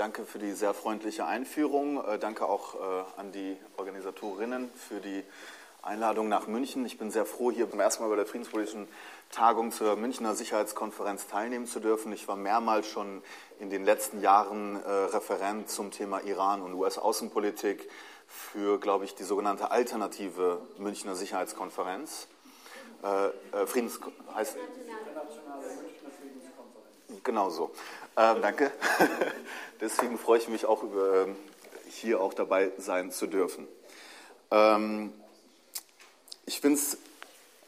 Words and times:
Danke 0.00 0.24
für 0.24 0.38
die 0.38 0.52
sehr 0.52 0.72
freundliche 0.72 1.26
Einführung. 1.26 2.02
Äh, 2.02 2.18
danke 2.18 2.46
auch 2.46 2.74
äh, 2.74 2.78
an 3.20 3.32
die 3.32 3.58
Organisatorinnen 3.76 4.70
für 4.72 4.98
die 4.98 5.22
Einladung 5.82 6.26
nach 6.30 6.46
München. 6.46 6.86
Ich 6.86 6.96
bin 6.96 7.10
sehr 7.10 7.26
froh, 7.26 7.50
hier 7.50 7.70
zum 7.70 7.80
ersten 7.80 8.02
Mal 8.02 8.08
bei 8.08 8.16
der 8.16 8.24
Friedenspolitischen 8.24 8.88
Tagung 9.30 9.72
zur 9.72 9.96
Münchner 9.96 10.34
Sicherheitskonferenz 10.34 11.26
teilnehmen 11.26 11.66
zu 11.66 11.80
dürfen. 11.80 12.14
Ich 12.14 12.26
war 12.28 12.36
mehrmals 12.36 12.86
schon 12.86 13.22
in 13.58 13.68
den 13.68 13.84
letzten 13.84 14.22
Jahren 14.22 14.82
äh, 14.82 14.88
Referent 14.88 15.68
zum 15.68 15.90
Thema 15.90 16.22
Iran 16.22 16.62
und 16.62 16.72
US-Außenpolitik 16.72 17.86
für, 18.26 18.80
glaube 18.80 19.04
ich, 19.04 19.14
die 19.16 19.24
sogenannte 19.24 19.70
alternative 19.70 20.62
Münchner 20.78 21.14
Sicherheitskonferenz. 21.14 22.26
Äh, 23.02 23.66
Friedens 23.66 24.00
heißt 24.34 24.56
Genau 27.22 27.50
so. 27.50 27.70
Ähm, 28.16 28.40
danke. 28.40 28.70
Deswegen 29.80 30.18
freue 30.18 30.38
ich 30.38 30.48
mich 30.48 30.64
auch, 30.66 30.82
über, 30.82 31.24
ähm, 31.24 31.36
hier 31.88 32.20
auch 32.20 32.32
dabei 32.32 32.72
sein 32.78 33.10
zu 33.10 33.26
dürfen. 33.26 33.68
Ähm, 34.50 35.12
ich 36.46 36.60
finde 36.60 36.78
es 36.78 36.96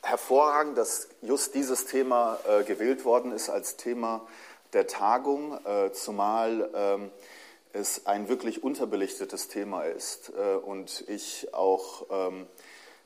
hervorragend, 0.02 0.76
dass 0.78 1.08
just 1.20 1.54
dieses 1.54 1.86
Thema 1.86 2.38
äh, 2.48 2.64
gewählt 2.64 3.04
worden 3.04 3.32
ist 3.32 3.50
als 3.50 3.76
Thema 3.76 4.26
der 4.72 4.86
Tagung, 4.86 5.58
äh, 5.66 5.92
zumal 5.92 6.70
ähm, 6.74 7.10
es 7.72 8.06
ein 8.06 8.28
wirklich 8.28 8.62
unterbelichtetes 8.62 9.48
Thema 9.48 9.82
ist 9.82 10.32
äh, 10.36 10.54
und 10.56 11.04
ich 11.08 11.52
auch 11.52 12.06
ähm, 12.10 12.46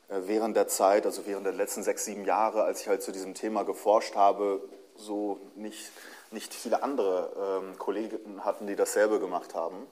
während 0.08 0.56
der 0.56 0.68
Zeit, 0.68 1.06
also 1.06 1.26
während 1.26 1.46
der 1.46 1.52
letzten 1.52 1.82
sechs, 1.82 2.04
sieben 2.04 2.24
Jahre, 2.24 2.62
als 2.62 2.82
ich 2.82 2.88
halt 2.88 3.02
zu 3.02 3.12
diesem 3.12 3.34
Thema 3.34 3.64
geforscht 3.64 4.14
habe, 4.14 4.60
so 4.96 5.40
nicht 5.56 5.90
nicht 6.36 6.52
viele 6.52 6.82
andere 6.82 7.62
ähm, 7.62 7.78
Kollegen 7.78 8.44
hatten, 8.44 8.66
die 8.66 8.76
dasselbe 8.76 9.18
gemacht 9.18 9.54
haben. 9.54 9.86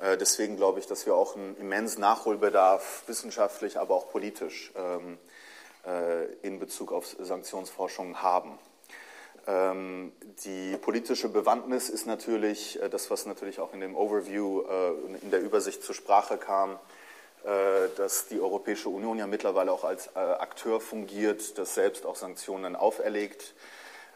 Äh, 0.00 0.18
deswegen 0.18 0.56
glaube 0.56 0.80
ich, 0.80 0.86
dass 0.88 1.06
wir 1.06 1.14
auch 1.14 1.36
einen 1.36 1.56
immensen 1.56 2.00
Nachholbedarf 2.00 3.04
wissenschaftlich, 3.06 3.78
aber 3.78 3.94
auch 3.94 4.10
politisch 4.10 4.72
ähm, 4.74 5.16
äh, 5.86 6.24
in 6.42 6.58
Bezug 6.58 6.92
auf 6.92 7.06
Sanktionsforschung 7.20 8.20
haben. 8.20 8.58
Ähm, 9.46 10.12
die 10.44 10.76
politische 10.76 11.28
Bewandtnis 11.28 11.88
ist 11.88 12.04
natürlich 12.04 12.82
äh, 12.82 12.90
das, 12.90 13.08
was 13.10 13.24
natürlich 13.24 13.60
auch 13.60 13.72
in 13.72 13.80
dem 13.80 13.96
Overview, 13.96 14.62
äh, 14.62 14.90
in 15.22 15.30
der 15.30 15.40
Übersicht 15.40 15.84
zur 15.84 15.94
Sprache 15.94 16.36
kam, 16.36 16.80
äh, 17.44 17.88
dass 17.96 18.26
die 18.26 18.40
Europäische 18.40 18.88
Union 18.88 19.18
ja 19.18 19.28
mittlerweile 19.28 19.70
auch 19.70 19.84
als 19.84 20.08
äh, 20.08 20.18
Akteur 20.18 20.80
fungiert, 20.80 21.56
das 21.58 21.74
selbst 21.74 22.04
auch 22.04 22.16
Sanktionen 22.16 22.74
auferlegt. 22.74 23.54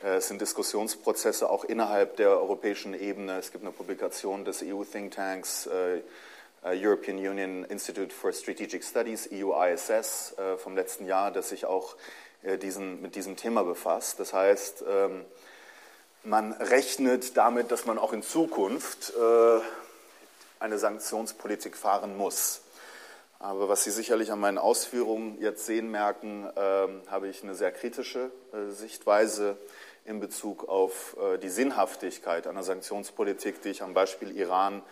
Äh, 0.04 0.16
es 0.16 0.28
sind 0.28 0.40
Diskussionsprozesse 0.40 1.48
auch 1.48 1.64
innerhalb 1.64 2.16
der 2.16 2.30
europäischen 2.30 2.94
Ebene. 2.94 3.38
Es 3.38 3.50
gibt 3.50 3.64
eine 3.64 3.72
Publikation 3.72 4.44
des 4.44 4.62
EU-Thinktanks 4.62 5.66
äh, 5.66 5.96
äh, 5.96 6.02
European 6.64 7.16
Union 7.16 7.64
Institute 7.64 8.14
for 8.14 8.32
Strategic 8.32 8.84
Studies, 8.84 9.28
EUISS, 9.32 10.34
vom 10.58 10.76
letzten 10.76 11.06
Jahr, 11.06 11.30
das 11.30 11.48
sich 11.50 11.66
auch 11.66 11.96
diesen, 12.62 13.00
mit 13.00 13.14
diesem 13.14 13.36
Thema 13.36 13.64
befasst. 13.64 14.20
Das 14.20 14.32
heißt, 14.34 14.84
ähm, 14.88 15.24
man 16.24 16.52
rechnet 16.52 17.36
damit, 17.36 17.70
dass 17.70 17.86
man 17.86 17.98
auch 17.98 18.12
in 18.12 18.22
Zukunft 18.22 19.12
eine 20.58 20.78
Sanktionspolitik 20.78 21.76
fahren 21.76 22.16
muss. 22.16 22.62
Aber 23.38 23.68
was 23.68 23.84
Sie 23.84 23.90
sicherlich 23.90 24.32
an 24.32 24.40
meinen 24.40 24.56
Ausführungen 24.56 25.38
jetzt 25.40 25.66
sehen 25.66 25.90
merken, 25.90 26.48
ähm, 26.56 27.02
habe 27.10 27.28
ich 27.28 27.42
eine 27.42 27.54
sehr 27.54 27.72
kritische 27.72 28.30
Sichtweise 28.70 29.58
in 30.04 30.20
Bezug 30.20 30.68
auf 30.68 31.16
äh, 31.18 31.38
die 31.38 31.48
Sinnhaftigkeit 31.48 32.46
einer 32.46 32.62
Sanktionspolitik, 32.62 33.62
die 33.62 33.70
ich 33.70 33.82
am 33.82 33.94
Beispiel 33.94 34.36
Iran 34.36 34.82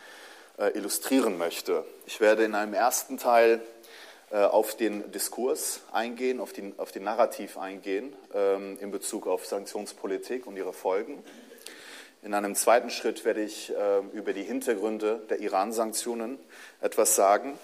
äh, 0.59 0.77
illustrieren 0.77 1.39
möchte. 1.39 1.85
Ich 2.07 2.21
werde 2.21 2.45
in 2.45 2.55
einem 2.55 2.73
ersten 2.75 3.19
Teil 3.19 3.61
äh, 4.31 4.39
auf 4.39 4.75
den 4.75 5.11
Diskurs 5.13 5.81
eingehen, 5.93 6.41
auf, 6.41 6.53
die, 6.53 6.73
auf 6.79 6.93
den 6.93 7.05
Narrativ 7.05 7.59
eingehen 7.59 8.14
ähm, 8.35 8.79
in 8.81 8.91
Bezug 8.91 9.27
auf 9.27 9.47
Sanktionspolitik 9.47 10.47
und 10.47 10.57
ihre 10.57 10.73
Folgen. 10.73 11.23
In 12.23 12.33
einem 12.35 12.55
zweiten 12.55 12.89
Schritt 12.89 13.25
werde 13.25 13.42
ich 13.42 13.73
über 14.13 14.33
die 14.33 14.45
Hintergründe 14.45 15.20
der 15.29 15.41
Iran-Sanktionen 15.41 16.39
etwas 16.81 17.17
sagen. 17.17 17.59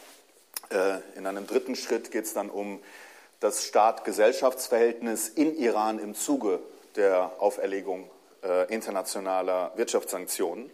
In 1.15 1.28
einem 1.28 1.47
dritten 1.47 1.77
Schritt 1.77 2.11
geht 2.11 2.25
es 2.25 2.34
dann 2.34 2.51
um 2.51 2.83
das 3.39 3.65
Staat-Gesellschaftsverhältnis 3.67 5.28
in 5.28 5.56
Iran 5.56 6.01
im 6.01 6.17
Zuge 6.17 6.59
der 6.98 7.31
Auferlegung 7.38 8.10
äh, 8.42 8.72
internationaler 8.75 9.72
Wirtschaftssanktionen. 9.76 10.70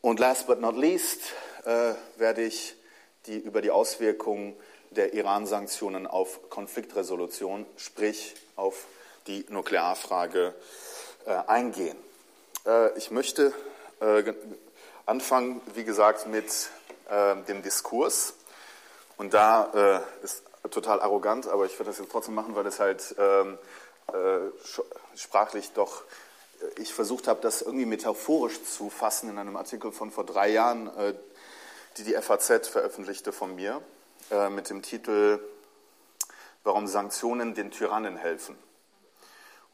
Und 0.00 0.20
last 0.20 0.46
but 0.46 0.60
not 0.60 0.76
least 0.76 1.20
äh, 1.64 1.94
werde 2.16 2.42
ich 2.42 2.76
die, 3.26 3.36
über 3.36 3.60
die 3.60 3.72
Auswirkungen 3.72 4.56
der 4.90 5.14
Iran-Sanktionen 5.14 6.06
auf 6.06 6.48
Konfliktresolution, 6.48 7.66
sprich 7.76 8.36
auf 8.54 8.86
die 9.26 9.44
Nuklearfrage, 9.48 10.54
äh, 11.26 11.34
eingehen. 11.48 11.98
Äh, 12.64 12.96
ich 12.96 13.10
möchte 13.10 13.52
äh, 14.00 14.32
anfangen, 15.06 15.60
wie 15.74 15.82
gesagt, 15.82 16.28
mit 16.28 16.70
äh, 17.10 17.34
dem 17.48 17.62
Diskurs. 17.62 18.34
Und 19.16 19.32
da 19.32 20.02
ist 20.22 20.42
total 20.70 21.00
arrogant, 21.00 21.48
aber 21.48 21.64
ich 21.64 21.72
werde 21.78 21.84
das 21.90 21.98
jetzt 21.98 22.12
trotzdem 22.12 22.34
machen, 22.34 22.54
weil 22.54 22.66
es 22.66 22.78
halt 22.78 23.14
ähm, 23.18 23.54
äh, 23.54 23.56
sprachlich 25.14 25.72
doch 25.72 26.04
äh, 26.60 26.80
ich 26.80 26.94
versucht 26.94 27.28
habe, 27.28 27.40
das 27.40 27.62
irgendwie 27.62 27.86
metaphorisch 27.86 28.62
zu 28.64 28.90
fassen 28.90 29.30
in 29.30 29.38
einem 29.38 29.56
Artikel 29.56 29.92
von 29.92 30.10
vor 30.10 30.24
drei 30.24 30.48
Jahren, 30.48 30.88
äh, 30.96 31.14
die 31.96 32.04
die 32.04 32.14
FAZ 32.14 32.68
veröffentlichte 32.68 33.32
von 33.32 33.54
mir, 33.54 33.80
mit 34.50 34.68
dem 34.70 34.82
Titel 34.82 35.38
Warum 36.62 36.88
Sanktionen 36.88 37.54
den 37.54 37.70
Tyrannen 37.70 38.16
helfen. 38.16 38.58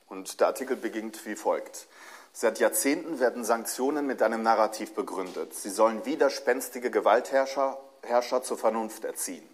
Und 0.07 0.41
der 0.41 0.49
Artikel 0.49 0.77
beginnt 0.77 1.25
wie 1.25 1.35
folgt. 1.35 1.89
Seit 2.33 2.61
Jahrzehnten 2.61 3.19
werden 3.19 3.45
Sanktionen 3.45 4.07
mit 4.07 4.23
einem 4.23 4.43
Narrativ 4.43 4.95
begründet. 4.95 5.55
Sie 5.55 5.71
sollen 5.71 6.05
widerspenstige 6.05 6.91
Gewaltherrscher 6.91 7.79
Herrscher 8.03 8.43
zur 8.43 8.59
Vernunft 8.59 9.05
erziehen, 9.05 9.49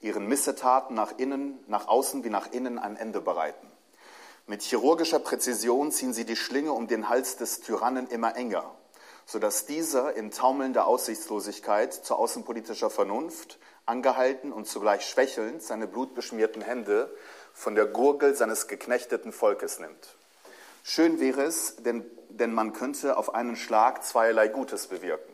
ihren 0.00 0.26
Missetaten 0.26 0.94
nach 0.94 1.18
innen, 1.18 1.58
nach 1.66 1.88
außen 1.88 2.22
wie 2.22 2.30
nach 2.30 2.52
innen 2.52 2.78
ein 2.78 2.96
Ende 2.96 3.20
bereiten. 3.20 3.66
Mit 4.48 4.62
chirurgischer 4.62 5.18
Präzision 5.18 5.92
ziehen 5.92 6.14
sie 6.14 6.24
die 6.24 6.34
Schlinge 6.34 6.72
um 6.72 6.88
den 6.88 7.10
Hals 7.10 7.36
des 7.36 7.60
Tyrannen 7.60 8.06
immer 8.06 8.34
enger, 8.34 8.74
sodass 9.26 9.66
dieser 9.66 10.16
in 10.16 10.30
taumelnder 10.30 10.86
Aussichtslosigkeit 10.86 11.92
zu 11.92 12.14
außenpolitischer 12.14 12.88
Vernunft, 12.88 13.58
angehalten 13.84 14.50
und 14.50 14.66
zugleich 14.66 15.04
schwächelnd, 15.04 15.62
seine 15.62 15.86
blutbeschmierten 15.86 16.62
Hände 16.62 17.14
von 17.52 17.74
der 17.74 17.84
Gurgel 17.84 18.34
seines 18.34 18.68
geknechteten 18.68 19.32
Volkes 19.32 19.80
nimmt. 19.80 20.16
Schön 20.82 21.20
wäre 21.20 21.42
es, 21.42 21.76
denn, 21.76 22.10
denn 22.30 22.54
man 22.54 22.72
könnte 22.72 23.18
auf 23.18 23.34
einen 23.34 23.54
Schlag 23.54 24.02
zweierlei 24.02 24.48
Gutes 24.48 24.86
bewirken. 24.86 25.30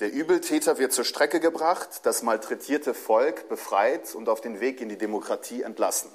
Der 0.00 0.12
Übeltäter 0.12 0.78
wird 0.78 0.92
zur 0.92 1.04
Strecke 1.04 1.38
gebracht, 1.38 2.00
das 2.02 2.24
malträtierte 2.24 2.92
Volk 2.92 3.48
befreit 3.48 4.16
und 4.16 4.28
auf 4.28 4.40
den 4.40 4.58
Weg 4.58 4.80
in 4.80 4.88
die 4.88 4.98
Demokratie 4.98 5.62
entlassen. 5.62 6.10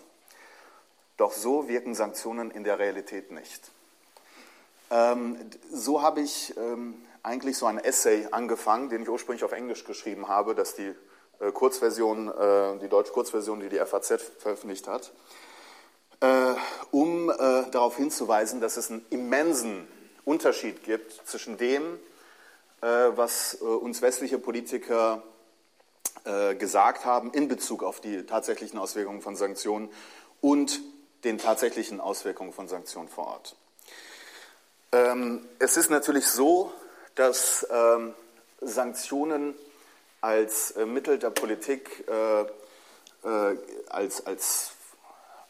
Doch 1.18 1.34
so 1.34 1.68
wirken 1.68 1.96
Sanktionen 1.96 2.52
in 2.52 2.64
der 2.64 2.80
Realität 2.80 3.32
nicht. 3.32 3.72
Ähm, 4.90 5.38
so 5.72 6.02
habe 6.02 6.22
ich 6.22 6.56
ähm, 6.58 6.96
eigentlich 7.24 7.58
so 7.58 7.66
ein 7.66 7.78
Essay 7.78 8.28
angefangen, 8.32 8.90
den 8.90 9.04
ich 9.04 9.10
ursprünglich 9.10 9.44
auf 9.44 9.52
Englisch 9.52 9.86
geschrieben 9.86 10.28
habe, 10.28 10.56
dass 10.56 10.76
die 10.76 10.94
äh, 11.40 11.52
Kurzversion, 11.52 12.28
äh, 12.28 12.80
die 12.80 12.90
deutsche 12.90 13.14
Kurzversion, 13.14 13.60
die 13.60 13.70
die 13.70 13.78
FAZ 13.78 14.22
veröffentlicht 14.40 14.88
hat, 14.88 15.12
äh, 16.20 16.54
um 16.92 17.30
äh, 17.30 17.36
darauf 17.72 17.98
hinzuweisen, 17.98 18.62
dass 18.62 18.78
es 18.78 18.92
einen 18.92 19.06
immensen 19.10 19.88
Unterschied 20.26 20.84
gibt 20.84 21.14
zwischen 21.26 21.58
dem, 21.58 22.00
äh, 22.82 22.88
was 23.16 23.58
äh, 23.62 23.66
uns 23.66 24.02
westliche 24.02 24.40
Politiker 24.40 25.24
gesagt 26.60 27.04
haben 27.04 27.32
in 27.32 27.48
Bezug 27.48 27.82
auf 27.82 28.00
die 28.00 28.28
tatsächlichen 28.28 28.78
Auswirkungen 28.78 29.22
von 29.24 29.36
Sanktionen 29.36 29.90
und 30.40 30.80
den 31.24 31.38
tatsächlichen 31.38 32.00
Auswirkungen 32.00 32.54
von 32.54 32.68
Sanktionen 32.68 33.10
vor 33.10 33.28
Ort. 33.28 33.56
Ähm, 34.92 35.48
es 35.60 35.78
ist 35.78 35.90
natürlich 35.90 36.28
so, 36.28 36.74
dass 37.16 37.66
ähm, 37.72 38.14
Sanktionen 38.60 39.56
als 40.22 40.72
äh, 40.72 40.86
Mittel 40.86 41.18
der 41.18 41.30
Politik, 41.30 42.06
äh, 42.08 42.42
äh, 42.42 43.58
als, 43.90 44.26
als, 44.26 44.72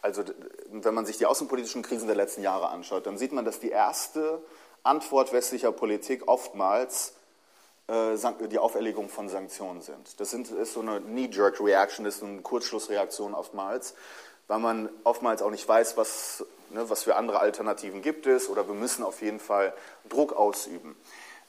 also 0.00 0.24
wenn 0.70 0.94
man 0.94 1.06
sich 1.06 1.18
die 1.18 1.26
außenpolitischen 1.26 1.82
Krisen 1.82 2.06
der 2.06 2.16
letzten 2.16 2.42
Jahre 2.42 2.68
anschaut, 2.68 3.06
dann 3.06 3.18
sieht 3.18 3.32
man, 3.32 3.44
dass 3.44 3.60
die 3.60 3.70
erste 3.70 4.42
Antwort 4.82 5.32
westlicher 5.32 5.72
Politik 5.72 6.26
oftmals 6.26 7.14
äh, 7.88 8.16
die 8.48 8.58
Auferlegung 8.58 9.08
von 9.08 9.28
Sanktionen 9.28 9.82
sind. 9.82 10.20
Das 10.20 10.30
sind, 10.30 10.50
ist 10.50 10.72
so 10.72 10.80
eine 10.80 11.00
Knee-Jerk-Reaction, 11.00 12.06
ist 12.06 12.22
eine 12.22 12.42
Kurzschlussreaktion 12.42 13.34
oftmals 13.34 13.94
weil 14.52 14.58
man 14.58 14.90
oftmals 15.04 15.40
auch 15.40 15.50
nicht 15.50 15.66
weiß, 15.66 15.96
was, 15.96 16.44
ne, 16.68 16.84
was 16.90 17.04
für 17.04 17.16
andere 17.16 17.40
Alternativen 17.40 18.02
gibt 18.02 18.26
es 18.26 18.50
oder 18.50 18.68
wir 18.68 18.74
müssen 18.74 19.02
auf 19.02 19.22
jeden 19.22 19.40
Fall 19.40 19.72
Druck 20.10 20.34
ausüben. 20.34 20.94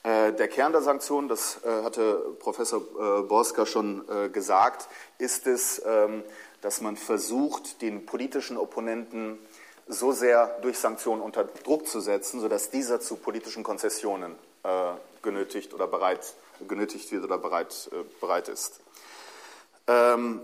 Der 0.06 0.48
Kern 0.48 0.72
der 0.72 0.82
Sanktionen, 0.82 1.28
das 1.28 1.60
hatte 1.66 2.36
Professor 2.40 2.82
Borska 3.24 3.66
schon 3.66 4.06
gesagt, 4.34 4.90
ist 5.18 5.48
es, 5.48 5.82
ähm, 5.86 6.24
dass 6.60 6.82
man 6.82 6.98
versucht, 6.98 7.82
den 7.82 8.06
politischen 8.06 8.58
Opponenten 8.58 9.38
so 9.88 10.12
sehr 10.12 10.60
durch 10.62 10.78
Sanktionen 10.78 11.22
unter 11.22 11.44
Druck 11.44 11.88
zu 11.88 12.02
setzen, 12.02 12.40
sodass 12.40 12.70
dieser 12.70 13.02
zu 13.02 13.16
politischen 13.18 13.64
Konzessionen 13.64 14.36
genötigt 15.22 15.74
oder 15.74 15.88
bereit, 15.88 16.36
genötigt 16.68 17.12
wird 17.12 17.24
oder 17.26 17.38
bereit, 17.38 17.90
bereit 18.22 18.50
ist. 18.50 18.82
Ähm, 19.88 20.42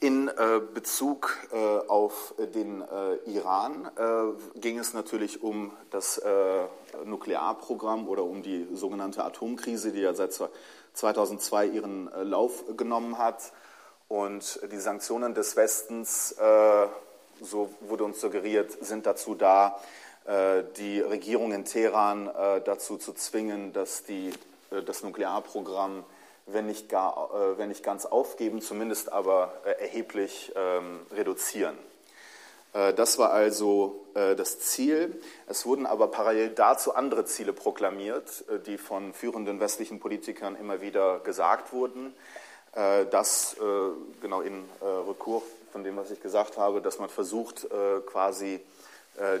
in 0.00 0.28
äh, 0.28 0.60
Bezug 0.74 1.36
äh, 1.52 1.56
auf 1.56 2.34
den 2.38 2.82
äh, 2.82 3.14
Iran 3.30 3.90
ging 4.56 4.78
es 4.78 4.94
natürlich 4.94 5.42
um 5.42 5.72
das 5.90 6.20
Nuklearprogramm 7.04 8.08
oder 8.08 8.24
um 8.24 8.42
die 8.42 8.66
sogenannte 8.72 9.24
Atomkrise, 9.24 9.92
die 9.92 10.00
ja 10.00 10.14
seit 10.14 10.38
2002 10.94 11.66
ihren 11.66 12.10
Lauf 12.22 12.64
genommen 12.76 13.18
hat. 13.18 13.52
Und 14.08 14.60
die 14.70 14.78
Sanktionen 14.78 15.34
des 15.34 15.56
Westens, 15.56 16.34
so 17.40 17.70
wurde 17.80 18.04
uns 18.04 18.20
suggeriert, 18.20 18.76
sind 18.84 19.06
dazu 19.06 19.34
da, 19.34 19.78
die 20.76 21.00
Regierung 21.00 21.52
in 21.52 21.64
Teheran 21.64 22.30
dazu 22.64 22.98
zu 22.98 23.12
zwingen, 23.12 23.72
dass 23.72 24.04
die, 24.04 24.32
das 24.84 25.02
Nuklearprogramm 25.02 26.04
wenn 26.46 26.66
nicht, 26.66 26.88
gar, 26.88 27.30
äh, 27.34 27.58
wenn 27.58 27.68
nicht 27.68 27.82
ganz 27.82 28.06
aufgeben, 28.06 28.60
zumindest 28.60 29.12
aber 29.12 29.52
äh, 29.64 29.82
erheblich 29.82 30.52
ähm, 30.56 31.00
reduzieren. 31.12 31.76
Äh, 32.72 32.94
das 32.94 33.18
war 33.18 33.30
also 33.30 33.98
das 34.14 34.60
Ziel. 34.60 35.18
Es 35.46 35.64
wurden 35.64 35.86
aber 35.86 36.08
parallel 36.08 36.50
dazu 36.50 36.94
andere 36.94 37.24
Ziele 37.24 37.54
proklamiert, 37.54 38.44
die 38.66 38.76
von 38.76 39.14
führenden 39.14 39.58
westlichen 39.58 40.00
Politikern 40.00 40.54
immer 40.54 40.82
wieder 40.82 41.20
gesagt 41.20 41.72
wurden. 41.72 42.14
Das 42.74 43.56
genau 44.20 44.42
in 44.42 44.68
Rückur 44.82 45.40
von 45.72 45.82
dem, 45.82 45.96
was 45.96 46.10
ich 46.10 46.20
gesagt 46.20 46.58
habe, 46.58 46.82
dass 46.82 46.98
man 46.98 47.08
versucht, 47.08 47.66
quasi 48.04 48.60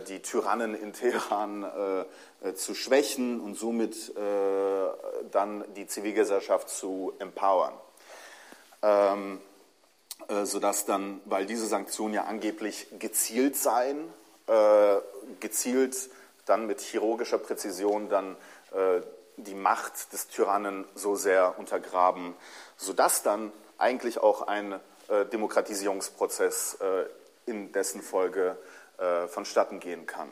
die 0.08 0.20
Tyrannen 0.20 0.74
in 0.74 0.92
Teheran 0.92 1.64
äh, 1.64 2.48
äh, 2.48 2.54
zu 2.54 2.74
schwächen 2.74 3.40
und 3.40 3.54
somit 3.54 4.12
dann 5.30 5.64
die 5.74 5.86
Zivilgesellschaft 5.86 6.68
zu 6.68 7.12
empowern. 7.18 7.72
Ähm, 8.82 9.40
sodass 10.44 10.84
dann, 10.84 11.20
weil 11.24 11.46
diese 11.46 11.66
Sanktionen 11.66 12.14
ja 12.14 12.24
angeblich 12.24 12.86
gezielt 12.98 13.56
seien, 13.56 14.12
gezielt 15.40 16.10
dann 16.46 16.66
mit 16.66 16.80
chirurgischer 16.80 17.38
Präzision 17.38 18.08
dann 18.08 18.36
die 19.36 19.54
Macht 19.54 20.12
des 20.12 20.28
Tyrannen 20.28 20.84
so 20.94 21.16
sehr 21.16 21.58
untergraben, 21.58 22.34
sodass 22.76 23.22
dann 23.22 23.52
eigentlich 23.78 24.18
auch 24.18 24.42
ein 24.42 24.78
Demokratisierungsprozess 25.32 26.78
in 27.46 27.72
dessen 27.72 28.02
Folge 28.02 28.50
äh, 28.50 28.81
vonstatten 29.28 29.80
gehen 29.80 30.06
kann. 30.06 30.28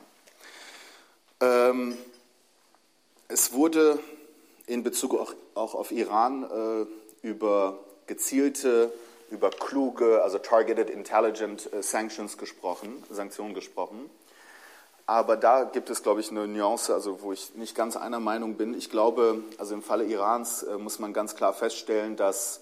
Ähm, 1.40 1.96
es 3.28 3.52
wurde 3.52 3.98
in 4.66 4.82
Bezug 4.82 5.14
auch, 5.14 5.34
auch 5.54 5.74
auf 5.74 5.90
Iran 5.90 6.44
äh, 6.44 7.26
über 7.26 7.78
gezielte, 8.06 8.92
über 9.30 9.50
kluge, 9.50 10.22
also 10.22 10.38
targeted 10.38 10.90
intelligent 10.90 11.72
äh, 11.72 11.82
sanctions 11.82 12.38
gesprochen, 12.38 13.04
Sanktionen 13.10 13.54
gesprochen. 13.54 14.10
Aber 15.06 15.36
da 15.36 15.64
gibt 15.64 15.90
es, 15.90 16.02
glaube 16.02 16.20
ich, 16.20 16.30
eine 16.30 16.46
Nuance, 16.46 16.94
also 16.94 17.22
wo 17.22 17.32
ich 17.32 17.54
nicht 17.54 17.74
ganz 17.74 17.96
einer 17.96 18.20
Meinung 18.20 18.54
bin. 18.54 18.74
Ich 18.74 18.90
glaube, 18.90 19.42
also 19.58 19.74
im 19.74 19.82
Falle 19.82 20.04
Irans 20.04 20.62
äh, 20.62 20.78
muss 20.78 20.98
man 20.98 21.12
ganz 21.12 21.34
klar 21.34 21.52
feststellen, 21.52 22.16
dass 22.16 22.60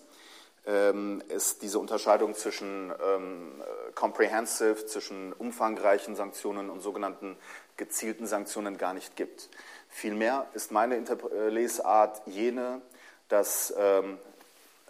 ähm, 0.68 1.22
es 1.28 1.58
diese 1.58 1.78
Unterscheidung 1.78 2.34
zwischen 2.34 2.92
ähm, 3.02 3.62
comprehensive, 3.94 4.86
zwischen 4.86 5.32
umfangreichen 5.32 6.14
Sanktionen 6.14 6.68
und 6.70 6.80
sogenannten 6.82 7.36
gezielten 7.76 8.26
Sanktionen 8.26 8.76
gar 8.76 8.92
nicht 8.92 9.16
gibt. 9.16 9.48
Vielmehr 9.88 10.46
ist 10.52 10.70
meine 10.70 10.96
Interp 10.96 11.32
äh, 11.32 11.48
Lesart 11.48 12.20
jene, 12.26 12.82
dass 13.28 13.72
ähm, 13.76 14.18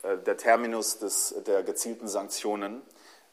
äh, 0.02 0.18
der 0.18 0.36
Terminus 0.36 0.98
des, 0.98 1.34
der 1.46 1.62
gezielten 1.62 2.08
Sanktionen 2.08 2.82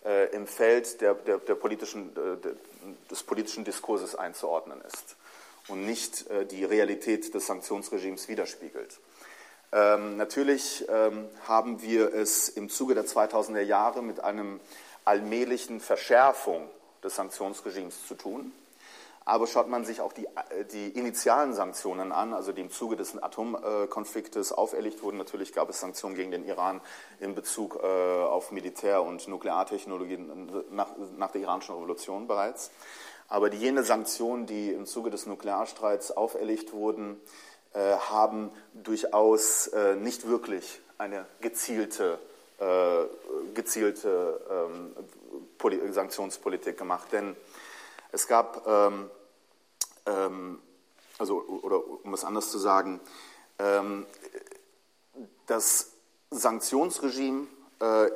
äh, 0.06 0.30
im 0.36 0.46
Feld 0.46 1.02
der, 1.02 1.16
der, 1.16 1.40
der 1.40 1.56
politischen, 1.56 2.16
äh, 2.16 3.10
des 3.10 3.24
politischen 3.24 3.66
Diskurses 3.66 4.16
einzuordnen 4.16 4.82
ist 4.82 5.16
und 5.68 5.86
nicht 5.86 6.30
äh, 6.30 6.46
die 6.46 6.64
Realität 6.64 7.34
des 7.34 7.48
Sanktionsregimes 7.48 8.28
widerspiegelt. 8.28 9.00
Ähm, 9.76 10.16
natürlich 10.16 10.86
ähm, 10.88 11.28
haben 11.50 11.82
wir 11.82 12.14
es 12.14 12.48
im 12.48 12.70
Zuge 12.70 12.96
der 12.96 13.04
2000er 13.04 13.60
Jahre 13.60 14.02
mit 14.02 14.22
einem 14.22 14.62
allmählichen 15.04 15.82
Verschärfung 15.82 16.70
des 17.04 17.16
Sanktionsregimes 17.16 18.08
zu 18.08 18.16
tun. 18.16 18.54
Aber 19.26 19.48
schaut 19.48 19.68
man 19.68 19.84
sich 19.84 20.00
auch 20.00 20.14
die, 20.14 20.28
die 20.72 20.90
initialen 20.90 21.54
Sanktionen 21.54 22.14
an, 22.14 22.34
also 22.34 22.54
die 22.54 22.62
im 22.62 22.72
Zuge 22.72 22.96
des 22.96 23.22
Atomkonfliktes 23.22 24.54
auferlegt 24.54 25.04
wurden, 25.04 25.18
natürlich 25.18 25.52
gab 25.52 25.70
es 25.70 25.82
Sanktionen 25.82 26.16
gegen 26.16 26.32
den 26.32 26.46
Iran 26.46 26.80
in 27.20 27.36
Bezug 27.36 27.80
äh, 27.84 27.86
auf 27.86 28.52
Militär- 28.52 29.04
und 29.04 29.28
Nukleartechnologien 29.28 30.64
nach, 30.72 30.92
nach 31.18 31.32
der 31.32 31.42
iranischen 31.42 31.76
Revolution 31.76 32.28
bereits. 32.28 32.72
Aber 33.28 33.50
die 33.50 33.58
jene 33.58 33.84
Sanktionen, 33.84 34.46
die 34.46 34.72
im 34.72 34.86
Zuge 34.86 35.10
des 35.10 35.26
Nuklearstreits 35.26 36.12
auferlegt 36.12 36.72
wurden, 36.72 37.16
äh, 37.16 37.46
haben 37.80 38.52
durchaus 38.74 39.68
äh, 39.68 39.96
nicht 39.96 40.28
wirklich 40.28 40.80
eine 40.98 41.26
gezielte, 41.42 42.20
äh, 42.60 43.04
gezielte 43.54 44.42
ähm, 44.50 44.96
Sanktionspolitik 45.92 46.78
gemacht. 46.78 47.08
Denn 47.12 47.36
es 48.12 48.28
gab, 48.28 48.66
ähm, 48.66 49.10
ähm, 50.06 50.62
also, 51.18 51.42
oder 51.42 51.82
um 52.04 52.14
es 52.14 52.24
anders 52.24 52.52
zu 52.52 52.60
sagen, 52.60 53.00
das 55.48 55.92
Sanktionsregime 56.30 57.48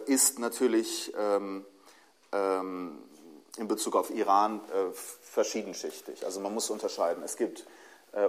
ist 0.06 0.38
natürlich 0.38 1.14
in 1.16 1.64
Bezug 3.70 3.96
auf 3.96 4.10
Iran 4.10 4.60
verschiedenschichtig. 5.22 6.26
Also 6.26 6.42
man 6.42 6.54
muss 6.54 6.70
unterscheiden. 6.70 7.24
Es 7.24 7.38
gibt 7.38 7.62
äh, 7.62 7.66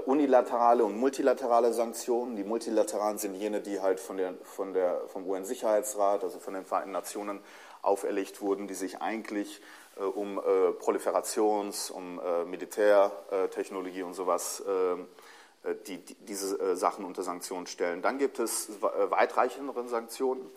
unilaterale 0.05 0.85
und 0.85 0.99
multilaterale 0.99 1.73
Sanktionen. 1.73 2.37
Die 2.37 2.45
multilateralen 2.45 3.19
sind 3.19 3.35
jene, 3.35 3.61
die 3.61 3.81
halt 3.81 3.99
von 3.99 4.19
der, 4.19 4.35
von 4.43 4.75
der, 4.75 5.01
vom 5.09 5.27
UN-Sicherheitsrat, 5.27 6.23
also 6.23 6.39
von 6.39 6.55
den 6.55 6.65
Vereinten 6.67 6.93
Nationen, 6.93 7.41
auferlegt 7.83 8.41
wurden, 8.41 8.69
die 8.69 8.75
sich 8.75 9.01
eigentlich 9.01 9.63
äh, 9.97 10.03
um 10.03 10.39
äh, 10.39 10.73
Proliferations-, 10.73 11.91
um 11.91 12.21
äh, 12.21 12.45
Militärtechnologie 12.45 14.03
und 14.03 14.15
sowas, 14.15 14.61
äh, 14.61 15.75
die, 15.87 15.99
die, 15.99 16.15
diese 16.15 16.59
äh, 16.59 16.77
Sachen 16.77 17.05
unter 17.05 17.23
Sanktionen 17.23 17.67
stellen. 17.67 18.03
Dann 18.03 18.19
gibt 18.19 18.39
es 18.39 18.71
weitreichendere 18.81 19.87
Sanktionen, 19.89 20.51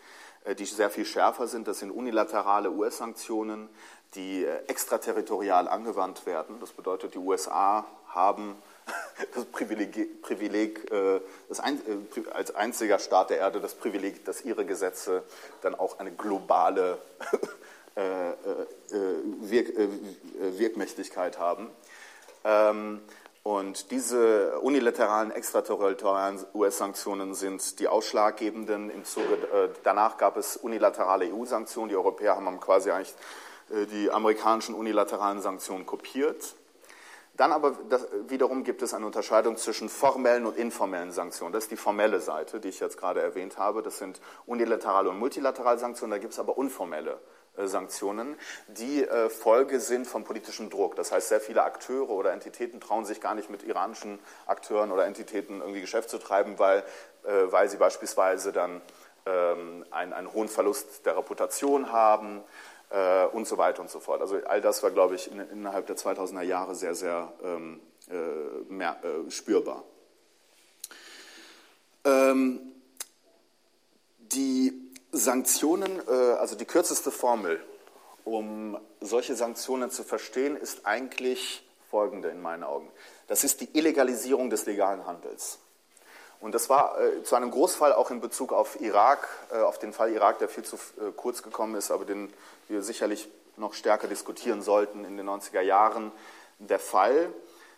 die 0.58 0.66
sehr 0.66 0.90
viel 0.90 1.06
schärfer 1.06 1.48
sind. 1.48 1.68
Das 1.68 1.80
sind 1.80 1.92
unilaterale 1.92 2.72
US-Sanktionen, 2.72 3.70
die 4.16 4.46
extraterritorial 4.68 5.68
angewandt 5.68 6.26
werden. 6.26 6.60
Das 6.60 6.72
bedeutet, 6.72 7.16
die 7.16 7.18
USA 7.18 7.86
haben 8.08 8.56
das 9.36 9.46
Privileg, 9.46 10.22
Privileg 10.22 10.92
äh, 10.92 11.22
das 11.50 11.60
ein, 11.60 11.78
äh, 11.78 12.30
als 12.32 12.56
einziger 12.56 13.00
Staat 13.00 13.30
der 13.30 13.40
Erde 13.40 13.60
das 13.60 13.76
Privileg, 13.76 14.26
dass 14.26 14.44
ihre 14.44 14.66
Gesetze 14.66 15.24
dann 15.62 15.76
auch 15.76 16.00
eine 16.00 16.12
globale 16.12 16.98
äh, 17.96 18.02
Wirk, 19.42 19.74
Wirkmächtigkeit 20.58 21.40
haben. 21.40 21.70
Ähm, 22.44 23.02
und 23.44 23.92
diese 23.92 24.60
unilateralen, 24.60 25.32
extraterritorialen 25.32 26.46
US-Sanktionen 26.54 27.34
sind 27.34 27.80
die 27.80 27.90
ausschlaggebenden. 27.90 28.90
Im 28.90 29.04
Zuge, 29.04 29.76
danach 29.84 30.18
gab 30.18 30.38
es 30.38 30.56
unilaterale 30.56 31.26
EU-Sanktionen. 31.26 31.90
Die 31.90 31.98
Europäer 31.98 32.38
haben 32.38 32.60
quasi 32.62 32.92
eigentlich 32.92 33.14
die 33.92 34.10
amerikanischen 34.10 34.76
unilateralen 34.76 35.42
Sanktionen 35.42 35.86
kopiert. 35.86 36.56
Dann 37.36 37.52
aber 37.52 37.72
das, 37.90 38.08
wiederum 38.28 38.64
gibt 38.64 38.84
es 38.84 38.94
eine 38.94 39.08
Unterscheidung 39.08 39.58
zwischen 39.58 39.90
formellen 39.90 40.46
und 40.46 40.56
informellen 40.56 41.12
Sanktionen. 41.12 41.52
Das 41.52 41.64
ist 41.64 41.72
die 41.72 41.78
formelle 41.78 42.20
Seite, 42.20 42.60
die 42.60 42.70
ich 42.70 42.80
jetzt 42.80 42.98
gerade 42.98 43.22
erwähnt 43.22 43.58
habe. 43.58 43.82
Das 43.82 43.98
sind 43.98 44.22
unilaterale 44.46 45.10
und 45.10 45.18
multilaterale 45.18 45.80
Sanktionen. 45.80 46.12
Da 46.12 46.18
gibt 46.20 46.34
es 46.34 46.40
aber 46.40 46.58
unformelle 46.58 47.20
äh, 47.58 47.68
Sanktionen, 47.68 48.36
die 48.68 49.04
äh, 49.04 49.30
Folge 49.30 49.80
sind 49.80 50.06
vom 50.06 50.24
politischen 50.24 50.70
Druck. 50.70 50.96
Das 50.96 51.12
heißt, 51.12 51.30
sehr 51.30 51.42
viele 51.42 51.64
Akteure 51.64 52.10
oder 52.10 52.34
Entitäten 52.34 52.80
trauen 52.80 53.06
sich 53.06 53.20
gar 53.20 53.34
nicht 53.34 53.50
mit 53.50 53.64
iranischen 53.64 54.20
Akteuren 54.46 54.92
oder 54.92 55.06
Entitäten 55.06 55.62
irgendwie 55.62 55.82
Geschäft 55.82 56.10
zu 56.10 56.20
treiben, 56.20 56.60
weil, 56.60 56.84
äh, 57.24 57.52
weil 57.52 57.68
sie 57.68 57.78
beispielsweise 57.78 58.52
dann 58.52 58.82
ähm, 59.26 59.86
einen, 59.92 60.14
einen 60.14 60.34
hohen 60.34 60.50
Verlust 60.50 61.06
der 61.06 61.18
Reputation 61.18 61.92
haben, 61.92 62.44
äh, 62.94 63.26
und 63.26 63.48
so 63.48 63.58
weiter 63.58 63.82
und 63.82 63.90
so 63.90 64.00
fort. 64.00 64.22
Also 64.22 64.38
all 64.46 64.62
das 64.62 64.84
war, 64.84 64.92
glaube 64.92 65.16
ich, 65.16 65.30
in, 65.30 65.40
innerhalb 65.40 65.88
der 65.88 65.98
2000er 65.98 66.44
Jahre 66.44 66.76
sehr, 66.76 66.96
sehr 66.96 67.34
ähm, 67.44 67.82
äh, 68.10 68.72
mehr, 68.72 68.98
äh, 69.04 69.30
spürbar. 69.32 69.84
Ähm, 72.06 72.60
die 74.20 74.92
Sanktionen, 75.12 76.02
äh, 76.08 76.12
also 76.12 76.56
die 76.56 76.66
kürzeste 76.66 77.12
Formel, 77.12 77.60
um 78.26 78.78
solche 79.02 79.36
Sanktionen 79.36 79.90
zu 79.90 80.04
verstehen, 80.04 80.56
ist 80.56 80.86
eigentlich 80.86 81.68
folgende 81.90 82.30
in 82.30 82.42
meinen 82.42 82.64
Augen. 82.64 82.90
Das 83.28 83.44
ist 83.44 83.62
die 83.62 83.70
Illegalisierung 83.78 84.50
des 84.50 84.66
legalen 84.66 85.06
Handels. 85.06 85.60
Und 86.44 86.54
das 86.54 86.70
war 86.70 87.00
äh, 87.00 87.24
zu 87.24 87.38
einem 87.38 87.52
Großfall 87.52 87.94
auch 87.94 88.12
in 88.12 88.20
Bezug 88.20 88.52
auf 88.52 88.82
Irak, 88.82 89.30
äh, 89.50 89.60
auf 89.60 89.80
den 89.80 89.94
Fall 89.94 90.12
Irak, 90.12 90.40
der 90.40 90.50
viel 90.50 90.66
zu 90.66 90.76
äh, 90.76 91.12
kurz 91.16 91.42
gekommen 91.42 91.76
ist, 91.76 91.90
aber 91.90 92.04
den 92.04 92.34
wir 92.68 92.84
sicherlich 92.84 93.30
noch 93.56 93.74
stärker 93.74 94.10
diskutieren 94.10 94.62
sollten 94.62 95.06
in 95.06 95.16
den 95.16 95.30
90er 95.30 95.62
Jahren, 95.62 96.12
der 96.60 96.80
Fall, 96.80 97.32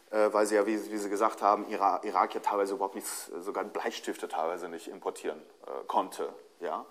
äh, 0.10 0.29
weil 0.31 0.48
sie 0.48 0.55
ja, 0.55 0.65
wie, 0.65 0.91
wie, 0.91 0.98
Sie 0.98 1.12
gesagt 1.12 1.43
haben, 1.43 1.69
Irak, 1.69 2.05
Irak 2.05 2.34
ja 2.34 2.39
teilweise 2.39 2.74
überhaupt 2.74 2.95
nichts, 2.95 3.29
sogar 3.41 3.63
Bleistifte 3.65 4.27
teilweise 4.27 4.67
nicht 4.67 4.88
importieren 4.88 5.43
äh, 5.67 5.86
konnte. 5.86 6.29
Ja? 6.60 6.86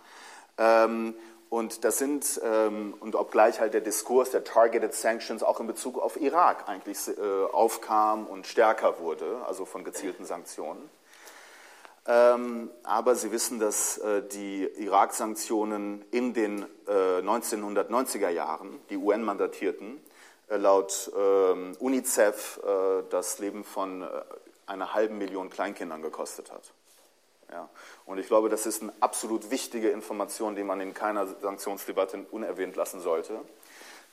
Ähm, 0.59 1.17
und 1.49 1.83
das 1.83 1.99
sind, 1.99 2.41
ähm, 2.45 2.95
und 3.01 3.17
obgleich 3.17 3.59
halt 3.59 3.75
der 3.75 3.81
Diskurs 3.81 4.31
der 4.31 4.45
Targeted 4.45 4.95
Sanctions 4.95 5.43
auch 5.43 5.59
in 5.59 5.67
Bezug 5.67 5.99
auf 5.99 6.21
Irak 6.21 6.69
eigentlich 6.69 7.09
äh, 7.09 7.45
aufkam 7.53 8.29
und 8.29 8.47
stärker 8.47 9.01
wurde, 9.01 9.43
also 9.49 9.65
von 9.65 9.83
gezielten 9.83 10.25
Sanktionen. 10.25 10.89
Ähm, 12.07 12.71
aber 12.83 13.15
Sie 13.15 13.33
wissen, 13.33 13.59
dass 13.59 13.97
äh, 13.99 14.23
die 14.23 14.65
Irak-Sanktionen 14.77 16.05
in 16.11 16.35
den 16.35 16.63
äh, 16.87 17.21
1990er 17.21 18.29
Jahren, 18.29 18.79
die 18.91 18.99
UN-Mandatierten, 18.99 20.01
äh, 20.49 20.57
laut 20.57 21.11
ähm, 21.17 21.75
UNICEF 21.79 22.61
äh, 22.63 23.05
das 23.09 23.39
Leben 23.39 23.65
von 23.65 24.03
äh, 24.03 24.07
einer 24.67 24.93
halben 24.93 25.17
Million 25.17 25.49
Kleinkindern 25.49 26.03
gekostet 26.03 26.53
hat. 26.53 26.73
Ja. 27.51 27.71
Und 28.05 28.19
ich 28.19 28.27
glaube, 28.27 28.51
das 28.51 28.67
ist 28.67 28.83
eine 28.83 28.93
absolut 29.01 29.51
wichtige 29.51 29.89
Information, 29.89 30.57
die 30.57 30.65
man 30.65 30.81
in 30.81 30.93
keiner 30.93 31.27
Sanktionsdebatte 31.27 32.27
unerwähnt 32.31 32.77
lassen 32.77 33.01
sollte. 33.01 33.41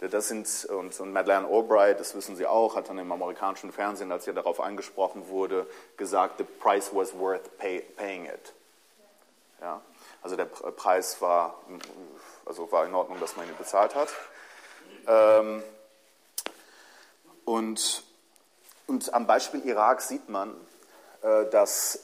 Das 0.09 0.27
sind, 0.27 0.65
und, 0.65 0.99
und 0.99 1.13
Madeleine 1.13 1.47
Albright, 1.47 1.99
das 1.99 2.15
wissen 2.15 2.35
Sie 2.35 2.47
auch, 2.47 2.75
hat 2.75 2.89
dann 2.89 2.97
im 2.97 3.11
amerikanischen 3.11 3.71
Fernsehen, 3.71 4.11
als 4.11 4.25
ja 4.25 4.33
darauf 4.33 4.59
angesprochen 4.59 5.27
wurde, 5.27 5.67
gesagt, 5.95 6.39
the 6.39 6.43
price 6.43 6.89
was 6.91 7.13
worth 7.17 7.55
pay, 7.59 7.81
paying 7.97 8.25
it. 8.25 8.53
Ja, 9.61 9.79
also 10.23 10.35
der 10.35 10.45
Preis 10.45 11.21
war, 11.21 11.53
also 12.47 12.71
war 12.71 12.87
in 12.87 12.95
Ordnung, 12.95 13.19
dass 13.19 13.37
man 13.37 13.47
ihn 13.47 13.55
bezahlt 13.55 13.93
hat. 13.93 14.09
Ähm, 15.07 15.61
und, 17.45 18.03
und 18.87 19.13
am 19.13 19.27
Beispiel 19.27 19.63
Irak 19.65 20.01
sieht 20.01 20.29
man, 20.29 20.55
äh, 21.21 21.45
dass 21.51 21.99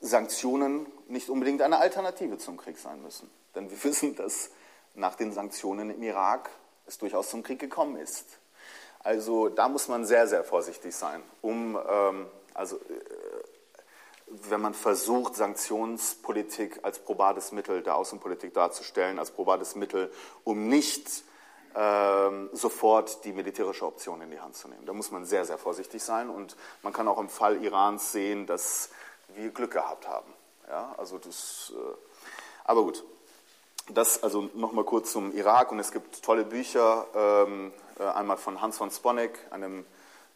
Sanktionen 0.00 0.86
nicht 1.08 1.28
unbedingt 1.28 1.60
eine 1.60 1.76
Alternative 1.76 2.38
zum 2.38 2.56
Krieg 2.56 2.78
sein 2.78 3.02
müssen. 3.02 3.30
Denn 3.54 3.70
wir 3.70 3.84
wissen, 3.84 4.16
dass 4.16 4.48
nach 4.94 5.14
den 5.14 5.32
Sanktionen 5.32 5.90
im 5.90 6.02
Irak 6.02 6.48
es 6.86 6.98
durchaus 6.98 7.30
zum 7.30 7.42
Krieg 7.42 7.58
gekommen 7.58 7.96
ist. 7.96 8.38
Also 9.00 9.48
da 9.48 9.68
muss 9.68 9.88
man 9.88 10.04
sehr, 10.04 10.26
sehr 10.26 10.44
vorsichtig 10.44 10.94
sein, 10.96 11.22
um, 11.42 11.78
ähm, 11.88 12.26
also, 12.54 12.76
äh, 12.76 12.80
wenn 14.26 14.60
man 14.60 14.72
versucht, 14.72 15.36
Sanktionspolitik 15.36 16.80
als 16.82 16.98
probates 16.98 17.52
Mittel 17.52 17.82
der 17.82 17.96
Außenpolitik 17.96 18.54
darzustellen, 18.54 19.18
als 19.18 19.30
probates 19.30 19.74
Mittel, 19.74 20.10
um 20.44 20.68
nicht 20.68 21.24
ähm, 21.74 22.48
sofort 22.52 23.24
die 23.24 23.32
militärische 23.32 23.84
Option 23.84 24.22
in 24.22 24.30
die 24.30 24.40
Hand 24.40 24.56
zu 24.56 24.68
nehmen. 24.68 24.86
Da 24.86 24.92
muss 24.92 25.10
man 25.10 25.24
sehr, 25.24 25.44
sehr 25.44 25.58
vorsichtig 25.58 26.02
sein 26.02 26.30
und 26.30 26.56
man 26.82 26.92
kann 26.92 27.06
auch 27.06 27.18
im 27.18 27.28
Fall 27.28 27.62
Irans 27.62 28.12
sehen, 28.12 28.46
dass 28.46 28.90
wir 29.34 29.50
Glück 29.50 29.72
gehabt 29.72 30.08
haben. 30.08 30.32
Ja, 30.68 30.94
also 30.96 31.18
das, 31.18 31.72
äh, 31.76 31.94
aber 32.64 32.84
gut, 32.84 33.04
das 33.88 34.22
also 34.22 34.48
nochmal 34.54 34.84
kurz 34.84 35.12
zum 35.12 35.34
Irak 35.34 35.70
und 35.70 35.78
es 35.78 35.92
gibt 35.92 36.22
tolle 36.22 36.44
Bücher, 36.44 37.06
ähm, 37.14 37.72
äh, 37.98 38.04
einmal 38.04 38.36
von 38.36 38.60
Hans 38.60 38.78
von 38.78 38.90
Sponeck, 38.90 39.38
einem 39.50 39.84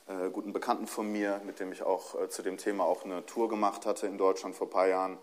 äh, 0.07 0.31
guten 0.31 0.53
Bekannten 0.53 0.87
von 0.87 1.11
mir, 1.11 1.41
mit 1.45 1.61
dem 1.61 1.73
ich 1.73 1.83
auch 1.83 2.21
äh, 2.21 2.29
zu 2.29 2.43
dem 2.43 2.59
Thema 2.59 2.85
auch 2.85 3.05
eine 3.05 3.25
Tour 3.25 3.49
gemacht 3.49 3.87
hatte 3.87 4.07
in 4.07 4.19
Deutschland 4.19 4.55
vor 4.55 4.67
ein 4.67 4.71
paar 4.71 4.87
Jahren, 4.87 5.19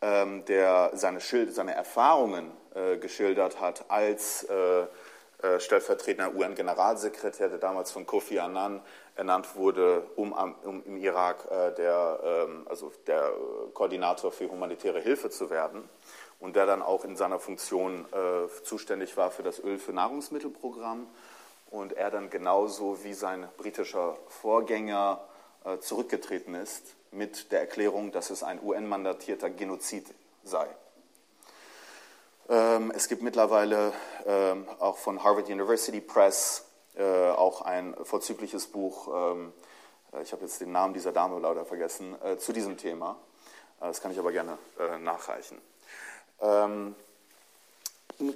ähm, 0.00 0.44
der 0.44 0.92
seine, 0.94 1.20
Schild, 1.20 1.54
seine 1.54 1.74
Erfahrungen 1.74 2.52
äh, 2.74 2.98
geschildert 2.98 3.60
hat 3.60 3.86
als 3.88 4.44
äh, 4.44 4.82
äh, 5.42 5.58
stellvertretender 5.58 6.34
UN-Generalsekretär, 6.34 7.48
der 7.48 7.58
damals 7.58 7.90
von 7.90 8.06
Kofi 8.06 8.38
Annan 8.38 8.80
ernannt 9.16 9.56
wurde, 9.56 10.06
um, 10.14 10.32
um 10.32 10.84
im 10.84 10.98
Irak 10.98 11.48
der, 11.78 12.20
ähm, 12.22 12.66
also 12.68 12.92
der 13.06 13.32
Koordinator 13.72 14.30
für 14.30 14.50
humanitäre 14.50 15.00
Hilfe 15.00 15.30
zu 15.30 15.48
werden 15.48 15.88
und 16.40 16.56
der 16.56 16.66
dann 16.66 16.82
auch 16.82 17.04
in 17.04 17.16
seiner 17.16 17.38
Funktion 17.38 18.06
äh, 18.12 18.62
zuständig 18.64 19.16
war 19.16 19.30
für 19.30 19.42
das 19.42 19.58
Öl 19.58 19.78
für 19.78 19.92
Nahrungsmittelprogramm 19.92 21.06
und 21.70 21.92
er 21.92 22.10
dann 22.10 22.30
genauso 22.30 23.02
wie 23.04 23.14
sein 23.14 23.48
britischer 23.56 24.16
Vorgänger 24.28 25.20
äh, 25.64 25.78
zurückgetreten 25.78 26.54
ist 26.54 26.94
mit 27.10 27.52
der 27.52 27.60
Erklärung, 27.60 28.12
dass 28.12 28.30
es 28.30 28.42
ein 28.42 28.62
UN-mandatierter 28.62 29.50
Genozid 29.50 30.14
sei. 30.44 30.66
Ähm, 32.48 32.92
es 32.94 33.08
gibt 33.08 33.22
mittlerweile 33.22 33.92
ähm, 34.26 34.68
auch 34.78 34.98
von 34.98 35.24
Harvard 35.24 35.48
University 35.48 36.00
Press 36.00 36.66
äh, 36.94 37.30
auch 37.30 37.62
ein 37.62 37.94
vorzügliches 38.04 38.68
Buch, 38.68 39.08
ähm, 39.32 39.52
äh, 40.12 40.22
ich 40.22 40.32
habe 40.32 40.42
jetzt 40.42 40.60
den 40.60 40.72
Namen 40.72 40.94
dieser 40.94 41.12
Dame 41.12 41.38
leider 41.38 41.64
vergessen, 41.64 42.16
äh, 42.22 42.36
zu 42.36 42.52
diesem 42.52 42.76
Thema. 42.76 43.16
Äh, 43.80 43.86
das 43.88 44.00
kann 44.00 44.12
ich 44.12 44.18
aber 44.18 44.32
gerne 44.32 44.58
äh, 44.78 44.98
nachreichen. 44.98 45.60
Ähm, 46.40 46.94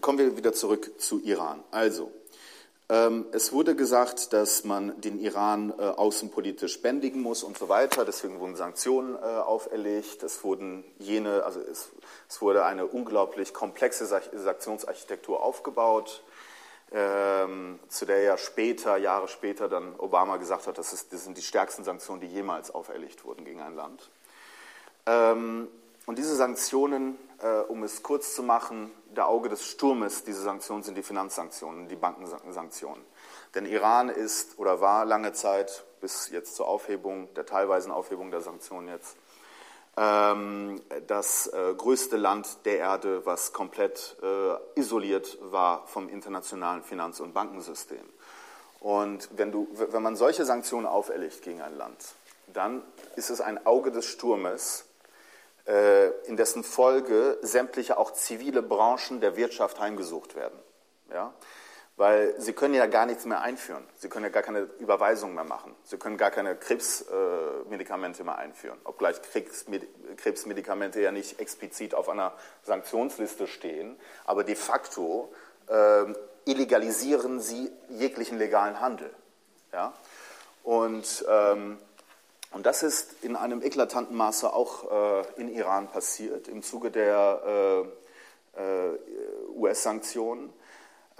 kommen 0.00 0.18
wir 0.18 0.36
wieder 0.36 0.52
zurück 0.52 1.00
zu 1.00 1.20
Iran. 1.20 1.62
Also, 1.70 2.10
ähm, 2.90 3.26
es 3.30 3.52
wurde 3.52 3.76
gesagt, 3.76 4.32
dass 4.32 4.64
man 4.64 5.00
den 5.00 5.20
Iran 5.20 5.72
äh, 5.78 5.82
außenpolitisch 5.82 6.82
bändigen 6.82 7.22
muss 7.22 7.44
und 7.44 7.56
so 7.56 7.68
weiter. 7.68 8.04
Deswegen 8.04 8.40
wurden 8.40 8.56
Sanktionen 8.56 9.14
äh, 9.14 9.18
auferlegt. 9.18 10.24
Es 10.24 10.42
wurden 10.42 10.82
jene, 10.98 11.44
also 11.44 11.60
es, 11.60 11.90
es 12.28 12.42
wurde 12.42 12.64
eine 12.64 12.86
unglaublich 12.86 13.54
komplexe 13.54 14.06
Sanktionsarchitektur 14.06 15.40
aufgebaut, 15.40 16.24
ähm, 16.90 17.78
zu 17.88 18.06
der 18.06 18.22
ja 18.22 18.36
später, 18.36 18.96
Jahre 18.96 19.28
später, 19.28 19.68
dann 19.68 19.94
Obama 19.98 20.38
gesagt 20.38 20.66
hat, 20.66 20.76
das, 20.76 20.92
ist, 20.92 21.12
das 21.12 21.22
sind 21.22 21.38
die 21.38 21.42
stärksten 21.42 21.84
Sanktionen, 21.84 22.20
die 22.20 22.26
jemals 22.26 22.72
auferlegt 22.72 23.24
wurden 23.24 23.44
gegen 23.44 23.60
ein 23.60 23.76
Land. 23.76 24.10
Ähm, 25.06 25.68
und 26.06 26.18
diese 26.18 26.34
Sanktionen 26.34 27.16
äh, 27.42 27.60
um 27.60 27.82
es 27.82 28.02
kurz 28.02 28.34
zu 28.34 28.42
machen, 28.42 28.90
der 29.16 29.28
Auge 29.28 29.48
des 29.48 29.66
Sturmes, 29.66 30.24
diese 30.24 30.42
Sanktionen 30.42 30.82
sind 30.82 30.96
die 30.96 31.02
Finanzsanktionen, 31.02 31.88
die 31.88 31.96
Bankensanktionen. 31.96 33.04
Denn 33.54 33.66
Iran 33.66 34.08
ist 34.08 34.58
oder 34.58 34.80
war 34.80 35.04
lange 35.04 35.32
Zeit, 35.32 35.84
bis 36.00 36.30
jetzt 36.30 36.54
zur 36.54 36.68
Aufhebung, 36.68 37.32
der 37.34 37.46
teilweisen 37.46 37.92
Aufhebung 37.92 38.30
der 38.30 38.40
Sanktionen 38.40 38.88
jetzt, 38.88 39.16
ähm, 39.96 40.80
das 41.06 41.48
äh, 41.48 41.74
größte 41.76 42.16
Land 42.16 42.64
der 42.64 42.78
Erde, 42.78 43.26
was 43.26 43.52
komplett 43.52 44.16
äh, 44.22 44.80
isoliert 44.80 45.38
war 45.42 45.86
vom 45.86 46.08
internationalen 46.08 46.82
Finanz- 46.82 47.20
und 47.20 47.34
Bankensystem. 47.34 48.04
Und 48.78 49.28
wenn, 49.36 49.52
du, 49.52 49.68
wenn 49.72 50.02
man 50.02 50.16
solche 50.16 50.44
Sanktionen 50.44 50.86
auferlegt 50.86 51.42
gegen 51.42 51.60
ein 51.60 51.76
Land, 51.76 52.14
dann 52.52 52.82
ist 53.16 53.30
es 53.30 53.40
ein 53.40 53.66
Auge 53.66 53.90
des 53.90 54.06
Sturmes, 54.06 54.86
in 56.26 56.36
dessen 56.36 56.64
Folge 56.64 57.38
sämtliche 57.42 57.96
auch 57.98 58.12
zivile 58.12 58.62
Branchen 58.62 59.20
der 59.20 59.36
Wirtschaft 59.36 59.78
heimgesucht 59.78 60.34
werden. 60.34 60.58
Ja? 61.12 61.32
Weil 61.96 62.34
sie 62.40 62.54
können 62.54 62.72
ja 62.74 62.86
gar 62.86 63.04
nichts 63.04 63.26
mehr 63.26 63.42
einführen. 63.42 63.84
Sie 63.96 64.08
können 64.08 64.24
ja 64.24 64.30
gar 64.30 64.42
keine 64.42 64.60
Überweisungen 64.78 65.34
mehr 65.34 65.44
machen. 65.44 65.76
Sie 65.84 65.98
können 65.98 66.16
gar 66.16 66.30
keine 66.30 66.56
Krebsmedikamente 66.56 68.24
mehr 68.24 68.38
einführen. 68.38 68.78
Obgleich 68.84 69.20
Krebsmedikamente 70.16 71.02
ja 71.02 71.12
nicht 71.12 71.38
explizit 71.40 71.94
auf 71.94 72.08
einer 72.08 72.32
Sanktionsliste 72.62 73.46
stehen. 73.46 74.00
Aber 74.24 74.44
de 74.44 74.54
facto 74.54 75.30
äh, 75.66 76.06
illegalisieren 76.46 77.38
sie 77.38 77.70
jeglichen 77.90 78.38
legalen 78.38 78.80
Handel. 78.80 79.10
Ja? 79.70 79.92
Und 80.62 81.24
ähm, 81.28 81.78
und 82.52 82.66
das 82.66 82.82
ist 82.82 83.22
in 83.22 83.36
einem 83.36 83.62
eklatanten 83.62 84.16
Maße 84.16 84.52
auch 84.52 84.90
äh, 84.90 85.40
in 85.40 85.48
Iran 85.48 85.88
passiert 85.88 86.48
im 86.48 86.62
Zuge 86.62 86.90
der 86.90 87.86
äh, 88.56 88.60
äh, 88.60 88.98
US-Sanktionen. 89.54 90.52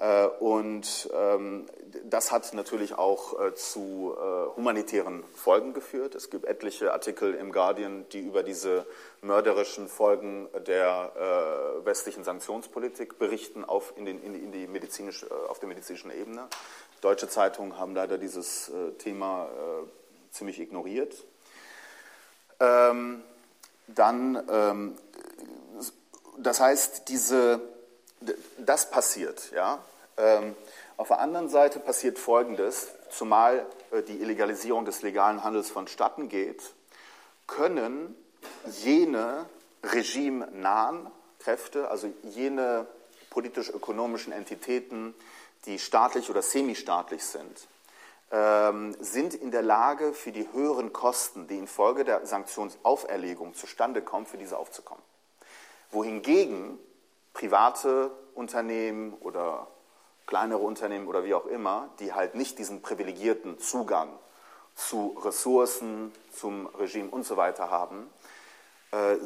Äh, 0.01 0.27
und 0.27 1.11
ähm, 1.15 1.67
das 2.05 2.33
hat 2.33 2.55
natürlich 2.55 2.97
auch 2.97 3.39
äh, 3.39 3.55
zu 3.55 4.15
äh, 4.17 4.57
humanitären 4.57 5.23
Folgen 5.35 5.75
geführt. 5.75 6.15
Es 6.15 6.31
gibt 6.31 6.47
etliche 6.47 6.93
Artikel 6.93 7.35
im 7.35 7.53
Guardian, 7.53 8.07
die 8.09 8.21
über 8.21 8.43
diese 8.43 8.87
mörderischen 9.21 9.89
Folgen 9.89 10.49
der 10.67 11.13
westlichen 11.85 12.25
Sanktionspolitik 12.25 13.19
berichten 13.19 13.65
auf, 13.67 13.93
in 13.97 14.07
den, 14.07 14.23
in 14.23 14.51
die 14.51 14.67
medizinisch, 14.67 15.31
auf 15.49 15.59
der 15.59 15.69
medizinischen 15.69 16.11
Ebene. 16.11 16.49
Deutsche 17.03 17.29
Zeitungen 17.29 17.79
haben 17.79 17.95
leider 17.95 18.17
dieses 18.17 18.73
Thema 18.97 19.51
ziemlich 20.33 20.61
ignoriert. 20.61 21.25
Ähm, 22.61 23.23
dann, 23.87 24.47
ähm, 24.51 24.99
das 26.39 26.61
heißt, 26.61 27.09
diese, 27.09 27.61
das 28.59 28.91
passiert. 28.91 29.51
Ja? 29.53 29.83
Ähm, 30.17 30.55
auf 30.97 31.09
der 31.09 31.21
anderen 31.21 31.49
Seite 31.49 31.81
passiert 31.81 32.19
Folgendes, 32.19 32.89
zumal 33.11 33.67
äh, 33.91 34.03
die 34.03 34.21
Illegalisierung 34.21 34.85
des 34.85 35.03
legalen 35.03 35.43
Handels 35.43 35.71
vonstatten 35.71 36.29
geht, 36.29 36.63
können 37.47 38.15
jene 38.83 39.47
regimenahen 39.83 41.11
Kräfte, 41.41 41.89
also 41.89 42.13
jene 42.23 42.87
politisch-ökonomischen 43.31 44.33
Entitäten, 44.33 45.15
die 45.67 45.79
staatlich 45.79 46.31
oder 46.31 46.43
semistaatlich 46.43 47.25
sind, 47.25 47.67
sind 48.31 49.35
in 49.35 49.51
der 49.51 49.63
Lage, 49.63 50.13
für 50.13 50.31
die 50.31 50.53
höheren 50.53 50.93
Kosten, 50.93 51.49
die 51.49 51.59
infolge 51.59 52.05
der 52.05 52.25
Sanktionsauferlegung 52.27 53.55
zustande 53.55 54.03
kommen, 54.03 54.25
für 54.25 54.39
diese 54.39 54.57
aufzukommen. 54.57 55.03
Wohingegen 55.91 56.79
private 57.33 58.13
Unternehmen 58.35 59.15
oder 59.15 59.67
kleinere 60.27 60.61
Unternehmen 60.61 61.09
oder 61.09 61.25
wie 61.25 61.35
auch 61.35 61.47
immer, 61.47 61.91
die 61.99 62.13
halt 62.13 62.37
nicht 62.37 62.59
diesen 62.59 62.83
privilegierten 62.83 63.59
Zugang 63.59 64.09
zu 64.77 65.19
Ressourcen, 65.25 66.13
zum 66.33 66.67
Regime 66.79 67.11
und 67.11 67.25
so 67.25 67.37
weiter 67.37 67.71
haben, 67.71 68.09
äh, 68.93 69.17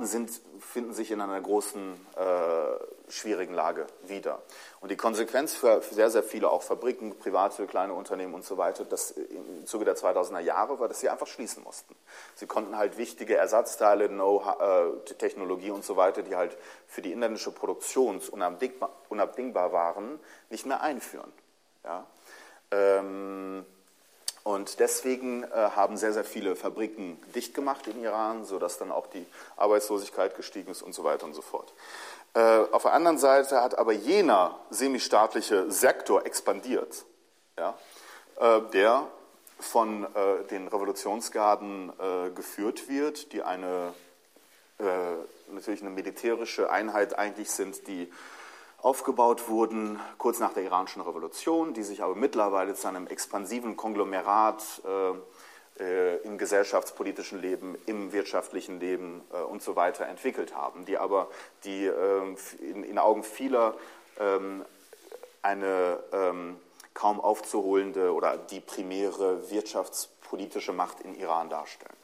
sind, 0.00 0.30
finden 0.60 0.92
sich 0.92 1.10
in 1.10 1.20
einer 1.20 1.40
großen, 1.40 2.06
äh, 2.16 2.95
schwierigen 3.08 3.54
Lage 3.54 3.86
wieder. 4.02 4.42
Und 4.80 4.90
die 4.90 4.96
Konsequenz 4.96 5.54
für 5.54 5.82
sehr, 5.82 6.10
sehr 6.10 6.22
viele, 6.22 6.50
auch 6.50 6.62
Fabriken, 6.62 7.18
private, 7.18 7.66
kleine 7.66 7.94
Unternehmen 7.94 8.34
und 8.34 8.44
so 8.44 8.56
weiter, 8.56 8.84
das 8.84 9.12
im 9.12 9.66
Zuge 9.66 9.84
der 9.84 9.96
2000er 9.96 10.40
Jahre 10.40 10.78
war, 10.78 10.88
dass 10.88 11.00
sie 11.00 11.08
einfach 11.08 11.26
schließen 11.26 11.62
mussten. 11.62 11.94
Sie 12.34 12.46
konnten 12.46 12.76
halt 12.76 12.98
wichtige 12.98 13.36
Ersatzteile, 13.36 14.06
äh, 14.06 15.14
Technologie 15.14 15.70
und 15.70 15.84
so 15.84 15.96
weiter, 15.96 16.22
die 16.22 16.36
halt 16.36 16.56
für 16.86 17.02
die 17.02 17.12
inländische 17.12 17.50
Produktion 17.50 18.20
unabdingbar, 18.30 18.90
unabdingbar 19.08 19.72
waren, 19.72 20.20
nicht 20.50 20.66
mehr 20.66 20.80
einführen. 20.80 21.32
Ja? 21.84 22.06
Ähm, 22.70 23.64
und 24.46 24.78
deswegen 24.78 25.42
äh, 25.42 25.48
haben 25.74 25.96
sehr, 25.96 26.12
sehr 26.12 26.22
viele 26.22 26.54
Fabriken 26.54 27.20
dicht 27.34 27.52
gemacht 27.52 27.88
in 27.88 28.00
Iran, 28.00 28.44
sodass 28.44 28.78
dann 28.78 28.92
auch 28.92 29.08
die 29.08 29.26
Arbeitslosigkeit 29.56 30.36
gestiegen 30.36 30.70
ist 30.70 30.82
und 30.82 30.94
so 30.94 31.02
weiter 31.02 31.26
und 31.26 31.34
so 31.34 31.42
fort. 31.42 31.72
Äh, 32.36 32.66
auf 32.70 32.82
der 32.82 32.92
anderen 32.92 33.16
Seite 33.16 33.62
hat 33.62 33.78
aber 33.78 33.92
jener 33.92 34.60
semistaatliche 34.68 35.70
Sektor 35.70 36.26
expandiert, 36.26 37.06
ja, 37.58 37.74
äh, 38.38 38.60
der 38.74 39.06
von 39.58 40.04
äh, 40.04 40.44
den 40.50 40.68
Revolutionsgarden 40.68 41.92
geführt 42.34 42.90
wird, 42.90 43.32
die 43.32 43.42
eine 43.42 43.94
natürlich 45.50 45.80
eine 45.80 45.88
militärische 45.88 46.68
Einheit 46.68 47.18
eigentlich 47.18 47.50
sind, 47.50 47.88
die 47.88 48.12
aufgebaut 48.82 49.48
wurden 49.48 49.98
kurz 50.18 50.38
nach 50.38 50.52
der 50.52 50.64
iranischen 50.64 51.00
Revolution, 51.00 51.72
die 51.72 51.82
sich 51.82 52.02
aber 52.02 52.14
mittlerweile 52.14 52.74
zu 52.74 52.86
einem 52.86 53.06
expansiven 53.06 53.78
Konglomerat 53.78 54.62
äh, 54.84 55.16
im 56.24 56.38
gesellschaftspolitischen 56.38 57.40
Leben, 57.40 57.76
im 57.86 58.12
wirtschaftlichen 58.12 58.80
Leben 58.80 59.22
äh, 59.32 59.42
und 59.42 59.62
so 59.62 59.76
weiter 59.76 60.06
entwickelt 60.06 60.54
haben, 60.54 60.86
die 60.86 60.96
aber 60.96 61.28
die 61.64 61.86
ähm, 61.86 62.36
in, 62.60 62.82
in, 62.82 62.98
Augen 62.98 63.22
vieler 63.22 63.74
ähm, 64.18 64.64
eine 65.42 65.98
ähm, 66.12 66.56
kaum 66.94 67.20
aufzuholende 67.20 68.14
oder 68.14 68.38
die 68.38 68.60
primäre 68.60 69.50
wirtschaftspolitische 69.50 70.72
Macht 70.72 71.00
in 71.00 71.14
Iran 71.14 71.50
darstellen. 71.50 71.96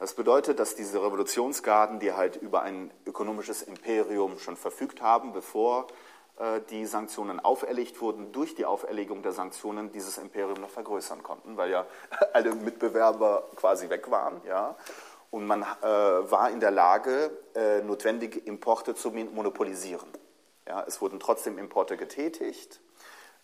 Das 0.00 0.14
bedeutet, 0.14 0.58
dass 0.58 0.74
diese 0.74 1.00
Revolutionsgarden, 1.00 2.00
die 2.00 2.12
halt 2.12 2.36
über 2.36 2.62
ein 2.62 2.90
ökonomisches 3.06 3.62
Imperium 3.62 4.40
schon 4.40 4.56
verfügt 4.56 5.00
haben, 5.00 5.32
bevor 5.32 5.86
äh, 5.86 5.92
die 6.70 6.84
Sanktionen 6.86 7.38
auferlegt 7.38 8.00
wurden, 8.00 8.32
durch 8.32 8.56
die 8.56 8.64
Auferlegung 8.64 9.22
der 9.22 9.30
Sanktionen 9.30 9.92
dieses 9.92 10.18
Imperium 10.18 10.60
noch 10.60 10.70
vergrößern 10.70 11.22
konnten, 11.22 11.56
weil 11.56 11.70
ja 11.70 11.86
alle 12.32 12.54
Mitbewerber 12.54 13.48
quasi 13.54 13.88
weg 13.88 14.10
waren. 14.10 14.40
Ja? 14.44 14.76
Und 15.30 15.46
man 15.46 15.62
äh, 15.62 15.86
war 15.86 16.50
in 16.50 16.60
der 16.60 16.70
Lage, 16.70 17.30
äh, 17.54 17.82
notwendige 17.82 18.38
Importe 18.38 18.94
zu 18.94 19.10
monopolisieren. 19.10 20.08
Ja? 20.66 20.84
Es 20.86 21.00
wurden 21.00 21.20
trotzdem 21.20 21.58
Importe 21.58 21.96
getätigt 21.96 22.80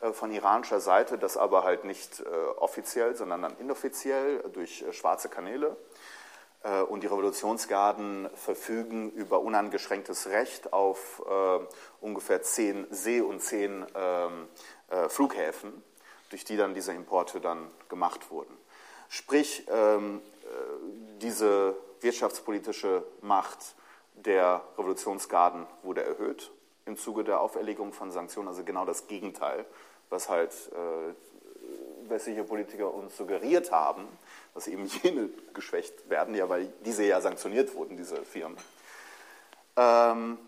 äh, 0.01 0.13
von 0.13 0.31
iranischer 0.31 0.81
Seite, 0.81 1.19
das 1.19 1.37
aber 1.37 1.65
halt 1.65 1.85
nicht 1.85 2.21
äh, 2.21 2.25
offiziell, 2.59 3.17
sondern 3.17 3.43
dann 3.43 3.57
inoffiziell 3.59 4.43
durch 4.53 4.83
äh, 4.83 4.93
schwarze 4.93 5.29
Kanäle. 5.29 5.77
Äh, 6.63 6.83
und 6.83 7.03
die 7.03 7.07
Revolutionsgarden 7.07 8.29
verfügen 8.35 9.11
über 9.13 9.41
unangeschränktes 9.41 10.29
Recht 10.29 10.73
auf 10.73 11.23
äh, 11.27 11.61
ungefähr 12.01 12.43
zehn 12.43 12.87
See- 12.91 13.23
und 13.23 13.41
zehn 13.41 13.87
ähm, 13.95 14.49
äh, 14.89 15.09
Flughäfen, 15.09 15.83
durch 16.29 16.45
die 16.45 16.57
dann 16.57 16.75
diese 16.75 16.93
Importe 16.93 17.41
dann 17.41 17.71
gemacht 17.89 18.31
wurden. 18.31 18.57
Sprich, 19.09 19.67
ähm, 19.69 20.23
diese 21.21 21.77
wirtschaftspolitische 22.01 23.03
Macht 23.21 23.75
der 24.15 24.63
Revolutionsgarden 24.79 25.67
wurde 25.83 26.05
erhöht 26.05 26.53
im 26.87 26.97
Zuge 26.97 27.25
der 27.25 27.41
Auferlegung 27.41 27.93
von 27.93 28.13
Sanktionen, 28.13 28.49
also 28.49 28.63
genau 28.63 28.85
das 28.85 29.09
Gegenteil, 29.09 29.65
was 30.11 30.29
halt 30.29 30.53
westliche 32.09 32.45
Politiker 32.45 32.93
uns 32.93 33.17
suggeriert 33.17 33.73
haben, 33.73 34.07
dass 34.55 34.67
eben 34.67 34.87
jene 35.03 35.31
geschwächt 35.55 36.09
werden, 36.09 36.35
ja, 36.35 36.49
weil 36.49 36.73
diese 36.85 37.05
ja 37.05 37.21
sanktioniert 37.21 37.75
wurden, 37.75 37.97
diese 37.97 38.25
Firmen. 38.25 38.59
Ähm, 39.77 40.39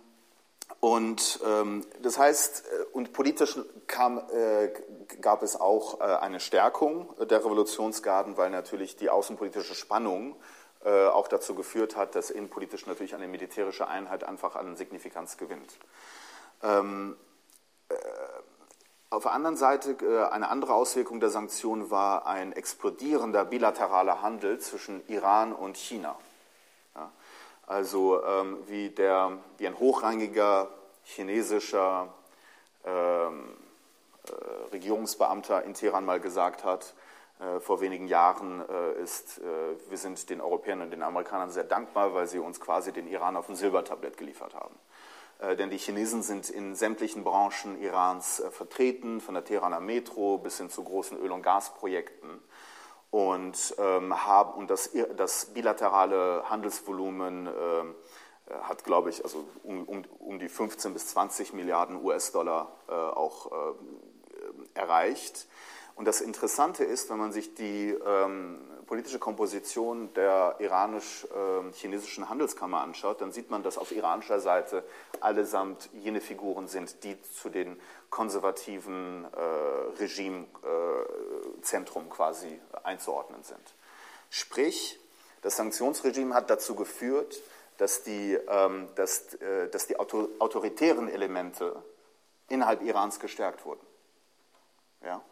und 0.80 1.40
ähm, 1.44 1.86
das 2.00 2.18
heißt, 2.18 2.64
äh, 2.66 2.84
und 2.92 3.12
politisch 3.12 3.58
kam, 3.86 4.18
äh, 4.32 4.72
gab 5.20 5.42
es 5.42 5.60
auch 5.60 6.00
äh, 6.00 6.04
eine 6.04 6.40
Stärkung 6.40 7.14
der 7.18 7.44
Revolutionsgarden, 7.44 8.36
weil 8.36 8.50
natürlich 8.50 8.96
die 8.96 9.10
außenpolitische 9.10 9.74
Spannung 9.74 10.36
äh, 10.84 11.06
auch 11.06 11.28
dazu 11.28 11.54
geführt 11.54 11.94
hat, 11.96 12.14
dass 12.16 12.30
innenpolitisch 12.30 12.86
natürlich 12.86 13.14
eine 13.14 13.28
militärische 13.28 13.86
Einheit 13.86 14.24
einfach 14.24 14.56
an 14.56 14.76
Signifikanz 14.76 15.36
gewinnt. 15.36 15.78
Ähm, 16.62 17.16
äh, 17.88 17.94
auf 19.12 19.24
der 19.24 19.32
anderen 19.32 19.56
Seite, 19.56 19.96
äh, 20.00 20.30
eine 20.32 20.48
andere 20.48 20.74
Auswirkung 20.74 21.20
der 21.20 21.30
Sanktionen 21.30 21.90
war 21.90 22.26
ein 22.26 22.52
explodierender 22.52 23.44
bilateraler 23.44 24.22
Handel 24.22 24.58
zwischen 24.58 25.06
Iran 25.08 25.52
und 25.52 25.76
China. 25.76 26.16
Also 27.66 28.24
ähm, 28.24 28.58
wie, 28.66 28.90
der, 28.90 29.38
wie 29.58 29.66
ein 29.66 29.78
hochrangiger 29.78 30.68
chinesischer 31.04 32.12
ähm, 32.84 33.54
äh, 34.26 34.72
Regierungsbeamter 34.72 35.62
in 35.64 35.74
Teheran 35.74 36.04
mal 36.04 36.20
gesagt 36.20 36.64
hat, 36.64 36.94
äh, 37.38 37.60
vor 37.60 37.80
wenigen 37.80 38.08
Jahren 38.08 38.62
ist, 39.02 39.40
wir 39.88 39.98
sind 39.98 40.28
den 40.30 40.40
Europäern 40.40 40.80
und 40.80 40.90
den 40.90 41.02
Amerikanern 41.02 41.50
sehr 41.50 41.64
dankbar, 41.64 42.14
weil 42.14 42.26
sie 42.26 42.38
uns 42.38 42.60
quasi 42.60 42.92
den 42.92 43.08
Iran 43.08 43.36
auf 43.36 43.46
dem 43.46 43.56
Silbertablett 43.56 44.16
geliefert 44.16 44.54
haben. 44.54 44.74
Äh, 45.42 45.56
denn 45.56 45.70
die 45.70 45.78
Chinesen 45.78 46.22
sind 46.22 46.48
in 46.50 46.74
sämtlichen 46.74 47.24
Branchen 47.24 47.80
Irans 47.80 48.40
äh, 48.40 48.50
vertreten, 48.50 49.20
von 49.20 49.34
der 49.34 49.44
Teheraner 49.44 49.80
Metro 49.80 50.38
bis 50.38 50.58
hin 50.58 50.70
zu 50.70 50.84
großen 50.84 51.18
Öl- 51.18 51.32
und 51.32 51.42
Gasprojekten. 51.42 52.40
Und, 53.10 53.74
ähm, 53.78 54.24
haben, 54.24 54.54
und 54.54 54.70
das, 54.70 54.90
das, 55.16 55.46
bilaterale 55.46 56.48
Handelsvolumen 56.48 57.46
äh, 57.46 57.50
hat, 58.62 58.84
glaube 58.84 59.10
ich, 59.10 59.22
also 59.22 59.44
um, 59.64 59.84
um, 59.84 60.04
um, 60.18 60.38
die 60.38 60.48
15 60.48 60.94
bis 60.94 61.08
20 61.08 61.52
Milliarden 61.52 62.02
US-Dollar 62.02 62.72
äh, 62.88 62.92
auch 62.92 63.52
äh, 63.52 64.78
erreicht. 64.78 65.46
Und 65.94 66.06
das 66.06 66.22
Interessante 66.22 66.84
ist, 66.84 67.10
wenn 67.10 67.18
man 67.18 67.32
sich 67.32 67.54
die 67.54 67.90
ähm, 67.90 68.60
politische 68.92 69.18
Komposition 69.18 70.12
der 70.12 70.56
iranisch-chinesischen 70.58 72.28
Handelskammer 72.28 72.82
anschaut, 72.82 73.22
dann 73.22 73.32
sieht 73.32 73.50
man, 73.50 73.62
dass 73.62 73.78
auf 73.78 73.90
iranischer 73.90 74.38
Seite 74.38 74.84
allesamt 75.18 75.88
jene 75.94 76.20
Figuren 76.20 76.68
sind, 76.68 77.02
die 77.02 77.16
zu 77.22 77.48
den 77.48 77.80
konservativen 78.10 79.24
äh, 79.24 79.28
Regimezentrum 79.98 82.04
äh, 82.04 82.10
quasi 82.10 82.60
einzuordnen 82.82 83.42
sind. 83.44 83.62
Sprich, 84.28 85.00
das 85.40 85.56
Sanktionsregime 85.56 86.34
hat 86.34 86.50
dazu 86.50 86.74
geführt, 86.74 87.40
dass 87.78 88.02
die, 88.02 88.38
ähm, 88.46 88.90
dass, 88.94 89.32
äh, 89.36 89.70
dass 89.70 89.86
die 89.86 89.98
autoritären 89.98 91.08
Elemente 91.08 91.82
innerhalb 92.50 92.82
Irans 92.82 93.20
gestärkt 93.20 93.64
wurden. 93.64 93.80
Ja? 95.02 95.22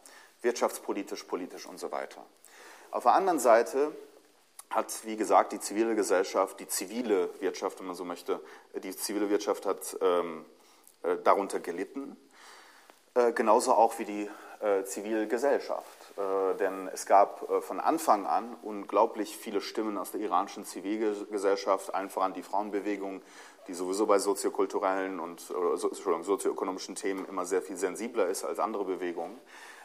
wirtschaftspolitisch, 0.42 1.24
politisch 1.24 1.66
und 1.66 1.78
so 1.78 1.92
weiter. 1.92 2.24
Auf 2.90 3.04
der 3.04 3.14
anderen 3.14 3.38
Seite 3.38 3.92
hat, 4.68 5.04
wie 5.04 5.16
gesagt, 5.16 5.52
die 5.52 5.60
zivile 5.60 5.94
Gesellschaft, 5.94 6.58
die 6.58 6.66
zivile 6.66 7.30
Wirtschaft, 7.40 7.78
wenn 7.80 7.86
man 7.86 7.96
so 7.96 8.04
möchte, 8.04 8.40
die 8.74 8.94
zivile 8.96 9.30
Wirtschaft 9.30 9.66
hat 9.66 9.96
ähm, 10.00 10.44
äh, 11.02 11.16
darunter 11.22 11.60
gelitten, 11.60 12.16
äh, 13.14 13.32
genauso 13.32 13.74
auch 13.74 13.98
wie 13.98 14.04
die 14.04 14.30
äh, 14.60 14.84
Zivilgesellschaft. 14.84 15.86
äh, 16.16 16.56
denn 16.56 16.88
es 16.92 17.06
gab 17.06 17.48
äh, 17.48 17.60
von 17.60 17.80
Anfang 17.80 18.26
an 18.26 18.56
unglaublich 18.62 19.36
viele 19.36 19.60
Stimmen 19.60 19.96
aus 19.96 20.10
der 20.10 20.20
iranischen 20.20 20.64
Zivilgesellschaft, 20.64 21.94
allen 21.94 22.10
voran 22.10 22.34
die 22.34 22.42
Frauenbewegung, 22.42 23.22
die 23.68 23.74
sowieso 23.74 24.06
bei 24.06 24.18
soziokulturellen 24.18 25.20
und 25.20 25.48
Entschuldigung, 25.50 26.24
sozioökonomischen 26.24 26.96
Themen 26.96 27.24
immer 27.26 27.46
sehr 27.46 27.62
viel 27.62 27.76
sensibler 27.76 28.26
ist 28.26 28.44
als 28.44 28.58
andere 28.58 28.84
Bewegungen. 28.84 29.38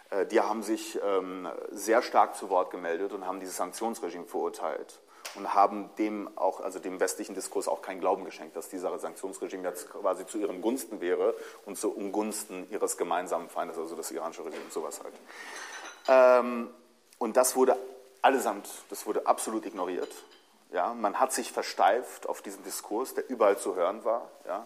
Äh, 0.09 0.25
die 0.25 0.41
haben 0.41 0.63
sich 0.63 0.99
ähm, 1.03 1.47
sehr 1.71 2.01
stark 2.01 2.35
zu 2.35 2.49
Wort 2.49 2.71
gemeldet 2.71 3.13
und 3.13 3.25
haben 3.25 3.39
dieses 3.39 3.57
Sanktionsregime 3.57 4.25
verurteilt 4.25 4.99
und 5.35 5.53
haben 5.53 5.89
dem 5.97 6.29
auch, 6.37 6.61
also 6.61 6.79
dem 6.79 6.99
westlichen 6.99 7.35
Diskurs 7.35 7.67
auch 7.67 7.81
keinen 7.81 7.99
Glauben 7.99 8.25
geschenkt, 8.25 8.55
dass 8.55 8.69
dieser 8.69 8.97
Sanktionsregime 8.97 9.67
jetzt 9.67 9.89
quasi 9.89 10.25
zu 10.25 10.37
ihren 10.37 10.61
Gunsten 10.61 11.01
wäre 11.01 11.33
und 11.65 11.77
zu 11.77 11.93
Ungunsten 11.93 12.69
ihres 12.69 12.97
gemeinsamen 12.97 13.49
Feindes, 13.49 13.77
also 13.77 13.95
das 13.95 14.11
iranische 14.11 14.45
Regime, 14.45 14.63
sowas 14.69 15.01
halt. 15.03 15.13
Ähm, 16.07 16.69
und 17.17 17.37
das 17.37 17.55
wurde 17.55 17.77
allesamt, 18.21 18.67
das 18.89 19.05
wurde 19.05 19.27
absolut 19.27 19.65
ignoriert. 19.65 20.11
Ja, 20.71 20.93
man 20.93 21.19
hat 21.19 21.31
sich 21.31 21.51
versteift 21.51 22.27
auf 22.27 22.41
diesen 22.41 22.63
Diskurs, 22.63 23.13
der 23.13 23.29
überall 23.29 23.57
zu 23.57 23.75
hören 23.75 24.03
war. 24.03 24.29
Ja. 24.45 24.65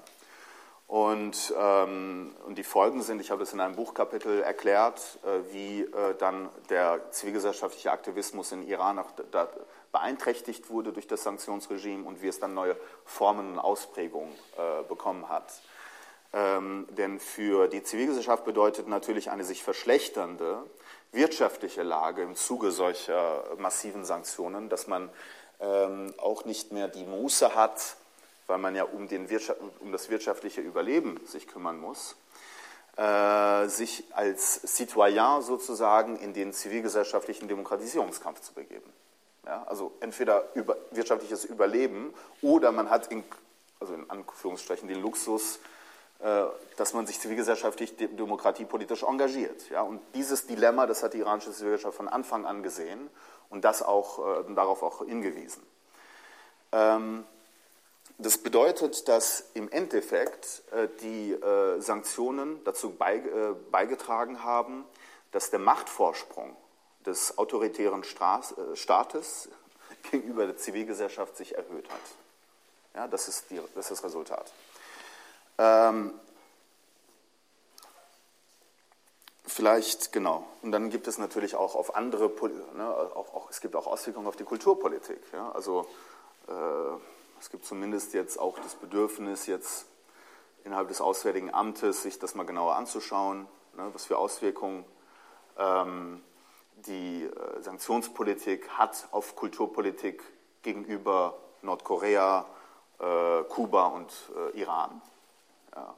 Und, 0.89 1.53
ähm, 1.55 2.35
und 2.47 2.57
die 2.57 2.63
Folgen 2.63 3.03
sind, 3.03 3.21
ich 3.21 3.29
habe 3.29 3.41
das 3.41 3.53
in 3.53 3.59
einem 3.59 3.75
Buchkapitel 3.75 4.41
erklärt, 4.41 5.19
äh, 5.23 5.53
wie 5.53 5.81
äh, 5.81 6.15
dann 6.17 6.49
der 6.71 7.11
zivilgesellschaftliche 7.11 7.91
Aktivismus 7.91 8.51
in 8.51 8.67
Iran 8.67 8.97
auch 8.97 9.11
da, 9.29 9.47
beeinträchtigt 9.91 10.71
wurde 10.71 10.91
durch 10.91 11.05
das 11.05 11.21
Sanktionsregime 11.21 12.07
und 12.07 12.23
wie 12.23 12.27
es 12.27 12.39
dann 12.39 12.55
neue 12.55 12.75
Formen 13.05 13.51
und 13.51 13.59
Ausprägungen 13.59 14.33
äh, 14.57 14.81
bekommen 14.87 15.29
hat. 15.29 15.61
Ähm, 16.33 16.87
denn 16.97 17.19
für 17.19 17.67
die 17.67 17.83
Zivilgesellschaft 17.83 18.43
bedeutet 18.43 18.87
natürlich 18.87 19.29
eine 19.29 19.43
sich 19.43 19.63
verschlechternde 19.63 20.63
wirtschaftliche 21.11 21.83
Lage 21.83 22.23
im 22.23 22.35
Zuge 22.35 22.71
solcher 22.71 23.43
massiven 23.59 24.05
Sanktionen, 24.05 24.69
dass 24.69 24.87
man 24.87 25.11
ähm, 25.59 26.15
auch 26.17 26.45
nicht 26.45 26.71
mehr 26.71 26.87
die 26.87 27.05
Muße 27.05 27.53
hat, 27.53 27.95
weil 28.49 28.57
man 28.57 28.75
ja 28.75 28.83
um, 28.83 29.07
um 29.79 29.91
das 29.91 30.09
wirtschaftliche 30.09 30.61
Überleben 30.61 31.19
sich 31.25 31.47
kümmern 31.47 31.79
muss, 31.79 32.17
äh, 32.97 33.67
sich 33.67 34.03
als 34.13 34.61
Citoyen 34.75 35.41
sozusagen 35.41 36.17
in 36.17 36.33
den 36.33 36.51
zivilgesellschaftlichen 36.51 37.47
Demokratisierungskampf 37.47 38.41
zu 38.41 38.53
begeben. 38.53 38.91
Ja, 39.45 39.63
also 39.63 39.93
entweder 39.99 40.49
über, 40.55 40.77
wirtschaftliches 40.91 41.45
Überleben 41.45 42.13
oder 42.41 42.71
man 42.71 42.89
hat 42.89 43.07
in, 43.07 43.23
also 43.79 43.93
in 43.93 44.09
Anführungsstrichen 44.09 44.87
den 44.87 45.01
Luxus, 45.01 45.59
äh, 46.19 46.45
dass 46.75 46.93
man 46.93 47.07
sich 47.07 47.19
zivilgesellschaftlich 47.19 47.95
demokratiepolitisch 47.95 49.03
engagiert. 49.03 49.69
Ja? 49.69 49.81
Und 49.83 50.01
dieses 50.15 50.45
Dilemma, 50.47 50.85
das 50.85 51.01
hat 51.03 51.13
die 51.13 51.19
iranische 51.19 51.51
Zivilgesellschaft 51.51 51.95
von 51.95 52.09
Anfang 52.09 52.45
an 52.45 52.63
gesehen 52.63 53.09
und 53.49 53.63
das 53.63 53.81
auch, 53.81 54.19
äh, 54.19 54.53
darauf 54.53 54.83
auch 54.83 55.05
hingewiesen. 55.05 55.63
Ähm, 56.73 57.23
das 58.19 58.37
bedeutet, 58.37 59.07
dass 59.07 59.45
im 59.53 59.71
Endeffekt 59.71 60.61
äh, 60.71 60.89
die 61.01 61.31
äh, 61.31 61.79
Sanktionen 61.79 62.61
dazu 62.65 62.93
äh, 62.99 63.53
beigetragen 63.71 64.43
haben, 64.43 64.85
dass 65.31 65.49
der 65.51 65.59
Machtvorsprung 65.59 66.55
des 67.05 67.37
autoritären 67.37 68.03
Staates 68.03 69.49
gegenüber 70.11 70.45
der 70.45 70.57
Zivilgesellschaft 70.57 71.37
sich 71.37 71.55
erhöht 71.55 71.89
hat. 71.89 72.01
Ja, 72.93 73.07
das, 73.07 73.29
ist 73.29 73.49
die, 73.51 73.61
das 73.73 73.85
ist 73.85 73.91
das 73.91 74.03
Resultat. 74.03 74.51
Ähm, 75.57 76.13
vielleicht, 79.45 80.11
genau. 80.11 80.45
Und 80.61 80.73
dann 80.73 80.89
gibt 80.89 81.07
es 81.07 81.17
natürlich 81.19 81.55
auch 81.55 81.75
auf 81.75 81.95
andere, 81.95 82.29
ne, 82.75 82.89
auch, 82.89 83.33
auch, 83.33 83.49
es 83.49 83.61
gibt 83.61 83.77
auch 83.77 83.87
Auswirkungen 83.87 84.27
auf 84.27 84.35
die 84.35 84.43
Kulturpolitik. 84.43 85.21
Ja? 85.31 85.51
Also 85.53 85.87
äh, 86.47 86.51
es 87.39 87.49
gibt 87.49 87.65
zumindest 87.65 88.13
jetzt 88.13 88.37
auch 88.39 88.59
das 88.59 88.75
Bedürfnis, 88.75 89.47
jetzt 89.47 89.87
innerhalb 90.63 90.89
des 90.89 91.01
Auswärtigen 91.01 91.53
Amtes 91.53 92.03
sich 92.03 92.19
das 92.19 92.35
mal 92.35 92.45
genauer 92.45 92.75
anzuschauen, 92.75 93.47
ne, 93.75 93.89
was 93.93 94.05
für 94.05 94.17
Auswirkungen 94.17 94.85
ähm, 95.57 96.21
die 96.75 97.23
äh, 97.23 97.61
Sanktionspolitik 97.61 98.69
hat 98.69 99.07
auf 99.11 99.35
Kulturpolitik 99.35 100.21
gegenüber 100.61 101.37
Nordkorea, 101.61 102.45
äh, 102.99 103.43
Kuba 103.43 103.87
und 103.87 104.11
äh, 104.53 104.59
Iran. 104.59 105.01
Ja. 105.75 105.95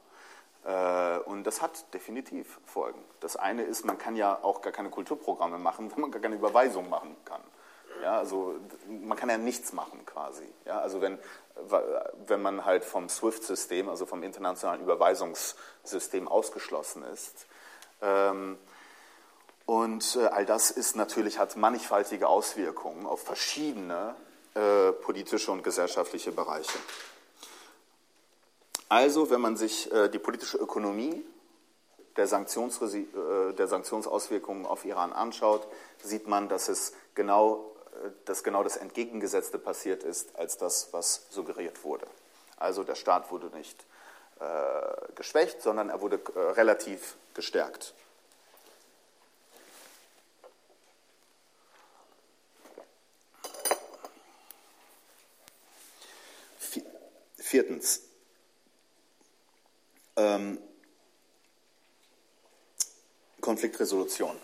Äh, 0.64 1.18
und 1.20 1.44
das 1.44 1.62
hat 1.62 1.92
definitiv 1.92 2.60
Folgen. 2.64 3.02
Das 3.20 3.36
eine 3.36 3.62
ist, 3.62 3.84
man 3.84 3.98
kann 3.98 4.16
ja 4.16 4.38
auch 4.42 4.62
gar 4.62 4.72
keine 4.72 4.90
Kulturprogramme 4.90 5.58
machen, 5.58 5.90
wenn 5.94 6.00
man 6.00 6.10
gar 6.10 6.22
keine 6.22 6.36
Überweisung 6.36 6.88
machen 6.88 7.16
kann. 7.24 7.42
Ja, 8.02 8.18
also 8.18 8.56
man 8.88 9.16
kann 9.16 9.30
ja 9.30 9.38
nichts 9.38 9.72
machen 9.72 10.04
quasi. 10.04 10.46
Ja, 10.64 10.80
also 10.80 11.00
wenn, 11.00 11.18
wenn 12.26 12.42
man 12.42 12.64
halt 12.64 12.84
vom 12.84 13.08
SWIFT-System, 13.08 13.88
also 13.88 14.06
vom 14.06 14.22
internationalen 14.24 14.82
Überweisungssystem 14.82 16.26
ausgeschlossen 16.26 17.04
ist. 17.04 17.46
Ähm, 18.00 18.58
und 19.66 20.16
äh, 20.16 20.26
all 20.26 20.44
das 20.44 20.72
ist 20.72 20.96
natürlich, 20.96 21.38
hat 21.38 21.56
mannigfaltige 21.56 22.28
Auswirkungen 22.28 23.06
auf 23.06 23.22
verschiedene 23.22 24.16
äh, 24.54 24.92
politische 24.92 25.52
und 25.52 25.62
gesellschaftliche 25.62 26.32
Bereiche. 26.32 26.78
Also, 28.88 29.30
wenn 29.30 29.40
man 29.40 29.56
sich 29.56 29.90
äh, 29.92 30.08
die 30.08 30.18
politische 30.18 30.58
Ökonomie 30.58 31.24
der, 32.16 32.24
äh, 32.24 33.52
der, 33.54 33.66
Sanktionsauswirkungen 33.66 34.66
auf 34.66 34.84
Iran 34.84 35.12
anschaut, 35.12 35.66
sieht 36.02 36.28
man, 36.28 36.50
dass 36.50 36.68
es 36.68 36.92
genau, 37.14 37.71
dass 38.24 38.42
genau 38.42 38.62
das 38.62 38.76
Entgegengesetzte 38.76 39.58
passiert 39.58 40.02
ist, 40.02 40.36
als 40.36 40.56
das, 40.56 40.92
was 40.92 41.26
suggeriert 41.30 41.84
wurde. 41.84 42.06
Also 42.56 42.84
der 42.84 42.94
Staat 42.94 43.30
wurde 43.30 43.46
nicht 43.56 43.84
äh, 44.40 45.12
geschwächt, 45.14 45.62
sondern 45.62 45.88
er 45.88 46.00
wurde 46.00 46.20
äh, 46.34 46.38
relativ 46.38 47.16
gestärkt. 47.34 47.94
Viertens, 57.36 58.00
ähm, 60.16 60.58
Konfliktresolution. 63.42 64.38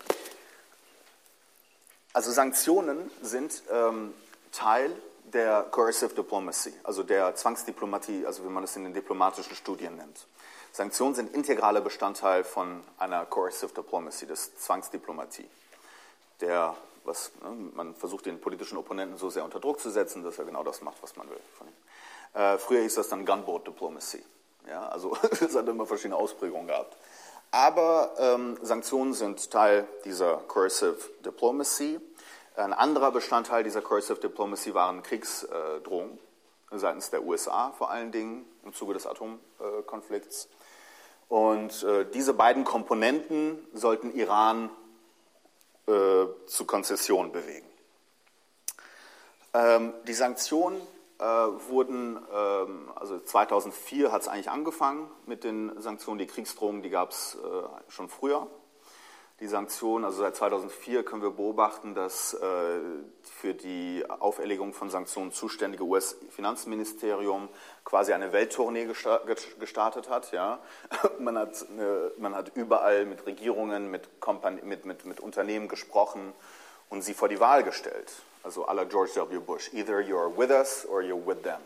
Also 2.19 2.33
Sanktionen 2.33 3.13
sind 3.23 3.63
ähm, 3.71 4.13
Teil 4.51 4.91
der 5.23 5.63
Coercive 5.71 6.17
Diplomacy, 6.17 6.75
also 6.83 7.05
der 7.05 7.37
Zwangsdiplomatie, 7.37 8.27
also 8.27 8.43
wie 8.43 8.49
man 8.49 8.65
es 8.65 8.75
in 8.75 8.83
den 8.83 8.93
diplomatischen 8.93 9.55
Studien 9.55 9.95
nennt. 9.95 10.27
Sanktionen 10.73 11.15
sind 11.15 11.33
integraler 11.33 11.81
Bestandteil 11.81 12.43
von 12.43 12.83
einer 12.99 13.25
Coercive 13.25 13.73
Diplomacy, 13.73 14.27
des 14.27 14.59
Zwangsdiplomatie. 14.59 15.49
Der, 16.41 16.75
was, 17.05 17.31
ne, 17.41 17.71
man 17.77 17.95
versucht 17.95 18.27
den 18.27 18.41
politischen 18.41 18.79
Opponenten 18.79 19.17
so 19.17 19.31
sehr 19.31 19.45
unter 19.45 19.61
Druck 19.61 19.79
zu 19.79 19.89
setzen, 19.89 20.25
dass 20.25 20.41
er 20.41 20.45
genau 20.45 20.65
das 20.65 20.83
macht, 20.83 21.01
was 21.03 21.15
man 21.15 21.31
will. 21.31 21.41
Äh, 22.35 22.59
früher 22.59 22.81
hieß 22.81 22.97
das 22.97 23.11
dann 23.11 23.25
Gunboat 23.27 23.65
Diplomacy. 23.65 24.25
Ja, 24.67 24.89
also 24.89 25.17
es 25.31 25.55
hat 25.55 25.69
immer 25.69 25.87
verschiedene 25.87 26.17
Ausprägungen 26.17 26.67
gehabt. 26.67 26.97
Aber 27.51 28.13
ähm, 28.19 28.59
Sanktionen 28.63 29.15
sind 29.15 29.51
Teil 29.51 29.87
dieser 30.05 30.37
Coercive 30.37 31.11
Diplomacy. 31.25 31.99
Ein 32.57 32.73
anderer 32.73 33.11
Bestandteil 33.11 33.65
dieser 33.65 33.81
Coercive 33.81 34.21
Diplomacy 34.21 34.75
waren 34.75 35.03
Kriegsdrohungen 35.03 36.19
seitens 36.71 37.11
der 37.11 37.25
USA 37.25 37.73
vor 37.73 37.91
allen 37.91 38.13
Dingen 38.13 38.45
im 38.65 38.75
Zuge 38.75 38.95
des 38.95 39.07
Atomkonflikts. 39.07 40.49
Und 41.29 41.83
äh, 41.83 42.07
diese 42.13 42.35
beiden 42.35 42.65
Komponenten 42.65 43.59
sollten 43.73 44.15
Iran 44.15 44.71
äh, 45.87 46.27
zu 46.47 46.65
Konzessionen 46.67 47.33
bewegen. 47.33 47.67
Ähm, 49.55 49.93
die 50.07 50.15
Sanktionen 50.15 50.81
äh, 51.19 51.25
wurden, 51.25 52.19
ähm, 52.33 52.91
also 52.95 53.19
2004 53.19 54.13
hat 54.13 54.23
es 54.23 54.29
eigentlich 54.29 54.51
angefangen 54.51 55.11
mit 55.27 55.45
den 55.45 55.81
Sanktionen, 55.81 56.19
die 56.19 56.27
Kriegsdrohungen, 56.27 56.83
die 56.83 56.91
gab 56.91 57.11
es 57.11 57.37
äh, 57.37 57.91
schon 57.91 58.09
früher. 58.09 58.47
Die 59.41 59.47
Sanktionen, 59.47 60.05
also 60.05 60.19
seit 60.19 60.35
2004 60.35 61.05
können 61.05 61.23
wir 61.23 61.31
beobachten, 61.31 61.95
dass 61.95 62.35
äh, 62.35 62.81
für 63.23 63.55
die 63.55 64.05
Auferlegung 64.09 64.73
von 64.73 64.91
Sanktionen 64.91 65.31
zuständige 65.31 65.85
US-Finanzministerium 65.85 67.49
quasi 67.85 68.13
eine 68.13 68.33
Welttournee 68.33 68.89
gestartet 69.61 70.11
hat. 70.11 70.33
Ja. 70.33 70.59
Man, 71.21 71.39
hat 71.39 71.67
eine, 71.71 72.11
man 72.19 72.35
hat 72.35 72.57
überall 72.57 73.07
mit 73.07 73.27
Regierungen, 73.27 73.93
mit, 73.93 74.09
mit, 74.65 74.85
mit, 74.85 75.05
mit 75.05 75.21
Unternehmen 75.21 75.69
gesprochen 75.69 76.33
und 76.91 77.03
sie 77.03 77.15
vor 77.15 77.29
die 77.29 77.39
Wahl 77.39 77.63
gestellt. 77.63 78.13
Also 78.49 78.65
à 78.65 78.73
la 78.73 78.87
George 78.87 79.11
W. 79.15 79.41
Bush. 79.41 79.69
Either 79.75 80.01
you're 80.01 80.31
with 80.31 80.51
us 80.51 80.87
or 80.91 81.03
you're 81.03 81.23
with 81.23 81.43
them. 81.43 81.61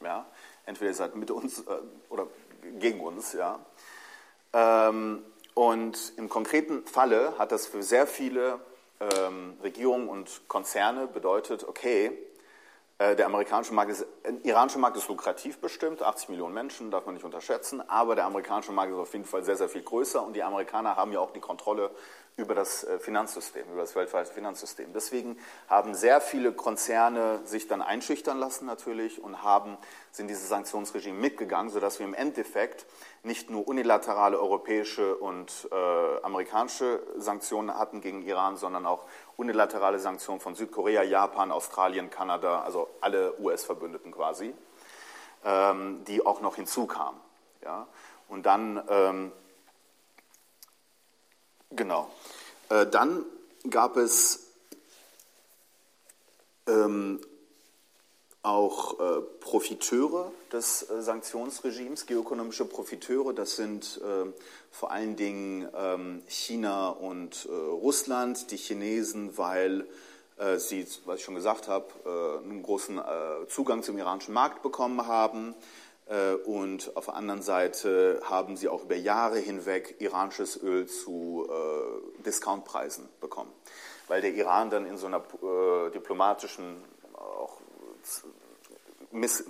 Ja? 0.00 0.24
Entweder 0.64 0.92
ihr 0.92 0.94
seid 0.94 1.16
mit 1.16 1.28
uns 1.32 1.58
äh, 1.58 1.64
oder 2.08 2.28
gegen 2.78 3.00
uns. 3.00 3.32
Ja? 3.32 3.58
Ähm, 4.52 5.24
und 5.54 6.12
im 6.16 6.28
konkreten 6.28 6.86
Falle 6.86 7.34
hat 7.36 7.50
das 7.50 7.66
für 7.66 7.82
sehr 7.82 8.06
viele 8.06 8.60
ähm, 9.00 9.58
Regierungen 9.60 10.08
und 10.08 10.42
Konzerne 10.46 11.08
bedeutet, 11.08 11.66
okay, 11.66 12.16
äh, 12.98 13.16
der 13.16 13.26
amerikanische 13.26 13.74
Markt 13.74 13.90
ist, 13.90 14.06
der 14.24 14.34
iranische 14.44 14.78
Markt 14.78 14.98
ist 14.98 15.08
lukrativ 15.08 15.58
bestimmt, 15.58 16.00
80 16.00 16.28
Millionen 16.28 16.54
Menschen, 16.54 16.92
darf 16.92 17.06
man 17.06 17.16
nicht 17.16 17.24
unterschätzen, 17.24 17.82
aber 17.88 18.14
der 18.14 18.26
amerikanische 18.26 18.70
Markt 18.70 18.92
ist 18.92 18.98
auf 18.98 19.12
jeden 19.14 19.24
Fall 19.24 19.42
sehr, 19.42 19.56
sehr 19.56 19.68
viel 19.68 19.82
größer 19.82 20.24
und 20.24 20.34
die 20.34 20.44
Amerikaner 20.44 20.94
haben 20.94 21.10
ja 21.10 21.18
auch 21.18 21.32
die 21.32 21.40
Kontrolle 21.40 21.90
über 22.40 22.54
das 22.54 22.84
äh, 22.84 22.98
Finanzsystem, 22.98 23.64
über 23.70 23.82
das 23.82 23.94
weltweite 23.94 24.32
Finanzsystem. 24.32 24.92
Deswegen 24.92 25.38
haben 25.68 25.94
sehr 25.94 26.20
viele 26.20 26.52
Konzerne 26.52 27.40
sich 27.44 27.68
dann 27.68 27.82
einschüchtern 27.82 28.38
lassen 28.38 28.66
natürlich 28.66 29.22
und 29.22 29.42
haben, 29.42 29.76
sind 30.10 30.28
dieses 30.28 30.48
Sanktionsregime 30.48 31.18
mitgegangen, 31.18 31.70
sodass 31.70 31.98
wir 31.98 32.06
im 32.06 32.14
Endeffekt 32.14 32.86
nicht 33.22 33.50
nur 33.50 33.68
unilaterale 33.68 34.40
europäische 34.40 35.16
und 35.16 35.68
äh, 35.70 36.24
amerikanische 36.24 37.02
Sanktionen 37.16 37.78
hatten 37.78 38.00
gegen 38.00 38.22
Iran, 38.22 38.56
sondern 38.56 38.86
auch 38.86 39.04
unilaterale 39.36 39.98
Sanktionen 39.98 40.40
von 40.40 40.54
Südkorea, 40.54 41.02
Japan, 41.02 41.52
Australien, 41.52 42.10
Kanada, 42.10 42.62
also 42.62 42.88
alle 43.00 43.38
US-Verbündeten 43.38 44.12
quasi, 44.12 44.54
ähm, 45.44 46.04
die 46.06 46.24
auch 46.24 46.40
noch 46.40 46.56
hinzukamen. 46.56 47.20
Ja? 47.62 47.86
Und 48.28 48.46
dann 48.46 48.82
ähm, 48.88 49.32
Genau. 51.70 52.10
Äh, 52.68 52.86
dann 52.86 53.24
gab 53.68 53.96
es 53.96 54.46
ähm, 56.66 57.20
auch 58.42 58.98
äh, 58.98 59.20
Profiteure 59.40 60.32
des 60.52 60.90
äh, 60.90 61.00
Sanktionsregimes, 61.00 62.06
geoökonomische 62.06 62.64
Profiteure. 62.64 63.32
Das 63.32 63.54
sind 63.54 64.00
äh, 64.02 64.32
vor 64.72 64.90
allen 64.90 65.14
Dingen 65.14 65.68
ähm, 65.76 66.22
China 66.26 66.88
und 66.90 67.46
äh, 67.46 67.52
Russland. 67.52 68.50
Die 68.50 68.56
Chinesen, 68.56 69.38
weil 69.38 69.86
äh, 70.38 70.58
sie, 70.58 70.88
was 71.04 71.20
ich 71.20 71.24
schon 71.24 71.36
gesagt 71.36 71.68
habe, 71.68 71.86
einen 72.44 72.62
großen 72.62 73.00
Zugang 73.48 73.82
zum 73.82 73.98
iranischen 73.98 74.34
Markt 74.34 74.62
bekommen 74.62 75.06
haben. 75.06 75.54
Äh, 76.10 76.34
und 76.34 76.96
auf 76.96 77.06
der 77.06 77.14
anderen 77.14 77.40
Seite 77.40 78.20
haben 78.24 78.56
sie 78.56 78.68
auch 78.68 78.82
über 78.82 78.96
Jahre 78.96 79.38
hinweg 79.38 79.96
iranisches 80.00 80.60
Öl 80.60 80.86
zu 80.86 81.48
äh, 81.48 82.22
Discountpreisen 82.22 83.08
bekommen, 83.20 83.52
weil 84.08 84.20
der 84.20 84.34
Iran 84.34 84.70
dann 84.70 84.86
in 84.86 84.98
so 84.98 85.06
einer 85.06 85.18
äh, 85.18 85.90
diplomatischen 85.92 86.82
auch 87.14 87.60
Miss, 89.12 89.40
äh, 89.40 89.46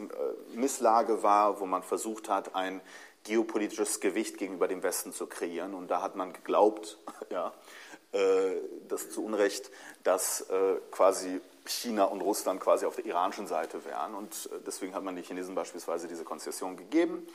Misslage 0.55 1.23
war, 1.23 1.61
wo 1.61 1.67
man 1.67 1.83
versucht 1.83 2.29
hat, 2.29 2.55
ein 2.55 2.83
geopolitisches 3.25 4.01
Gewicht 4.01 4.37
gegenüber 4.39 4.69
dem 4.69 4.83
Westen 4.83 5.13
zu 5.13 5.27
kreieren. 5.27 5.75
Und 5.75 5.89
da 5.89 6.03
hat 6.03 6.17
man 6.17 6.33
geglaubt, 6.33 6.99
ja, 7.31 7.53
das 8.89 9.11
zu 9.11 9.25
Unrecht, 9.25 9.71
dass 10.03 10.45
quasi 10.91 11.41
China 11.65 12.05
und 12.05 12.21
Russland 12.21 12.61
quasi 12.61 12.87
auf 12.87 12.97
der 12.97 13.07
iranischen 13.07 13.47
Seite 13.47 13.85
wären. 13.85 14.15
Und 14.15 14.51
äh, 14.53 14.61
deswegen 14.67 14.95
hat 14.95 15.03
man 15.03 15.15
den 15.17 15.25
Chinesen 15.25 15.55
beispielsweise 15.55 16.09
diese 16.09 16.25
Konzession 16.25 16.77
gegeben. 16.77 17.27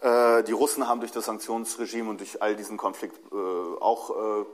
Die 0.00 0.52
Russen 0.52 0.86
haben 0.86 1.00
durch 1.00 1.10
das 1.10 1.24
Sanktionsregime 1.24 2.08
und 2.08 2.20
durch 2.20 2.40
all 2.40 2.54
diesen 2.54 2.76
Konflikt 2.76 3.16
auch 3.32 4.46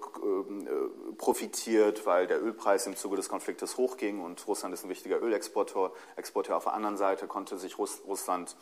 profitiert, 1.18 2.06
weil 2.06 2.26
der 2.26 2.42
Ölpreis 2.42 2.86
im 2.86 2.96
Zuge 2.96 3.16
des 3.16 3.28
Konfliktes 3.28 3.76
hochging 3.76 4.22
und 4.22 4.48
Russland 4.48 4.72
ist 4.72 4.84
ein 4.84 4.88
wichtiger 4.88 5.20
Ölexporteur. 5.20 5.92
Exporteur 6.16 6.56
auf 6.56 6.64
der 6.64 6.72
anderen 6.72 6.96
Seite 6.96 7.26
konnte 7.26 7.58
sich 7.58 7.76
Russland 7.78 8.56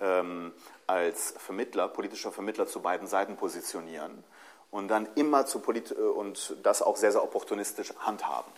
ähm, 0.00 0.52
als 0.86 1.34
Vermittler, 1.36 1.88
politischer 1.88 2.32
Vermittler 2.32 2.66
zu 2.66 2.80
beiden 2.80 3.06
Seiten 3.06 3.36
positionieren 3.36 4.24
und 4.70 4.88
dann 4.88 5.08
immer 5.16 5.44
zu 5.44 5.58
Polit 5.58 5.92
und 5.92 6.56
das 6.62 6.80
auch 6.80 6.96
sehr, 6.96 7.12
sehr 7.12 7.22
opportunistisch 7.22 7.92
handhaben. 7.98 8.50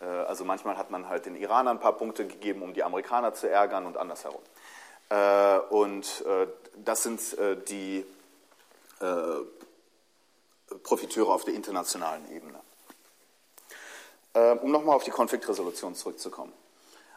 Äh, 0.00 0.04
also 0.04 0.44
manchmal 0.44 0.76
hat 0.76 0.90
man 0.90 1.08
halt 1.08 1.26
den 1.26 1.36
Iranern 1.36 1.76
ein 1.76 1.80
paar 1.80 1.96
Punkte 1.96 2.26
gegeben, 2.26 2.62
um 2.62 2.74
die 2.74 2.82
Amerikaner 2.82 3.34
zu 3.34 3.48
ärgern 3.48 3.86
und 3.86 3.96
andersherum. 3.96 4.42
Äh, 5.08 5.58
und 5.70 6.24
äh, 6.26 6.46
das 6.76 7.02
sind 7.02 7.20
die 7.68 8.04
Profiteure 10.82 11.28
auf 11.28 11.44
der 11.44 11.52
internationalen 11.52 12.30
Ebene. 12.30 12.58
Um 14.62 14.70
nochmal 14.70 14.96
auf 14.96 15.04
die 15.04 15.10
Konfliktresolution 15.10 15.94
zurückzukommen. 15.94 16.54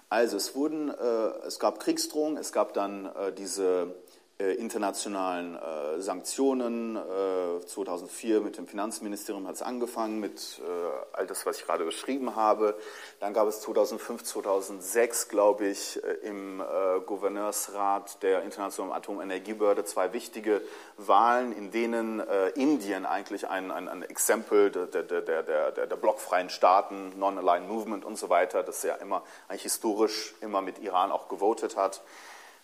Also 0.09 0.35
es 0.35 0.55
wurden, 0.55 0.89
es 0.89 1.57
gab 1.59 1.79
Kriegsdrohungen, 1.79 2.37
es 2.37 2.51
gab 2.51 2.73
dann 2.73 3.09
diese 3.37 3.95
internationalen 4.39 5.55
äh, 5.55 5.99
Sanktionen. 5.99 6.95
Äh, 6.95 7.65
2004 7.65 8.39
mit 8.39 8.57
dem 8.57 8.67
Finanzministerium 8.67 9.45
hat 9.45 9.55
es 9.55 9.61
angefangen, 9.61 10.21
mit 10.21 10.59
äh, 10.59 11.15
all 11.17 11.27
das, 11.27 11.45
was 11.45 11.59
ich 11.59 11.65
gerade 11.65 11.83
beschrieben 11.83 12.37
habe. 12.37 12.77
Dann 13.19 13.33
gab 13.33 13.47
es 13.49 13.59
2005, 13.59 14.23
2006, 14.23 15.27
glaube 15.27 15.67
ich, 15.67 16.01
äh, 16.01 16.27
im 16.27 16.61
äh, 16.61 16.65
Gouverneursrat 17.05 18.23
der 18.23 18.43
Internationalen 18.43 18.93
Atomenergiebehörde 18.93 19.83
zwei 19.83 20.13
wichtige 20.13 20.61
Wahlen, 20.95 21.51
in 21.51 21.71
denen 21.71 22.21
Indien 22.55 23.05
eigentlich 23.05 23.47
ein, 23.47 23.71
ein, 23.71 23.87
ein 23.87 24.03
Exempel 24.03 24.71
der, 24.71 24.87
der, 24.87 25.03
der, 25.21 25.43
der, 25.43 25.71
der 25.71 25.95
blockfreien 25.95 26.49
Staaten, 26.49 27.17
Non-Aligned 27.17 27.67
Movement 27.67 28.05
und 28.05 28.17
so 28.17 28.29
weiter, 28.29 28.63
das 28.63 28.83
ja 28.83 28.95
immer 28.95 29.23
eigentlich 29.47 29.63
historisch 29.63 30.35
immer 30.41 30.61
mit 30.61 30.79
Iran 30.79 31.11
auch 31.11 31.27
gewotet 31.27 31.75
hat. 31.75 32.01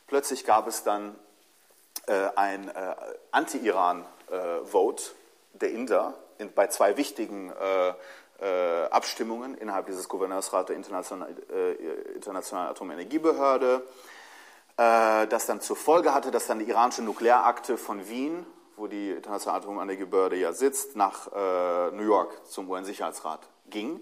Plötzlich 0.08 0.46
gab 0.46 0.68
es 0.68 0.84
dann 0.84 1.10
äh, 1.10 1.25
ein 2.36 2.70
äh, 2.70 2.96
Anti-Iran-Vote 3.32 5.04
der 5.54 5.72
Inder 5.72 6.14
in, 6.38 6.54
bei 6.54 6.68
zwei 6.68 6.98
wichtigen 6.98 7.52
äh, 7.52 7.94
Abstimmungen 8.92 9.58
innerhalb 9.58 9.86
dieses 9.86 10.10
Gouverneursrats 10.10 10.68
der 10.68 10.76
Internationalen, 10.76 11.38
Internationalen 12.14 12.70
Atomenergiebehörde, 12.72 13.82
das 14.76 15.46
dann 15.46 15.62
zur 15.62 15.78
Folge 15.78 16.14
hatte, 16.14 16.32
dass 16.32 16.46
dann 16.46 16.60
die 16.60 16.68
iranische 16.68 17.02
Nuklearakte 17.02 17.78
von 17.78 18.10
Wien, 18.10 18.46
wo 18.76 18.88
die 18.88 19.12
Internationale 19.12 19.64
Atomenergiebehörde 19.64 20.36
ja 20.36 20.52
sitzt, 20.52 20.98
nach 20.98 21.32
New 21.94 22.04
York 22.04 22.46
zum 22.46 22.70
UN-Sicherheitsrat 22.70 23.48
ging, 23.70 24.02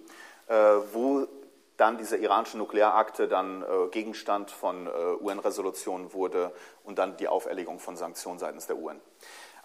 wo 0.94 1.28
dann 1.78 1.98
diese 1.98 2.18
iranische 2.18 2.58
Nuklearakte 2.58 3.28
dann 3.28 3.64
äh, 3.64 3.88
Gegenstand 3.90 4.52
von 4.52 4.88
äh, 4.88 4.90
UN-Resolutionen 4.90 6.14
wurde 6.14 6.52
und 6.84 7.00
dann 7.00 7.18
die 7.18 7.28
Auferlegung 7.28 7.80
von 7.80 7.96
Sanktionen 7.96 8.40
seitens 8.40 8.68
der 8.68 8.78
UN. 8.78 9.02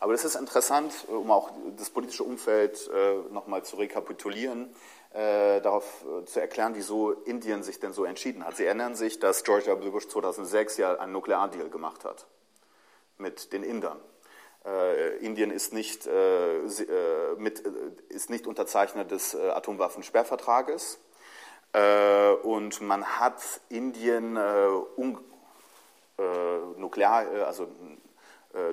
Aber 0.01 0.13
das 0.13 0.25
ist 0.25 0.37
interessant, 0.37 0.93
äh, 1.09 1.13
um 1.13 1.31
auch 1.31 1.51
das 1.77 1.91
politische 1.91 2.25
Umfeld 2.25 2.89
äh, 2.89 3.17
nochmal 3.33 3.65
zu 3.65 3.77
rekapitulieren, 3.77 4.75
äh, 5.13 5.61
darauf 5.61 6.05
äh, 6.05 6.25
zu 6.25 6.41
erklären, 6.41 6.75
wieso 6.75 7.13
Indien 7.13 7.63
sich 7.63 7.81
denn 7.81 7.93
so 7.93 8.05
entschieden 8.05 8.47
hat. 8.47 8.57
Sie 8.57 8.65
erinnern 8.65 8.95
sich, 8.95 9.19
dass 9.19 9.45
George 9.45 9.67
W. 9.67 9.91
Bush 9.91 10.09
2006 10.09 10.79
ja 10.79 10.99
einen 10.99 11.13
Nukleardeal 11.13 11.69
gemacht 11.69 12.05
hat 12.05 12.27
mit 13.19 13.53
den 13.53 13.63
Indern. 13.65 13.99
Indien 15.21 15.51
ist 15.51 15.73
nicht, 15.73 16.07
mit, 17.39 17.61
ist 18.09 18.29
nicht 18.29 18.47
Unterzeichner 18.47 19.05
des 19.05 19.35
Atomwaffensperrvertrages 19.35 20.95
äh, 20.95 21.08
und 21.73 22.81
man 22.81 23.05
hat 23.19 23.43
Indien 23.69 24.37
äh, 24.37 24.69
um, 24.97 25.23
äh, 26.19 26.59
Nuklear, 26.77 27.47
also 27.47 27.69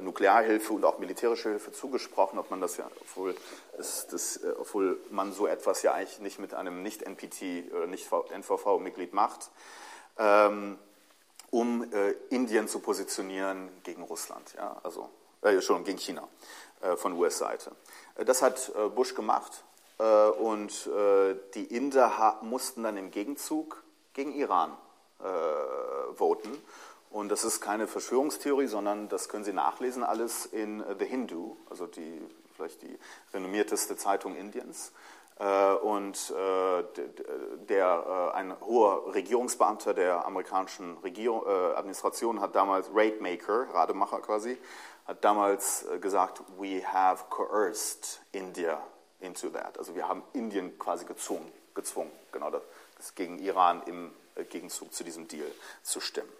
Nuklearhilfe 0.01 0.71
und 0.71 0.85
auch 0.85 0.99
militärische 0.99 1.49
Hilfe 1.49 1.71
zugesprochen, 1.73 2.39
ob 2.39 2.49
man 2.49 2.61
das 2.61 2.77
ja, 2.77 2.89
obwohl, 3.01 3.35
es, 3.77 4.07
das, 4.07 4.39
obwohl 4.57 4.99
man 5.11 5.33
so 5.33 5.47
etwas 5.47 5.83
ja 5.83 5.93
eigentlich 5.93 6.19
nicht 6.19 6.39
mit 6.39 6.53
einem 6.53 6.81
Nicht-NPT 6.81 7.71
oder 7.71 7.85
Nicht-NVV-Mitglied 7.85 9.13
macht, 9.13 9.51
ähm, 10.17 10.79
um 11.51 11.91
äh, 11.93 12.11
Indien 12.29 12.69
zu 12.69 12.79
positionieren 12.79 13.69
gegen 13.83 14.01
Russland, 14.03 14.55
ja, 14.57 14.77
also 14.81 15.09
äh, 15.41 15.61
schon 15.61 15.83
gegen 15.83 15.99
China 15.99 16.27
äh, 16.81 16.95
von 16.95 17.13
US-Seite. 17.13 17.71
Das 18.25 18.41
hat 18.41 18.71
Bush 18.95 19.13
gemacht 19.13 19.51
äh, 19.53 19.74
und 19.97 20.87
äh, 20.87 21.35
die 21.53 21.65
Inder 21.73 22.39
mussten 22.41 22.83
dann 22.83 22.97
im 22.97 23.11
Gegenzug 23.11 23.83
gegen 24.13 24.33
Iran 24.33 24.75
äh, 25.19 26.13
voten. 26.15 26.61
Und 27.09 27.29
das 27.29 27.45
ist 27.45 27.61
keine 27.61 27.87
Verschwörungstheorie, 27.87 28.67
sondern 28.67 29.07
das 29.07 29.29
können 29.29 29.45
Sie 29.45 29.53
nachlesen 29.53 30.03
alles 30.03 30.45
in 30.45 30.83
The 30.99 31.05
Hindu, 31.05 31.55
also 31.69 31.87
die 31.87 32.21
vielleicht 32.55 32.81
die 32.81 32.99
renommierteste 33.33 33.95
Zeitung 33.95 34.35
Indiens. 34.35 34.91
Und 35.81 36.33
der, 37.69 38.31
ein 38.33 38.59
hoher 38.61 39.13
Regierungsbeamter 39.13 39.93
der 39.93 40.25
amerikanischen 40.25 40.97
Regierung, 40.99 41.45
Administration 41.45 42.39
hat 42.39 42.55
damals, 42.55 42.89
Raidmaker, 42.93 43.67
Rademacher 43.73 44.19
quasi, 44.19 44.57
hat 45.05 45.23
damals 45.25 45.85
gesagt, 45.99 46.41
we 46.57 46.81
have 46.85 47.25
coerced 47.29 48.21
India 48.31 48.81
into 49.19 49.49
that. 49.49 49.77
Also 49.77 49.95
wir 49.95 50.07
haben 50.07 50.23
Indien 50.33 50.77
quasi 50.77 51.05
gezwungen, 51.05 51.51
gezwungen 51.73 52.11
genau 52.31 52.49
das, 52.49 52.61
das 52.97 53.15
gegen 53.15 53.39
Iran 53.39 53.81
im 53.85 54.11
äh, 54.35 54.43
Gegenzug 54.43 54.93
zu 54.93 55.03
diesem 55.03 55.27
Deal 55.27 55.49
zu 55.83 55.99
stimmen. 55.99 56.31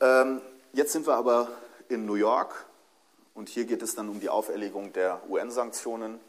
Ähm, 0.00 0.40
jetzt 0.72 0.92
sind 0.92 1.06
wir 1.06 1.14
aber 1.14 1.48
in 1.88 2.06
New 2.06 2.14
York 2.14 2.66
und 3.34 3.48
hier 3.48 3.64
geht 3.64 3.82
es 3.82 3.94
dann 3.94 4.08
um 4.08 4.20
die 4.20 4.28
Auferlegung 4.28 4.92
der 4.92 5.20
UN-Sanktionen 5.28 6.20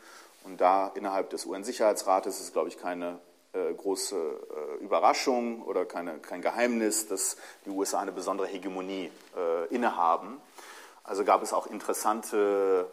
Und 0.47 0.61
da 0.61 0.91
innerhalb 0.95 1.29
des 1.29 1.45
UN-Sicherheitsrates 1.45 2.39
ist 2.39 2.53
glaube 2.53 2.69
ich, 2.69 2.79
keine 2.79 3.19
äh, 3.51 3.73
große 3.73 4.15
äh, 4.15 4.83
Überraschung 4.83 5.61
oder 5.63 5.85
keine, 5.85 6.19
kein 6.19 6.41
Geheimnis, 6.41 7.07
dass 7.07 7.35
die 7.65 7.69
USA 7.69 7.99
eine 7.99 8.13
besondere 8.13 8.47
Hegemonie 8.47 9.11
äh, 9.35 9.73
innehaben. 9.75 10.39
Also 11.03 11.25
gab 11.25 11.43
es 11.43 11.51
auch 11.51 11.67
interessante 11.67 12.89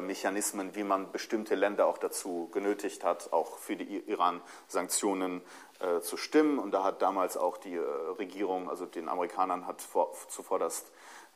Mechanismen, 0.00 0.74
wie 0.74 0.84
man 0.84 1.12
bestimmte 1.12 1.54
Länder 1.54 1.86
auch 1.86 1.98
dazu 1.98 2.48
genötigt 2.52 3.04
hat, 3.04 3.32
auch 3.32 3.58
für 3.58 3.76
die 3.76 3.98
Iran-Sanktionen 4.08 5.42
äh, 5.80 6.00
zu 6.00 6.16
stimmen. 6.16 6.58
Und 6.58 6.70
da 6.72 6.84
hat 6.84 7.02
damals 7.02 7.36
auch 7.36 7.58
die 7.58 7.74
äh, 7.74 7.80
Regierung, 8.18 8.70
also 8.70 8.86
den 8.86 9.08
Amerikanern, 9.08 9.66
hat 9.66 9.82
vor, 9.82 10.12
zuvorderst 10.28 10.90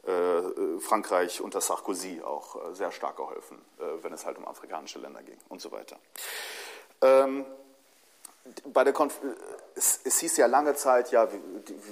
äh, 0.05 0.81
Frankreich 0.81 1.43
unter 1.43 1.61
Sarkozy 1.61 2.23
auch 2.23 2.57
äh, 2.57 2.75
sehr 2.75 2.91
stark 2.91 3.17
geholfen, 3.17 3.59
äh, 3.79 4.03
wenn 4.03 4.15
es 4.15 4.25
halt 4.25 4.39
um 4.39 4.49
afrikanische 4.49 4.99
Länder 4.99 5.23
ging 5.23 5.37
und 5.51 5.61
so 5.61 5.71
weiter. 5.73 5.99
Ähm, 7.03 7.45
bei 8.73 8.85
der 8.85 8.95
Konf 8.95 9.21
es, 9.75 10.01
es, 10.05 10.19
hieß 10.21 10.39
ja 10.39 10.47
lange 10.47 10.75
Zeit, 10.75 11.11
ja, 11.11 11.29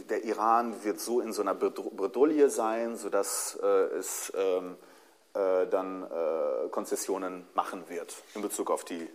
der 0.08 0.24
Iran 0.24 0.82
wird 0.84 1.00
so 1.00 1.20
in 1.20 1.32
so 1.32 1.42
einer 1.42 1.54
Bredouille 1.54 2.48
sein, 2.48 2.96
sodass 2.96 3.58
äh, 3.62 3.66
es 3.66 4.32
ähm, 4.34 4.76
äh, 4.80 4.87
dann 5.32 6.02
äh, 6.02 6.68
Konzessionen 6.70 7.46
machen 7.54 7.88
wird 7.88 8.16
in 8.34 8.42
Bezug 8.42 8.70
auf, 8.70 8.84
die, 8.84 9.08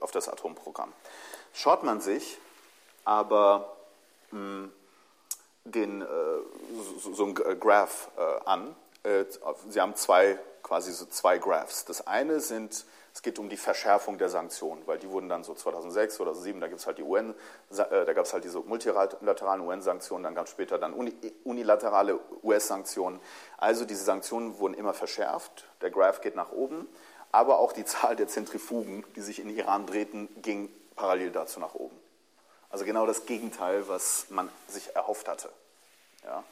auf 0.00 0.10
das 0.12 0.28
Atomprogramm. 0.28 0.92
Schaut 1.52 1.82
man 1.82 2.00
sich 2.00 2.38
aber 3.04 3.74
hm, 4.30 4.70
den, 5.64 6.02
äh, 6.02 6.04
so, 7.00 7.14
so 7.14 7.24
ein 7.24 7.34
Graph 7.34 8.10
äh, 8.16 8.44
an. 8.44 8.74
Äh, 9.02 9.24
Sie 9.68 9.80
haben 9.80 9.94
zwei, 9.94 10.38
quasi 10.62 10.92
so 10.92 11.06
zwei 11.06 11.38
Graphs. 11.38 11.84
Das 11.84 12.06
eine 12.06 12.40
sind, 12.40 12.84
es 13.18 13.22
geht 13.22 13.40
um 13.40 13.48
die 13.48 13.56
Verschärfung 13.56 14.16
der 14.16 14.28
Sanktionen, 14.28 14.86
weil 14.86 14.96
die 14.96 15.10
wurden 15.10 15.28
dann 15.28 15.42
so 15.42 15.52
2006, 15.52 16.14
2007, 16.14 16.60
da 16.60 16.68
gibt 16.68 16.78
es 16.78 16.86
halt 16.86 16.98
die 16.98 17.02
UN, 17.02 17.34
da 17.68 18.12
gab 18.12 18.24
es 18.24 18.32
halt 18.32 18.44
diese 18.44 18.60
multilateralen 18.60 19.66
UN-Sanktionen, 19.66 20.22
dann 20.22 20.36
gab 20.36 20.46
es 20.46 20.52
später 20.52 20.78
dann 20.78 20.94
unilaterale 21.42 22.20
US-Sanktionen. 22.44 23.18
Also 23.56 23.84
diese 23.84 24.04
Sanktionen 24.04 24.60
wurden 24.60 24.74
immer 24.74 24.94
verschärft, 24.94 25.66
der 25.80 25.90
Graph 25.90 26.20
geht 26.20 26.36
nach 26.36 26.52
oben, 26.52 26.86
aber 27.32 27.58
auch 27.58 27.72
die 27.72 27.84
Zahl 27.84 28.14
der 28.14 28.28
Zentrifugen, 28.28 29.04
die 29.16 29.20
sich 29.20 29.40
in 29.40 29.50
Iran 29.50 29.86
drehten, 29.86 30.28
ging 30.40 30.72
parallel 30.94 31.32
dazu 31.32 31.58
nach 31.58 31.74
oben. 31.74 31.98
Also 32.70 32.84
genau 32.84 33.04
das 33.04 33.26
Gegenteil, 33.26 33.88
was 33.88 34.26
man 34.28 34.48
sich 34.68 34.94
erhofft 34.94 35.26
hatte. 35.26 35.50
Ja. 36.22 36.44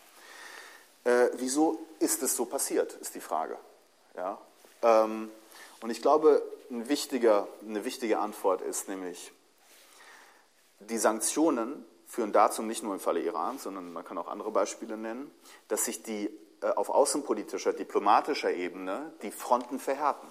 Äh, 1.04 1.30
wieso 1.34 1.78
ist 2.00 2.24
es 2.24 2.34
so 2.34 2.44
passiert, 2.44 2.94
ist 2.94 3.14
die 3.14 3.20
Frage. 3.20 3.56
Ja. 4.16 4.36
Ähm, 4.82 5.30
und 5.80 5.90
ich 5.90 6.02
glaube, 6.02 6.42
ein 6.70 6.88
wichtiger, 6.88 7.48
eine 7.62 7.84
wichtige 7.84 8.18
Antwort 8.18 8.60
ist 8.60 8.88
nämlich, 8.88 9.32
die 10.80 10.98
Sanktionen 10.98 11.84
führen 12.06 12.32
dazu, 12.32 12.62
nicht 12.62 12.82
nur 12.82 12.94
im 12.94 13.00
Falle 13.00 13.20
Iran, 13.20 13.58
sondern 13.58 13.92
man 13.92 14.04
kann 14.04 14.18
auch 14.18 14.28
andere 14.28 14.50
Beispiele 14.50 14.96
nennen, 14.96 15.30
dass 15.68 15.84
sich 15.84 16.02
die 16.02 16.30
äh, 16.62 16.68
auf 16.68 16.88
außenpolitischer, 16.88 17.72
diplomatischer 17.72 18.52
Ebene 18.52 19.12
die 19.22 19.30
Fronten 19.30 19.78
verhärten. 19.78 20.28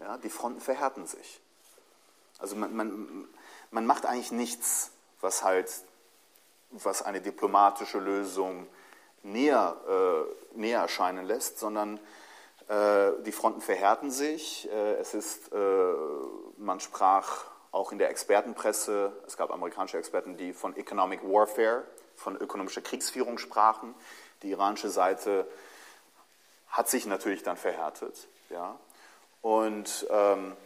Ja, 0.00 0.18
die 0.18 0.28
Fronten 0.28 0.60
verhärten 0.60 1.06
sich. 1.06 1.40
Also 2.38 2.56
man, 2.56 2.74
man, 2.76 3.28
man 3.70 3.86
macht 3.86 4.04
eigentlich 4.04 4.32
nichts, 4.32 4.90
was 5.20 5.42
halt, 5.42 5.72
was 6.70 7.02
eine 7.02 7.20
diplomatische 7.20 7.98
Lösung 7.98 8.66
näher, 9.22 9.76
äh, 9.88 10.58
näher 10.58 10.80
erscheinen 10.80 11.24
lässt, 11.24 11.58
sondern 11.58 11.98
die 12.68 13.32
Fronten 13.32 13.60
verhärten 13.60 14.10
sich. 14.10 14.68
Äh, 14.70 14.94
es 14.94 15.14
ist, 15.14 15.52
äh, 15.52 15.94
man 16.56 16.80
sprach 16.80 17.44
auch 17.70 17.92
in 17.92 17.98
der 17.98 18.10
Expertenpresse, 18.10 19.12
es 19.26 19.36
gab 19.36 19.52
amerikanische 19.52 19.98
Experten, 19.98 20.36
die 20.36 20.52
von 20.52 20.76
Economic 20.76 21.22
Warfare, 21.22 21.84
von 22.16 22.36
ökonomischer 22.36 22.80
Kriegsführung 22.80 23.38
sprachen. 23.38 23.94
Die 24.42 24.50
iranische 24.50 24.88
Seite 24.88 25.46
hat 26.68 26.88
sich 26.88 27.06
natürlich 27.06 27.42
dann 27.42 27.56
verhärtet. 27.56 28.28
Ja? 28.50 28.78
Und 29.42 30.06
ähm, 30.10 30.56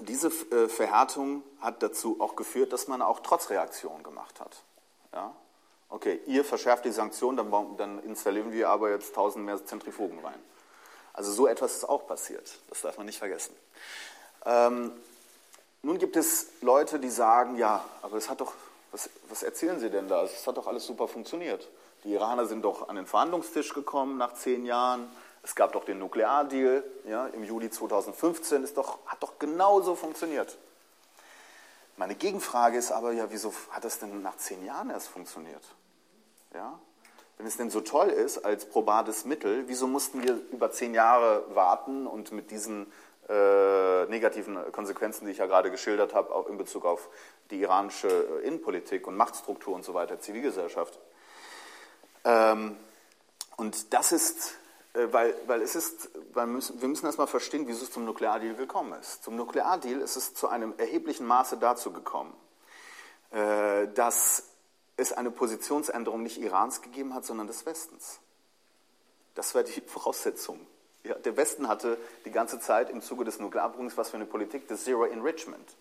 diese 0.00 0.28
äh, 0.28 0.68
Verhärtung 0.68 1.42
hat 1.60 1.82
dazu 1.82 2.20
auch 2.20 2.34
geführt, 2.34 2.72
dass 2.72 2.88
man 2.88 3.02
auch 3.02 3.20
Trotzreaktionen 3.20 4.02
gemacht 4.02 4.40
hat. 4.40 4.62
Ja? 5.12 5.34
Okay, 5.88 6.20
ihr 6.26 6.44
verschärft 6.44 6.86
die 6.86 6.90
Sanktionen, 6.90 7.36
dann, 7.36 7.76
dann 7.76 8.02
installieren 8.02 8.52
wir 8.52 8.70
aber 8.70 8.90
jetzt 8.90 9.14
tausend 9.14 9.44
mehr 9.44 9.64
Zentrifugen 9.64 10.18
rein. 10.20 10.40
Also 11.12 11.32
so 11.32 11.46
etwas 11.46 11.76
ist 11.76 11.84
auch 11.88 12.06
passiert, 12.06 12.50
das 12.68 12.82
darf 12.82 12.96
man 12.96 13.06
nicht 13.06 13.18
vergessen. 13.18 13.54
Ähm, 14.44 14.92
nun 15.82 15.98
gibt 15.98 16.16
es 16.16 16.46
Leute, 16.60 16.98
die 16.98 17.10
sagen, 17.10 17.56
ja, 17.56 17.84
aber 18.02 18.16
es 18.16 18.30
hat 18.30 18.40
doch, 18.40 18.52
was, 18.92 19.10
was 19.28 19.42
erzählen 19.42 19.80
Sie 19.80 19.90
denn 19.90 20.08
da? 20.08 20.22
Es 20.22 20.46
hat 20.46 20.56
doch 20.56 20.66
alles 20.66 20.86
super 20.86 21.08
funktioniert. 21.08 21.68
Die 22.04 22.12
Iraner 22.12 22.46
sind 22.46 22.62
doch 22.62 22.88
an 22.88 22.96
den 22.96 23.06
Verhandlungstisch 23.06 23.74
gekommen 23.74 24.16
nach 24.16 24.34
zehn 24.34 24.64
Jahren. 24.64 25.10
Es 25.42 25.54
gab 25.54 25.72
doch 25.72 25.84
den 25.84 25.98
Nukleardeal 25.98 26.84
ja, 27.06 27.26
im 27.28 27.44
Juli 27.44 27.70
2015, 27.70 28.62
ist 28.62 28.76
doch, 28.76 28.98
hat 29.06 29.22
doch 29.22 29.38
genauso 29.38 29.96
funktioniert. 29.96 30.56
Meine 31.96 32.14
Gegenfrage 32.14 32.78
ist 32.78 32.90
aber, 32.90 33.12
ja, 33.12 33.30
wieso 33.30 33.52
hat 33.70 33.84
das 33.84 33.98
denn 33.98 34.22
nach 34.22 34.36
zehn 34.36 34.64
Jahren 34.64 34.90
erst 34.90 35.08
funktioniert? 35.08 35.62
Ja? 36.54 36.78
Wenn 37.38 37.46
es 37.46 37.56
denn 37.56 37.70
so 37.70 37.80
toll 37.80 38.08
ist 38.08 38.38
als 38.44 38.66
probates 38.66 39.24
Mittel, 39.24 39.64
wieso 39.66 39.86
mussten 39.86 40.22
wir 40.22 40.38
über 40.52 40.70
zehn 40.70 40.94
Jahre 40.94 41.44
warten 41.54 42.06
und 42.06 42.32
mit 42.32 42.50
diesen 42.50 42.92
äh, 43.28 44.04
negativen 44.06 44.58
Konsequenzen, 44.72 45.26
die 45.26 45.32
ich 45.32 45.38
ja 45.38 45.46
gerade 45.46 45.70
geschildert 45.70 46.14
habe, 46.14 46.34
auch 46.34 46.48
in 46.48 46.58
Bezug 46.58 46.84
auf 46.84 47.08
die 47.50 47.60
iranische 47.60 48.08
Innenpolitik 48.44 49.06
und 49.06 49.16
Machtstruktur 49.16 49.74
und 49.74 49.84
so 49.84 49.94
weiter, 49.94 50.20
Zivilgesellschaft? 50.20 50.98
Ähm, 52.24 52.76
und 53.56 53.92
das 53.92 54.12
ist 54.12 54.54
äh, 54.94 55.12
weil, 55.12 55.34
weil, 55.46 55.62
es 55.62 55.74
ist, 55.74 56.10
weil 56.32 56.46
wir 56.46 56.52
müssen, 56.54 56.80
wir 56.80 56.88
müssen 56.88 57.06
erstmal 57.06 57.26
verstehen, 57.26 57.66
wie 57.66 57.72
es 57.72 57.90
zum 57.90 58.04
Nukleardeal 58.04 58.54
gekommen 58.54 58.92
ist. 59.00 59.24
Zum 59.24 59.36
Nukleardeal 59.36 60.00
ist 60.00 60.16
es 60.16 60.34
zu 60.34 60.48
einem 60.48 60.74
erheblichen 60.76 61.26
Maße 61.26 61.56
dazu 61.56 61.92
gekommen, 61.92 62.34
äh, 63.30 63.88
dass 63.94 64.44
es 65.02 65.12
eine 65.12 65.30
Positionsänderung 65.30 66.22
nicht 66.22 66.38
Irans 66.38 66.82
gegeben 66.82 67.14
hat, 67.14 67.24
sondern 67.24 67.46
des 67.46 67.66
Westens. 67.66 68.20
Das 69.34 69.54
war 69.54 69.62
die 69.62 69.80
Voraussetzung. 69.86 70.66
Ja, 71.04 71.14
der 71.14 71.36
Westen 71.36 71.68
hatte 71.68 71.98
die 72.24 72.30
ganze 72.30 72.60
Zeit 72.60 72.88
im 72.88 73.02
Zuge 73.02 73.24
des 73.24 73.40
Nuklearabruchs 73.40 73.96
was 73.96 74.10
für 74.10 74.16
eine 74.16 74.26
Politik 74.26 74.68
des 74.68 74.84
Zero 74.84 75.04
Enrichment. 75.04 75.76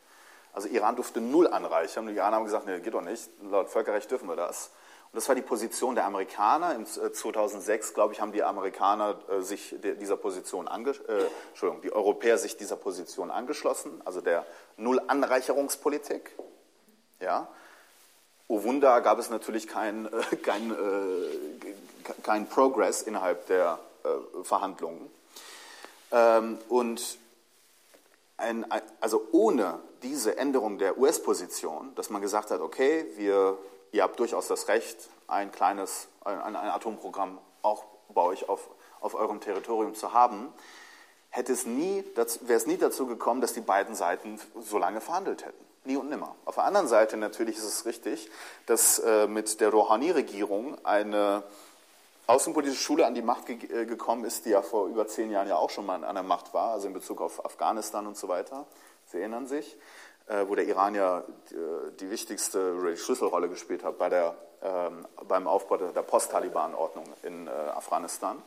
Also 0.54 0.68
Iran 0.68 0.96
durfte 0.96 1.22
null 1.22 1.48
anreichern. 1.48 2.08
Die 2.08 2.14
Iraner 2.14 2.38
haben 2.38 2.46
gesagt, 2.46 2.66
nee, 2.66 2.80
geht 2.80 2.94
doch 2.94 3.02
nicht. 3.02 3.30
Laut 3.44 3.70
Völkerrecht 3.70 4.10
dürfen 4.10 4.28
wir 4.28 4.36
das. 4.36 4.72
Und 5.12 5.18
das 5.18 5.28
war 5.28 5.36
die 5.36 5.42
Position 5.42 5.96
der 5.96 6.06
Amerikaner. 6.06 6.74
In 6.76 6.86
2006, 6.86 7.92
äh, 7.92 7.94
glaube 7.94 8.14
ich, 8.14 8.22
haben 8.22 8.32
die 8.32 8.44
Amerikaner 8.44 9.20
äh, 9.30 9.42
sich 9.42 9.76
dieser 9.82 10.18
Position 10.18 10.68
ange 10.68 10.92
äh, 10.92 11.26
die 11.84 11.92
Europäer 11.92 12.38
sich 12.38 12.58
dieser 12.58 12.78
Position 12.78 13.30
angeschlossen, 13.30 14.02
also 14.06 14.22
der 14.22 14.46
Null-Anreicherungspolitik. 14.78 16.32
Ja. 17.20 17.50
Oh 18.54 18.64
Wunder, 18.64 19.00
gab 19.00 19.18
es 19.18 19.30
natürlich 19.30 19.66
keinen 19.66 20.08
äh, 20.08 20.36
kein, 20.44 20.72
äh, 20.72 21.74
kein 22.22 22.50
Progress 22.50 23.02
innerhalb 23.02 23.48
der 23.48 23.80
äh, 24.04 24.44
Verhandlungen. 24.44 25.10
Ähm, 26.12 26.60
und 26.68 27.18
ein, 28.36 28.66
also 29.00 29.26
ohne 29.32 29.80
diese 30.04 30.38
Änderung 30.38 30.80
der 30.80 30.98
US-Position, 30.98 31.96
dass 31.96 32.10
man 32.10 32.22
gesagt 32.22 32.52
hat, 32.52 32.60
okay, 32.60 33.06
wir 33.16 33.58
ihr 33.94 34.04
habt 34.04 34.20
durchaus 34.20 34.50
das 34.50 34.68
Recht, 34.68 34.98
ein 35.30 35.54
kleines 35.54 36.10
ein, 36.26 36.38
ein 36.38 36.56
Atomprogramm 36.58 37.38
auch 37.62 37.86
bei 38.10 38.22
euch 38.22 38.50
auf, 38.50 38.70
auf 39.00 39.16
eurem 39.16 39.40
Territorium 39.40 39.96
zu 39.96 40.12
haben, 40.12 40.52
hätte 41.30 41.54
es 41.54 41.66
nie, 41.66 42.04
wäre 42.42 42.58
es 42.58 42.68
nie 42.68 42.76
dazu 42.76 43.08
gekommen, 43.08 43.40
dass 43.40 43.54
die 43.54 43.62
beiden 43.62 43.96
Seiten 43.96 44.42
so 44.60 44.78
lange 44.78 45.00
verhandelt 45.00 45.46
hätten. 45.46 45.71
Nie 45.84 45.98
und 45.98 46.10
nimmer. 46.10 46.36
Auf 46.46 46.56
der 46.56 46.66
anderen 46.66 46.88
Seite 46.88 47.18
natürlich 47.18 47.58
ist 47.58 47.64
es 47.64 47.86
richtig, 47.86 48.30
dass 48.68 49.00
äh, 49.00 49.28
mit 49.28 49.60
der 49.62 49.70
Rouhani-Regierung 49.70 50.78
eine 50.86 51.44
außenpolitische 52.28 52.82
Schule 52.82 53.06
an 53.06 53.16
die 53.16 53.22
Macht 53.22 53.48
ge 53.48 53.58
äh, 53.72 53.86
gekommen 53.86 54.24
ist, 54.24 54.46
die 54.46 54.52
ja 54.52 54.62
vor 54.62 54.88
über 54.88 55.08
zehn 55.08 55.32
Jahren 55.32 55.48
ja 55.48 55.56
auch 55.58 55.70
schon 55.70 55.86
mal 55.86 56.04
an 56.04 56.16
der 56.16 56.24
Macht 56.24 56.54
war, 56.54 56.72
also 56.72 56.88
in 56.88 56.94
Bezug 56.94 57.20
auf 57.20 57.44
Afghanistan 57.44 58.06
und 58.06 58.16
so 58.16 58.28
weiter. 58.28 58.66
Sie 59.08 59.20
erinnern 59.20 59.48
sich. 59.48 59.78
Äh, 60.32 60.48
wo 60.48 60.56
der 60.56 60.66
Iran 60.66 60.96
ja 60.96 61.20
äh, 61.20 61.24
die 62.00 62.10
wichtigste 62.10 62.96
Schlüsselrolle 62.96 63.50
gespielt 63.50 63.84
hat 63.84 63.98
bei 63.98 64.08
der, 64.08 64.34
ähm, 64.64 65.06
beim 65.28 65.46
Aufbau 65.46 65.76
der 65.76 66.02
Post-Taliban-Ordnung 66.04 67.06
in 67.24 67.48
äh, 67.48 67.50
Afghanistan. 67.50 68.42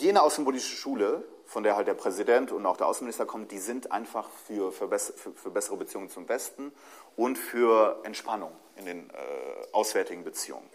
jene 0.00 0.20
außenpolitische 0.20 0.76
Schule, 0.76 1.22
von 1.48 1.62
der 1.62 1.76
halt 1.76 1.88
der 1.88 1.94
Präsident 1.94 2.52
und 2.52 2.66
auch 2.66 2.76
der 2.76 2.86
Außenminister 2.86 3.24
kommen, 3.24 3.48
die 3.48 3.58
sind 3.58 3.90
einfach 3.90 4.28
für, 4.46 4.70
für, 4.70 4.86
für, 4.98 5.32
für 5.32 5.50
bessere 5.50 5.78
Beziehungen 5.78 6.10
zum 6.10 6.28
Westen 6.28 6.72
und 7.16 7.38
für 7.38 8.00
Entspannung 8.04 8.52
in 8.76 8.84
den 8.84 9.08
äh, 9.08 9.12
auswärtigen 9.72 10.24
Beziehungen. 10.24 10.68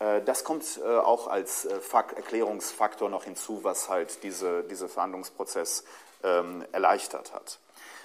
Äh, 0.00 0.22
das 0.22 0.42
kommt 0.42 0.80
äh, 0.84 0.88
auch 0.98 1.28
als 1.28 1.66
äh, 1.66 1.78
Erklärungsfaktor 2.16 3.08
noch 3.08 3.24
hinzu, 3.24 3.62
was 3.62 3.88
halt 3.88 4.24
diese, 4.24 4.64
diese 4.64 4.88
Verhandlungsprozess 4.88 5.84
ähm, 6.24 6.64
erleichtert 6.72 7.32
hat. 7.32 7.60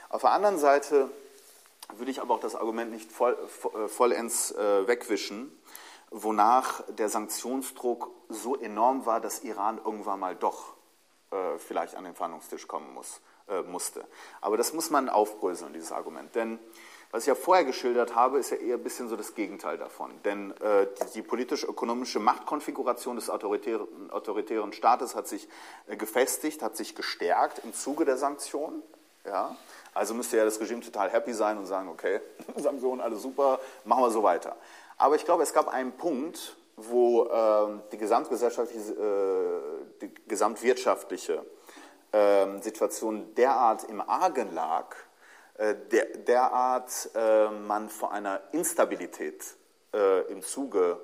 Auf 0.10 0.22
der 0.22 0.32
anderen 0.32 0.60
Seite 0.60 1.10
würde 1.96 2.12
ich 2.12 2.22
aber 2.22 2.36
auch 2.36 2.40
das 2.40 2.56
Argument 2.56 2.92
nicht 2.92 3.12
voll, 3.12 3.36
vollends 3.88 4.54
wegwischen, 4.56 5.58
wonach 6.12 6.84
der 6.90 7.08
Sanktionsdruck 7.08 8.10
so 8.30 8.56
enorm 8.58 9.06
war, 9.06 9.22
dass 9.22 9.40
Iran 9.40 9.80
irgendwann 9.84 10.20
mal 10.20 10.36
doch 10.36 10.77
vielleicht 11.58 11.96
an 11.96 12.06
den 12.06 12.16
Verhandlungstisch 12.16 12.68
kommen 12.68 12.94
muss, 12.94 13.22
musste. 13.68 14.06
Aber 14.40 14.56
das 14.56 14.74
muss 14.74 14.90
man 14.90 15.10
aufbröseln, 15.10 15.74
dieses 15.74 15.92
Argument. 15.92 16.34
Denn 16.36 16.60
was 17.12 17.24
ich 17.24 17.28
ja 17.28 17.36
vorher 17.36 17.64
geschildert 17.64 18.16
habe, 18.16 18.38
ist 18.38 18.50
ja 18.50 18.58
eher 18.58 18.76
ein 18.76 18.84
bisschen 18.84 19.08
so 19.08 19.16
das 19.16 19.34
Gegenteil 19.34 19.78
davon. 19.78 20.12
Denn 20.24 20.52
äh, 20.60 20.88
die, 20.88 21.14
die 21.16 21.22
politisch-ökonomische 21.22 22.20
Machtkonfiguration 22.20 23.16
des 23.16 23.30
autoritären, 23.30 24.12
autoritären 24.12 24.74
Staates 24.74 25.16
hat 25.16 25.28
sich 25.28 25.48
äh, 25.88 25.96
gefestigt, 25.96 26.62
hat 26.62 26.76
sich 26.76 26.96
gestärkt 26.96 27.60
im 27.64 27.74
Zuge 27.74 28.04
der 28.04 28.18
Sanktionen. 28.18 28.84
Ja? 29.26 29.56
Also 29.94 30.14
müsste 30.14 30.36
ja 30.36 30.44
das 30.44 30.60
Regime 30.60 30.82
total 30.82 31.10
happy 31.10 31.34
sein 31.34 31.58
und 31.58 31.66
sagen, 31.66 31.88
okay, 31.88 32.20
Sanktionen, 32.58 33.00
alles 33.00 33.22
super, 33.22 33.60
machen 33.86 34.04
wir 34.04 34.12
so 34.12 34.24
weiter. 34.24 34.58
Aber 34.98 35.16
ich 35.16 35.24
glaube, 35.24 35.44
es 35.44 35.54
gab 35.54 35.70
einen 35.70 35.94
Punkt, 35.94 36.58
wo 36.78 37.26
äh, 37.26 37.80
die 37.92 37.98
gesamtgesellschaftliche, 37.98 38.94
äh, 38.94 40.02
die 40.02 40.14
gesamtwirtschaftliche 40.28 41.44
ähm, 42.14 42.62
Situation 42.62 43.34
derart 43.36 43.84
im 43.84 44.00
Argen 44.00 44.54
lag, 44.54 44.96
äh, 45.58 45.76
der, 45.92 46.06
derart 46.18 47.10
äh, 47.16 47.50
man 47.50 47.90
vor 47.90 48.12
einer 48.12 48.42
Instabilität 48.52 49.44
äh, 49.94 50.22
im 50.32 50.42
Zuge 50.42 51.00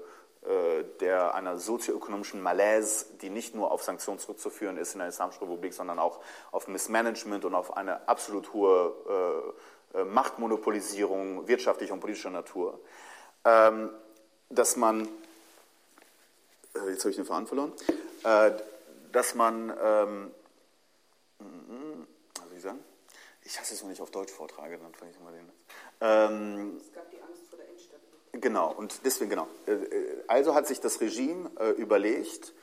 der 0.99 1.35
einer 1.35 1.57
sozioökonomischen 1.57 2.41
Malaise, 2.41 3.05
die 3.21 3.29
nicht 3.29 3.55
nur 3.55 3.71
auf 3.71 3.81
Sanktionen 3.81 4.19
zurückzuführen 4.19 4.75
ist 4.75 4.91
in 4.91 4.99
der 4.99 5.07
Islamischen 5.07 5.39
Republik, 5.39 5.73
sondern 5.73 5.99
auch 5.99 6.19
auf 6.51 6.67
Missmanagement 6.67 7.45
und 7.45 7.55
auf 7.55 7.77
eine 7.77 8.09
absolut 8.09 8.51
hohe 8.51 9.53
Machtmonopolisierung 10.03 11.47
wirtschaftlicher 11.47 11.93
und 11.93 12.01
politischer 12.01 12.29
Natur, 12.29 12.77
ähm, 13.45 13.91
dass 14.49 14.75
man, 14.75 15.07
jetzt 16.75 17.01
habe 17.01 17.09
ich 17.09 17.15
den 17.15 17.25
Faden 17.25 17.47
verloren, 17.47 17.73
dass 19.11 19.35
man, 19.35 19.69
ähm, 19.81 20.31
was 21.39 22.47
soll 22.49 22.57
ich 22.57 22.63
sagen? 22.63 22.79
Ich 23.45 23.59
hasse 23.59 23.73
es, 23.73 23.83
wenn 23.83 23.91
ich 23.91 24.01
auf 24.01 24.11
Deutsch 24.11 24.31
vortrage, 24.31 24.77
dann 24.77 24.93
fange 24.93 25.11
ich 25.11 25.19
mal 25.19 25.33
den. 25.33 25.49
Ähm, 26.01 26.77
es 26.77 26.93
gab 26.93 27.09
die 27.11 27.21
Angst 27.21 27.43
vor 27.49 27.59
der 27.59 27.69
Instabilität. 27.69 28.41
Genau, 28.41 28.71
und 28.71 29.01
deswegen, 29.05 29.29
genau. 29.29 29.47
Äh, 29.67 29.73
äh, 29.73 30.23
also 30.27 30.55
hat 30.55 30.67
sich 30.67 30.79
das 30.79 31.01
Regime 31.01 31.51
äh, 31.59 31.71
überlegt, 31.71 32.53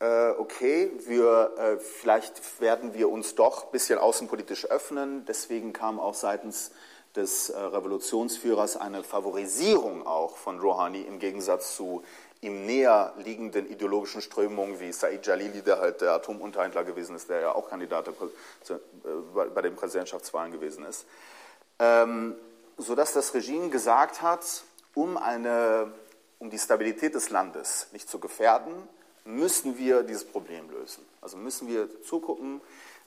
äh, 0.00 0.30
okay, 0.30 0.90
wir, 1.06 1.54
äh, 1.56 1.76
vielleicht 1.78 2.60
werden 2.60 2.94
wir 2.94 3.08
uns 3.08 3.36
doch 3.36 3.66
ein 3.66 3.70
bisschen 3.70 3.98
außenpolitisch 3.98 4.66
öffnen. 4.66 5.24
Deswegen 5.24 5.72
kam 5.72 6.00
auch 6.00 6.14
seitens 6.14 6.72
des 7.14 7.50
äh, 7.50 7.58
Revolutionsführers 7.58 8.76
eine 8.76 9.04
Favorisierung 9.04 10.04
auch 10.04 10.36
von 10.36 10.58
Rouhani 10.58 11.02
im 11.02 11.20
Gegensatz 11.20 11.76
zu 11.76 12.02
ihm 12.44 12.66
näher 12.66 13.12
liegenden 13.16 13.68
ideologischen 13.68 14.22
Strömungen 14.22 14.78
wie 14.78 14.92
Said 14.92 15.26
Jalili, 15.26 15.62
der 15.62 15.78
halt 15.78 16.00
der 16.00 16.12
Atomunterhändler 16.12 16.84
gewesen 16.84 17.16
ist, 17.16 17.28
der 17.28 17.40
ja 17.40 17.52
auch 17.52 17.68
Kandidat 17.68 18.08
äh, 18.08 18.12
bei 19.32 19.62
den 19.62 19.74
Präsidentschaftswahlen 19.74 20.52
gewesen 20.52 20.84
ist, 20.84 21.06
ähm, 21.78 22.34
sodass 22.76 23.12
das 23.12 23.34
Regime 23.34 23.70
gesagt 23.70 24.22
hat, 24.22 24.64
um, 24.94 25.16
eine, 25.16 25.92
um 26.38 26.50
die 26.50 26.58
Stabilität 26.58 27.14
des 27.14 27.30
Landes 27.30 27.88
nicht 27.92 28.08
zu 28.08 28.18
gefährden, 28.18 28.74
müssen 29.24 29.78
wir 29.78 30.02
dieses 30.02 30.24
Problem 30.24 30.70
lösen. 30.70 31.04
Also 31.20 31.36
müssen 31.36 31.66
wir 31.66 31.88
zugucken, 32.02 32.60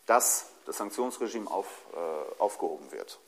dass 0.05 0.47
das 0.65 0.77
Sanktionsregime 0.77 1.49
auf, 1.49 1.67
äh, 1.93 2.41
aufgehoben 2.41 2.91
wird. 2.91 3.19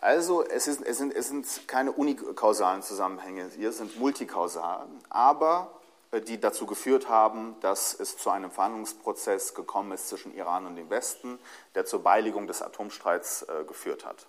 Also 0.00 0.44
es, 0.44 0.68
ist, 0.68 0.82
es, 0.82 0.98
sind, 0.98 1.14
es 1.14 1.28
sind 1.28 1.66
keine 1.66 1.90
unikausalen 1.92 2.82
Zusammenhänge 2.82 3.50
hier, 3.56 3.70
es 3.70 3.78
sind 3.78 3.98
multikausal, 3.98 4.86
aber 5.10 5.72
äh, 6.12 6.20
die 6.20 6.40
dazu 6.40 6.66
geführt 6.66 7.08
haben, 7.08 7.56
dass 7.60 7.98
es 7.98 8.16
zu 8.16 8.30
einem 8.30 8.50
Verhandlungsprozess 8.50 9.54
gekommen 9.54 9.92
ist 9.92 10.08
zwischen 10.08 10.34
Iran 10.34 10.66
und 10.66 10.76
dem 10.76 10.88
Westen, 10.88 11.38
der 11.74 11.84
zur 11.84 12.02
Beilegung 12.02 12.46
des 12.46 12.62
Atomstreits 12.62 13.42
äh, 13.42 13.64
geführt 13.64 14.06
hat. 14.06 14.26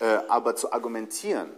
Äh, 0.00 0.20
aber 0.28 0.56
zu 0.56 0.72
argumentieren, 0.72 1.54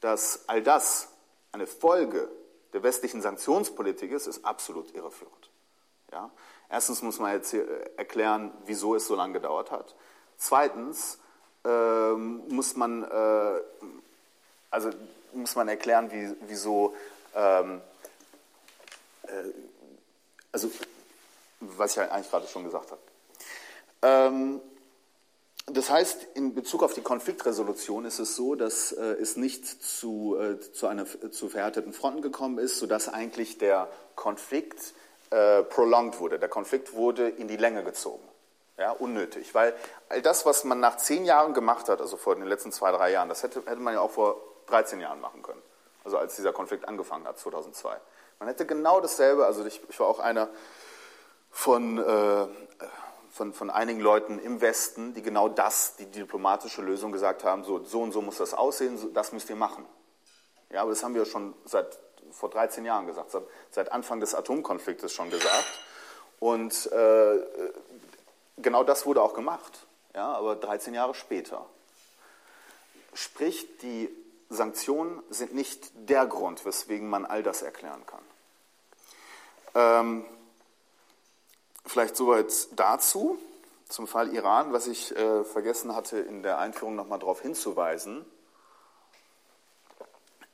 dass 0.00 0.48
all 0.48 0.62
das 0.62 1.08
eine 1.52 1.66
Folge 1.66 2.28
der 2.72 2.82
westlichen 2.82 3.20
Sanktionspolitik 3.20 4.12
ist, 4.12 4.26
ist 4.26 4.44
absolut 4.44 4.94
irreführend. 4.94 5.50
Ja? 6.10 6.30
Erstens 6.70 7.02
muss 7.02 7.18
man 7.18 7.32
jetzt 7.32 7.52
äh, 7.52 7.64
erklären, 7.96 8.52
wieso 8.64 8.94
es 8.94 9.06
so 9.06 9.14
lange 9.14 9.34
gedauert 9.34 9.70
hat. 9.70 9.94
Zweitens 10.38 11.18
ähm, 11.66 12.42
muss 12.48 12.76
man, 12.76 13.02
äh, 13.02 13.60
also 14.70 14.90
muss 15.32 15.56
man 15.56 15.68
erklären, 15.68 16.10
wie, 16.12 16.34
wieso, 16.48 16.94
ähm, 17.34 17.80
äh, 19.24 19.28
also 20.52 20.70
was 21.60 21.92
ich 21.92 22.00
eigentlich 22.00 22.30
gerade 22.30 22.46
schon 22.46 22.64
gesagt 22.64 22.90
habe. 22.90 23.00
Ähm, 24.02 24.60
das 25.66 25.90
heißt, 25.90 26.28
in 26.34 26.54
Bezug 26.54 26.84
auf 26.84 26.94
die 26.94 27.00
Konfliktresolution 27.00 28.04
ist 28.04 28.20
es 28.20 28.36
so, 28.36 28.54
dass 28.54 28.92
äh, 28.92 29.02
es 29.02 29.36
nicht 29.36 29.66
zu, 29.66 30.36
äh, 30.38 30.60
zu, 30.60 30.86
einer, 30.86 31.06
zu 31.32 31.48
verhärteten 31.48 31.92
Fronten 31.92 32.22
gekommen 32.22 32.58
ist, 32.58 32.78
sodass 32.78 33.08
eigentlich 33.08 33.58
der 33.58 33.88
Konflikt 34.14 34.94
äh, 35.30 35.64
prolonged 35.64 36.20
wurde. 36.20 36.38
Der 36.38 36.48
Konflikt 36.48 36.94
wurde 36.94 37.28
in 37.28 37.48
die 37.48 37.56
Länge 37.56 37.82
gezogen. 37.82 38.22
Ja, 38.78 38.90
unnötig, 38.90 39.54
weil 39.54 39.74
all 40.10 40.20
das, 40.20 40.44
was 40.44 40.64
man 40.64 40.80
nach 40.80 40.98
zehn 40.98 41.24
Jahren 41.24 41.54
gemacht 41.54 41.88
hat, 41.88 42.00
also 42.00 42.18
vor 42.18 42.34
den 42.34 42.44
letzten 42.44 42.72
zwei, 42.72 42.92
drei 42.92 43.10
Jahren, 43.10 43.28
das 43.30 43.42
hätte, 43.42 43.60
hätte 43.60 43.80
man 43.80 43.94
ja 43.94 44.00
auch 44.00 44.10
vor 44.10 44.36
13 44.66 45.00
Jahren 45.00 45.20
machen 45.20 45.42
können. 45.42 45.62
Also 46.04 46.18
als 46.18 46.36
dieser 46.36 46.52
Konflikt 46.52 46.86
angefangen 46.86 47.26
hat, 47.26 47.38
2002. 47.38 47.96
Man 48.38 48.48
hätte 48.48 48.66
genau 48.66 49.00
dasselbe, 49.00 49.46
also 49.46 49.64
ich, 49.64 49.80
ich 49.88 49.98
war 49.98 50.06
auch 50.06 50.18
einer 50.20 50.50
von, 51.50 51.98
äh, 51.98 52.46
von, 53.30 53.54
von 53.54 53.70
einigen 53.70 54.00
Leuten 54.00 54.38
im 54.38 54.60
Westen, 54.60 55.14
die 55.14 55.22
genau 55.22 55.48
das, 55.48 55.96
die 55.96 56.06
diplomatische 56.06 56.82
Lösung 56.82 57.12
gesagt 57.12 57.44
haben, 57.44 57.64
so, 57.64 57.82
so 57.82 58.02
und 58.02 58.12
so 58.12 58.20
muss 58.20 58.36
das 58.36 58.52
aussehen, 58.52 58.98
so, 58.98 59.08
das 59.08 59.32
müsst 59.32 59.48
ihr 59.48 59.56
machen. 59.56 59.86
Ja, 60.70 60.82
aber 60.82 60.90
das 60.90 61.02
haben 61.02 61.14
wir 61.14 61.24
schon 61.24 61.54
seit 61.64 61.98
vor 62.30 62.50
13 62.50 62.84
Jahren 62.84 63.06
gesagt, 63.06 63.34
seit 63.70 63.90
Anfang 63.90 64.20
des 64.20 64.34
Atomkonfliktes 64.34 65.12
schon 65.12 65.30
gesagt. 65.30 65.64
Und 66.38 66.92
äh, 66.92 67.36
genau 68.56 68.84
das 68.84 69.06
wurde 69.06 69.22
auch 69.22 69.34
gemacht, 69.34 69.86
ja, 70.14 70.32
aber 70.32 70.56
13 70.56 70.94
Jahre 70.94 71.14
später. 71.14 71.66
Sprich, 73.14 73.66
die 73.78 74.10
Sanktionen 74.48 75.22
sind 75.30 75.54
nicht 75.54 75.90
der 75.94 76.26
Grund, 76.26 76.64
weswegen 76.64 77.08
man 77.08 77.24
all 77.24 77.42
das 77.42 77.62
erklären 77.62 78.04
kann. 78.06 78.24
Ähm, 79.74 80.24
vielleicht 81.84 82.16
soweit 82.16 82.52
dazu, 82.72 83.38
zum 83.88 84.06
Fall 84.06 84.32
Iran, 84.34 84.72
was 84.72 84.86
ich 84.86 85.14
äh, 85.16 85.44
vergessen 85.44 85.94
hatte, 85.94 86.18
in 86.18 86.42
der 86.42 86.58
Einführung 86.58 86.96
nochmal 86.96 87.18
darauf 87.18 87.40
hinzuweisen, 87.40 88.24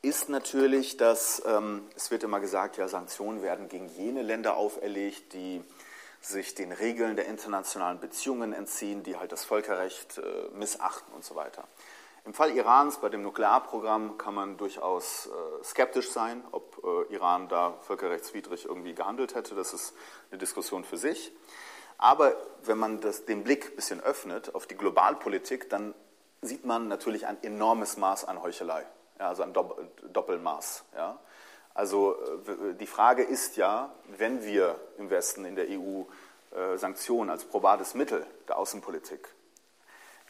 ist 0.02 0.28
natürlich, 0.28 0.96
dass 0.96 1.42
ähm, 1.46 1.88
es 1.94 2.10
wird 2.10 2.24
immer 2.24 2.40
gesagt, 2.40 2.76
ja, 2.76 2.88
Sanktionen 2.88 3.42
werden 3.42 3.68
gegen 3.68 3.88
jene 3.96 4.22
Länder 4.22 4.56
auferlegt, 4.56 5.32
die 5.32 5.62
sich 6.22 6.54
den 6.54 6.72
Regeln 6.72 7.16
der 7.16 7.26
internationalen 7.26 8.00
Beziehungen 8.00 8.52
entziehen, 8.52 9.02
die 9.02 9.16
halt 9.16 9.32
das 9.32 9.44
Völkerrecht 9.44 10.18
äh, 10.18 10.48
missachten 10.54 11.12
und 11.14 11.24
so 11.24 11.34
weiter. 11.34 11.64
Im 12.24 12.34
Fall 12.34 12.52
Irans 12.52 12.98
bei 12.98 13.08
dem 13.08 13.22
Nuklearprogramm 13.22 14.16
kann 14.16 14.34
man 14.34 14.56
durchaus 14.56 15.26
äh, 15.26 15.64
skeptisch 15.64 16.12
sein, 16.12 16.44
ob 16.52 16.80
äh, 16.84 17.12
Iran 17.12 17.48
da 17.48 17.74
völkerrechtswidrig 17.80 18.66
irgendwie 18.66 18.94
gehandelt 18.94 19.34
hätte. 19.34 19.56
Das 19.56 19.74
ist 19.74 19.92
eine 20.30 20.38
Diskussion 20.38 20.84
für 20.84 20.96
sich. 20.96 21.32
Aber 21.98 22.36
wenn 22.62 22.78
man 22.78 23.00
das, 23.00 23.24
den 23.24 23.42
Blick 23.42 23.70
ein 23.70 23.76
bisschen 23.76 24.00
öffnet 24.00 24.54
auf 24.54 24.66
die 24.66 24.76
Globalpolitik, 24.76 25.68
dann 25.68 25.94
sieht 26.42 26.64
man 26.64 26.86
natürlich 26.86 27.26
ein 27.26 27.42
enormes 27.42 27.96
Maß 27.96 28.24
an 28.24 28.42
Heuchelei, 28.42 28.86
ja, 29.18 29.28
also 29.28 29.42
ein 29.42 29.52
Doppelmaß. 29.52 30.84
Ja. 30.96 31.18
Also 31.74 32.16
äh, 32.46 32.74
die 32.74 32.86
Frage 32.86 33.22
ist 33.22 33.56
ja, 33.56 33.92
wenn 34.18 34.44
wir 34.44 34.78
im 34.98 35.10
Westen, 35.10 35.44
in 35.44 35.56
der 35.56 35.66
EU, 35.68 36.02
äh, 36.54 36.76
Sanktionen 36.76 37.30
als 37.30 37.44
probates 37.44 37.94
Mittel 37.94 38.26
der 38.48 38.58
Außenpolitik, 38.58 39.28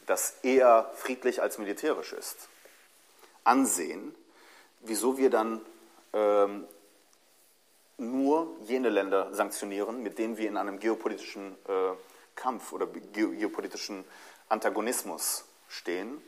das 0.05 0.35
eher 0.43 0.91
friedlich 0.95 1.41
als 1.41 1.57
militärisch 1.57 2.13
ist, 2.13 2.47
ansehen, 3.43 4.15
wieso 4.81 5.17
wir 5.17 5.29
dann 5.29 5.61
ähm, 6.13 6.65
nur 7.97 8.55
jene 8.63 8.89
Länder 8.89 9.33
sanktionieren, 9.33 10.01
mit 10.01 10.17
denen 10.17 10.37
wir 10.37 10.47
in 10.47 10.57
einem 10.57 10.79
geopolitischen 10.79 11.53
äh, 11.67 11.91
Kampf 12.35 12.73
oder 12.73 12.87
geopolitischen 12.87 14.03
Antagonismus 14.49 15.45
stehen, 15.67 16.21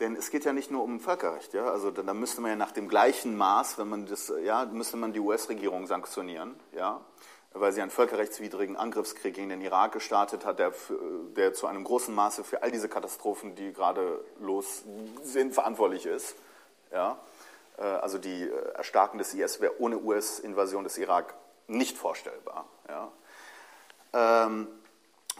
Denn 0.00 0.16
es 0.16 0.30
geht 0.30 0.44
ja 0.44 0.52
nicht 0.52 0.70
nur 0.70 0.82
um 0.82 1.00
Völkerrecht. 1.00 1.54
Ja? 1.54 1.66
Also 1.66 1.90
da, 1.90 2.02
da 2.02 2.14
müsste 2.14 2.40
man 2.40 2.50
ja 2.50 2.56
nach 2.56 2.72
dem 2.72 2.88
gleichen 2.88 3.36
Maß, 3.36 3.78
wenn 3.78 3.88
man 3.88 4.06
das, 4.06 4.32
ja, 4.42 4.64
müsste 4.64 4.96
man 4.96 5.12
die 5.12 5.20
US-Regierung 5.20 5.86
sanktionieren, 5.86 6.54
ja? 6.72 7.00
weil 7.52 7.72
sie 7.72 7.82
einen 7.82 7.90
völkerrechtswidrigen 7.90 8.76
Angriffskrieg 8.76 9.34
gegen 9.34 9.50
den 9.50 9.60
Irak 9.60 9.92
gestartet 9.92 10.46
hat, 10.46 10.58
der, 10.58 10.72
der 11.36 11.52
zu 11.52 11.66
einem 11.66 11.84
großen 11.84 12.14
Maße 12.14 12.44
für 12.44 12.62
all 12.62 12.70
diese 12.70 12.88
Katastrophen, 12.88 13.54
die 13.54 13.72
gerade 13.72 14.24
los 14.40 14.82
sind, 15.22 15.52
verantwortlich 15.52 16.06
ist. 16.06 16.34
Ja? 16.90 17.18
Äh, 17.76 17.82
also 17.82 18.18
die 18.18 18.42
äh, 18.42 18.72
Erstarken 18.74 19.18
des 19.18 19.34
IS 19.34 19.60
wäre 19.60 19.80
ohne 19.80 19.98
US-Invasion 19.98 20.84
des 20.84 20.96
Irak 20.98 21.34
nicht 21.66 21.98
vorstellbar. 21.98 22.66
Ja? 22.88 23.12
Ähm, 24.14 24.68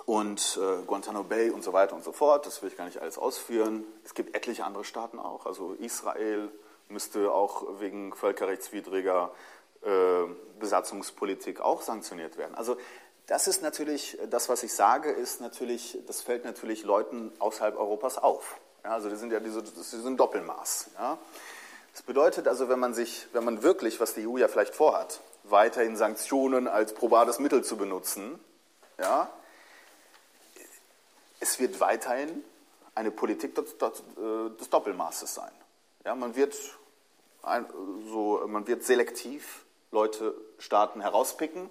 und 0.06 0.58
äh, 0.60 0.82
Guantanamo 0.84 1.24
Bay 1.24 1.50
und 1.50 1.62
so 1.62 1.72
weiter 1.72 1.94
und 1.94 2.04
so 2.04 2.12
fort. 2.12 2.46
Das 2.46 2.62
will 2.62 2.68
ich 2.68 2.76
gar 2.76 2.86
nicht 2.86 3.00
alles 3.00 3.18
ausführen. 3.18 3.84
Es 4.04 4.14
gibt 4.14 4.34
etliche 4.34 4.64
andere 4.64 4.84
Staaten 4.84 5.18
auch. 5.18 5.46
Also 5.46 5.74
Israel 5.74 6.50
müsste 6.88 7.32
auch 7.32 7.80
wegen 7.80 8.14
völkerrechtswidriger 8.14 9.30
äh, 9.82 9.88
Besatzungspolitik 10.58 11.60
auch 11.60 11.82
sanktioniert 11.82 12.36
werden. 12.36 12.54
Also 12.54 12.76
das 13.26 13.46
ist 13.46 13.62
natürlich, 13.62 14.18
das, 14.30 14.48
was 14.48 14.62
ich 14.62 14.74
sage, 14.74 15.10
ist 15.10 15.40
natürlich, 15.40 15.98
das 16.06 16.22
fällt 16.22 16.44
natürlich 16.44 16.82
Leuten 16.84 17.32
außerhalb 17.38 17.76
Europas 17.76 18.18
auf. 18.18 18.56
Ja, 18.84 18.90
also 18.90 19.08
das 19.08 19.20
sind 19.20 19.32
ja 19.32 19.40
diese, 19.40 19.62
das 19.62 19.92
ist 19.92 20.04
ein 20.04 20.16
Doppelmaß. 20.16 20.90
Ja. 20.98 21.18
Das 21.92 22.02
bedeutet 22.02 22.48
also, 22.48 22.68
wenn 22.68 22.78
man 22.78 22.94
sich, 22.94 23.26
wenn 23.32 23.44
man 23.44 23.62
wirklich, 23.62 24.00
was 24.00 24.14
die 24.14 24.26
EU 24.26 24.38
ja 24.38 24.48
vielleicht 24.48 24.74
vorhat, 24.74 25.20
weiterhin 25.44 25.96
Sanktionen 25.96 26.66
als 26.66 26.94
probates 26.94 27.38
Mittel 27.38 27.62
zu 27.62 27.76
benutzen, 27.76 28.40
ja, 28.98 29.30
es 31.42 31.58
wird 31.58 31.80
weiterhin 31.80 32.44
eine 32.94 33.10
Politik 33.10 33.54
des, 33.54 33.76
des 33.78 34.70
Doppelmaßes 34.70 35.34
sein. 35.34 35.50
Ja, 36.04 36.14
man, 36.14 36.36
wird 36.36 36.56
ein, 37.42 37.66
so, 38.10 38.42
man 38.46 38.66
wird 38.66 38.84
selektiv 38.84 39.64
Leute, 39.90 40.34
Staaten 40.58 41.00
herauspicken, 41.00 41.68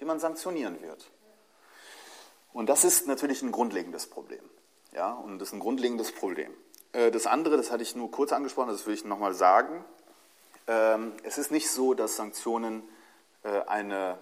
die 0.00 0.04
man 0.04 0.18
sanktionieren 0.18 0.80
wird. 0.82 1.10
Und 2.52 2.68
das 2.68 2.84
ist 2.84 3.06
natürlich 3.06 3.42
ein 3.42 3.52
grundlegendes 3.52 4.06
Problem. 4.06 4.42
Ja, 4.92 5.12
und 5.12 5.38
das 5.38 5.48
ist 5.48 5.54
ein 5.54 5.60
grundlegendes 5.60 6.12
Problem. 6.12 6.52
Äh, 6.92 7.10
das 7.10 7.26
andere, 7.26 7.56
das 7.56 7.70
hatte 7.70 7.82
ich 7.82 7.94
nur 7.94 8.10
kurz 8.10 8.32
angesprochen, 8.32 8.70
das 8.70 8.86
will 8.86 8.94
ich 8.94 9.04
nochmal 9.04 9.34
sagen. 9.34 9.84
Ähm, 10.66 11.12
es 11.22 11.38
ist 11.38 11.50
nicht 11.50 11.70
so, 11.70 11.94
dass 11.94 12.16
Sanktionen 12.16 12.82
äh, 13.44 13.60
eine 13.66 14.18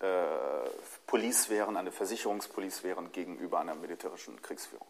äh, 0.00 0.68
Police 1.06 1.48
wären, 1.48 1.76
eine 1.76 1.90
Versicherungspolice 1.90 2.82
wären 2.84 3.12
gegenüber 3.12 3.58
einer 3.60 3.74
militärischen 3.74 4.40
Kriegsführung. 4.42 4.86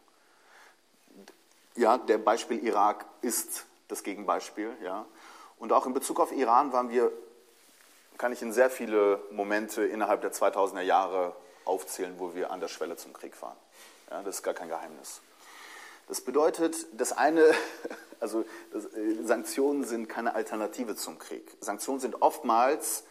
Ja, 1.76 1.96
der 1.96 2.18
Beispiel 2.18 2.64
Irak 2.64 3.06
ist 3.22 3.64
das 3.88 4.02
Gegenbeispiel. 4.02 4.76
Ja. 4.82 5.06
Und 5.58 5.72
auch 5.72 5.86
in 5.86 5.94
Bezug 5.94 6.20
auf 6.20 6.32
Iran 6.32 6.72
waren 6.72 6.90
wir, 6.90 7.12
kann 8.18 8.32
ich 8.32 8.42
in 8.42 8.52
sehr 8.52 8.70
viele 8.70 9.22
Momente 9.30 9.84
innerhalb 9.84 10.20
der 10.20 10.32
2000er 10.32 10.82
Jahre 10.82 11.34
aufzählen, 11.64 12.14
wo 12.18 12.34
wir 12.34 12.50
an 12.50 12.60
der 12.60 12.68
Schwelle 12.68 12.96
zum 12.96 13.12
Krieg 13.12 13.40
waren. 13.40 13.56
Ja, 14.10 14.22
das 14.22 14.36
ist 14.36 14.42
gar 14.42 14.54
kein 14.54 14.68
Geheimnis. 14.68 15.20
Das 16.08 16.20
bedeutet, 16.22 16.74
das 16.92 17.12
eine, 17.12 17.44
also 18.20 18.44
das, 18.72 18.86
äh, 18.86 19.22
Sanktionen 19.22 19.84
sind 19.84 20.08
keine 20.08 20.34
Alternative 20.34 20.96
zum 20.96 21.18
Krieg. 21.18 21.56
Sanktionen 21.60 22.00
sind 22.00 22.22
oftmals 22.22 23.04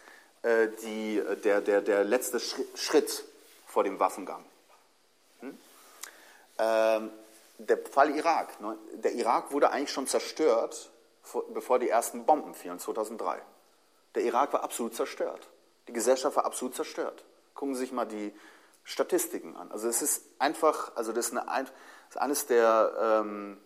die, 0.82 1.22
der, 1.44 1.62
der, 1.62 1.82
der 1.82 2.04
letzte 2.04 2.40
Schritt 2.40 3.26
vor 3.66 3.84
dem 3.84 4.00
Waffengang. 4.00 4.44
Hm? 5.40 5.58
Ähm, 6.58 7.12
der 7.58 7.78
Fall 7.78 8.16
Irak. 8.16 8.60
Ne? 8.62 8.78
Der 8.94 9.14
Irak 9.14 9.52
wurde 9.52 9.72
eigentlich 9.72 9.92
schon 9.92 10.08
zerstört, 10.08 10.92
bevor 11.54 11.80
die 11.80 11.90
ersten 11.90 12.26
Bomben 12.26 12.54
fielen, 12.54 12.80
2003. 12.80 13.42
Der 14.16 14.24
Irak 14.24 14.54
war 14.54 14.64
absolut 14.64 14.96
zerstört. 14.96 15.48
Die 15.88 15.94
Gesellschaft 15.94 16.36
war 16.36 16.46
absolut 16.46 16.76
zerstört. 16.76 17.24
Gucken 17.54 17.76
Sie 17.76 17.82
sich 17.82 17.92
mal 17.92 18.06
die 18.06 18.34
Statistiken 18.84 19.56
an. 19.56 19.72
Also 19.72 19.88
es 19.88 20.02
ist 20.02 20.24
einfach, 20.40 20.96
also 20.96 21.12
das 21.12 21.28
ist, 21.28 21.38
eine, 21.38 21.46
das 21.46 21.72
ist 22.12 22.18
eines 22.18 22.46
der 22.46 23.22
ähm, 23.22 23.58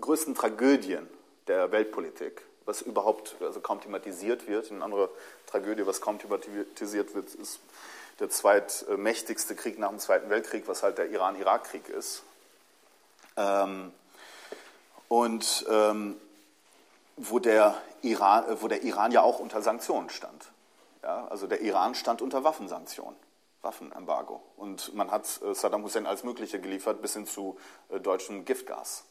größten 0.00 0.34
Tragödien 0.34 1.08
der 1.48 1.70
Weltpolitik, 1.72 2.46
was 2.64 2.82
überhaupt 2.82 3.36
also 3.40 3.60
kaum 3.60 3.80
thematisiert 3.80 4.46
wird. 4.48 4.70
Eine 4.70 4.84
andere 4.84 5.10
Tragödie, 5.46 5.86
was 5.86 6.00
kaum 6.00 6.18
thematisiert 6.18 7.14
wird, 7.14 7.34
ist 7.34 7.60
der 8.20 8.30
zweitmächtigste 8.30 9.54
Krieg 9.54 9.78
nach 9.78 9.88
dem 9.88 9.98
Zweiten 9.98 10.30
Weltkrieg, 10.30 10.68
was 10.68 10.82
halt 10.82 10.98
der 10.98 11.10
Iran-Irak-Krieg 11.10 11.88
ist. 11.88 12.22
Ähm, 13.36 13.92
und 15.08 15.66
ähm, 15.68 16.20
wo, 17.16 17.38
der 17.38 17.80
Iran, 18.02 18.44
wo 18.60 18.68
der 18.68 18.82
Iran 18.82 19.12
ja 19.12 19.22
auch 19.22 19.38
unter 19.38 19.62
Sanktionen 19.62 20.10
stand. 20.10 20.50
Ja, 21.02 21.26
also 21.28 21.46
der 21.46 21.60
Iran 21.62 21.94
stand 21.94 22.22
unter 22.22 22.44
Waffensanktionen. 22.44 23.16
Waffenembargo. 23.62 24.42
Und 24.56 24.94
man 24.94 25.10
hat 25.10 25.40
äh, 25.42 25.54
Saddam 25.54 25.84
Hussein 25.84 26.06
als 26.06 26.24
Mögliche 26.24 26.60
geliefert, 26.60 27.00
bis 27.00 27.14
hin 27.14 27.26
zu 27.26 27.58
äh, 27.90 28.00
deutschem 28.00 28.44
Giftgas. 28.44 29.04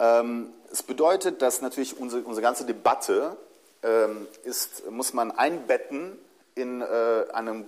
Ähm, 0.00 0.52
es 0.72 0.82
bedeutet, 0.82 1.42
dass 1.42 1.60
natürlich 1.60 1.98
unsere, 1.98 2.22
unsere 2.22 2.42
ganze 2.42 2.64
Debatte 2.64 3.36
ähm, 3.82 4.26
ist, 4.42 4.90
muss 4.90 5.12
man 5.12 5.30
einbetten 5.30 6.18
in, 6.54 6.80
äh, 6.80 7.26
einem, 7.32 7.66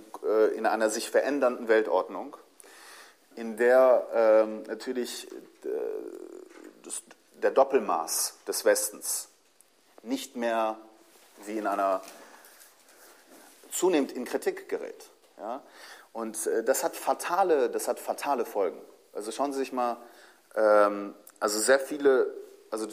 in 0.55 0.65
einer 0.65 0.89
sich 0.89 1.09
verändernden 1.09 1.67
Weltordnung, 1.67 2.35
in 3.35 3.57
der 3.57 4.07
ähm, 4.13 4.63
natürlich 4.63 5.27
der 7.43 7.51
Doppelmaß 7.51 8.37
des 8.47 8.65
Westens 8.65 9.27
nicht 10.01 10.35
mehr 10.35 10.77
wie 11.45 11.57
in 11.57 11.67
einer 11.67 12.01
zunehmend 13.71 14.11
in 14.11 14.25
Kritik 14.25 14.69
gerät. 14.69 15.09
Ja? 15.37 15.61
Und 16.13 16.47
äh, 16.47 16.63
das 16.63 16.83
hat 16.83 16.95
fatale, 16.95 17.69
das 17.69 17.87
hat 17.87 17.99
fatale 17.99 18.45
Folgen. 18.45 18.79
Also 19.13 19.31
schauen 19.31 19.51
Sie 19.51 19.59
sich 19.59 19.73
mal, 19.73 19.97
ähm, 20.55 21.13
also 21.43 21.59
sehr 21.59 21.77
viele, 21.77 22.33
also 22.71 22.87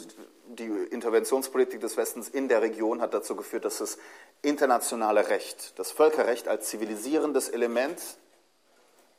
die 0.45 0.67
Interventionspolitik 0.67 1.79
des 1.79 1.95
Westens 1.95 2.27
in 2.27 2.49
der 2.49 2.61
Region 2.61 2.99
hat 2.99 3.13
dazu 3.13 3.37
geführt, 3.37 3.63
dass 3.63 3.77
das 3.77 3.97
internationale 4.41 5.29
Recht, 5.29 5.79
das 5.79 5.93
Völkerrecht 5.93 6.49
als 6.49 6.67
zivilisierendes 6.67 7.47
Element 7.47 8.01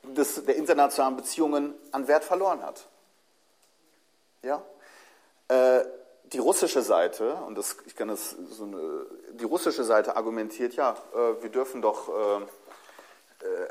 des, 0.03 0.45
der 0.45 0.55
internationalen 0.55 1.15
Beziehungen 1.15 1.73
an 1.91 2.07
Wert 2.07 2.23
verloren 2.23 2.61
hat. 2.61 2.87
Ja? 4.43 4.63
Äh, 5.47 5.83
die 6.25 6.37
russische 6.37 6.83
Seite, 6.83 7.33
und 7.33 7.57
das, 7.57 7.77
ich 7.87 7.95
kann 7.95 8.09
das 8.09 8.35
so 8.51 8.65
eine, 8.65 9.07
die 9.31 9.45
russische 9.45 9.83
Seite 9.83 10.15
argumentiert, 10.15 10.75
ja, 10.75 10.95
äh, 11.11 11.41
wir 11.41 11.49
dürfen 11.49 11.81
doch, 11.81 12.07
äh, 12.07 12.41
äh 13.45 13.67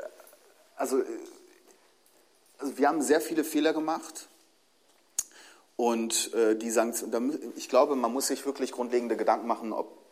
also, 0.75 0.99
äh, 0.99 1.05
also, 2.57 2.77
wir 2.77 2.89
haben 2.89 3.01
sehr 3.01 3.21
viele 3.21 3.45
Fehler 3.45 3.71
gemacht. 3.71 4.27
Und 5.75 6.33
äh, 6.33 6.55
die 6.55 6.69
Sanktionen, 6.69 7.53
ich 7.55 7.67
glaube, 7.67 7.95
man 7.95 8.13
muss 8.13 8.27
sich 8.27 8.45
wirklich 8.45 8.71
grundlegende 8.71 9.17
Gedanken 9.17 9.47
machen, 9.47 9.73
ob 9.73 10.03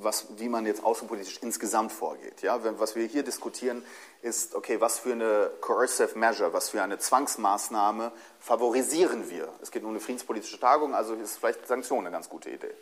was, 0.00 0.26
wie 0.38 0.48
man 0.48 0.66
jetzt 0.66 0.84
außenpolitisch 0.84 1.38
insgesamt 1.42 1.92
vorgeht. 1.92 2.42
Ja? 2.42 2.60
Was 2.78 2.94
wir 2.94 3.06
hier 3.06 3.22
diskutieren, 3.22 3.84
ist, 4.22 4.54
okay, 4.54 4.80
was 4.80 4.98
für 4.98 5.12
eine 5.12 5.50
coercive 5.60 6.18
measure, 6.18 6.52
was 6.52 6.70
für 6.70 6.82
eine 6.82 6.98
Zwangsmaßnahme 6.98 8.12
favorisieren 8.38 9.30
wir? 9.30 9.48
Es 9.62 9.70
geht 9.70 9.82
um 9.82 9.90
eine 9.90 10.00
friedenspolitische 10.00 10.60
Tagung, 10.60 10.94
also 10.94 11.14
ist 11.14 11.38
vielleicht 11.38 11.66
Sanktionen 11.66 12.06
eine 12.06 12.12
ganz 12.12 12.28
gute 12.28 12.50
Idee. 12.50 12.74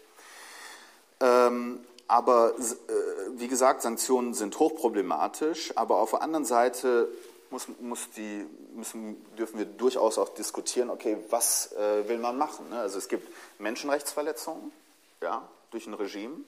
Ähm, 1.21 1.81
aber 2.09 2.55
äh, 2.59 2.93
wie 3.37 3.49
gesagt, 3.49 3.83
Sanktionen 3.83 4.35
sind 4.35 4.59
hochproblematisch, 4.59 5.73
aber 5.77 5.99
auf 5.99 6.11
der 6.11 6.23
anderen 6.23 6.45
Seite 6.45 7.09
muss, 7.53 7.69
muss 7.81 8.11
die, 8.11 8.47
müssen, 8.75 9.25
dürfen 9.37 9.59
wir 9.59 9.67
durchaus 9.67 10.19
auch 10.19 10.31
diskutieren, 10.31 10.91
okay, 10.91 11.17
was 11.31 11.73
äh, 11.73 12.09
will 12.09 12.19
man 12.19 12.37
machen? 12.37 12.69
Ne? 12.71 12.81
Also 12.81 12.99
es 12.99 13.09
gibt 13.09 13.29
Menschenrechtsverletzungen 13.61 14.73
ja, 15.21 15.47
durch 15.71 15.87
ein 15.87 15.95
Regime 15.95 16.39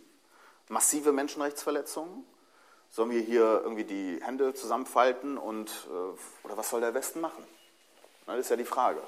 massive 0.68 1.12
Menschenrechtsverletzungen? 1.12 2.24
Sollen 2.90 3.11
wir 3.11 3.20
hier 3.20 3.61
irgendwie 3.64 3.84
die 3.84 4.20
Hände 4.22 4.55
zusammenfalten 4.55 5.36
und 5.36 5.68
äh, 5.68 6.46
oder 6.46 6.57
was 6.57 6.70
soll 6.70 6.80
der 6.80 6.94
Westen 6.94 7.20
machen? 7.20 7.42
Das 8.26 8.38
ist 8.38 8.50
ja 8.50 8.57
die 8.57 8.64
Frage. 8.64 9.00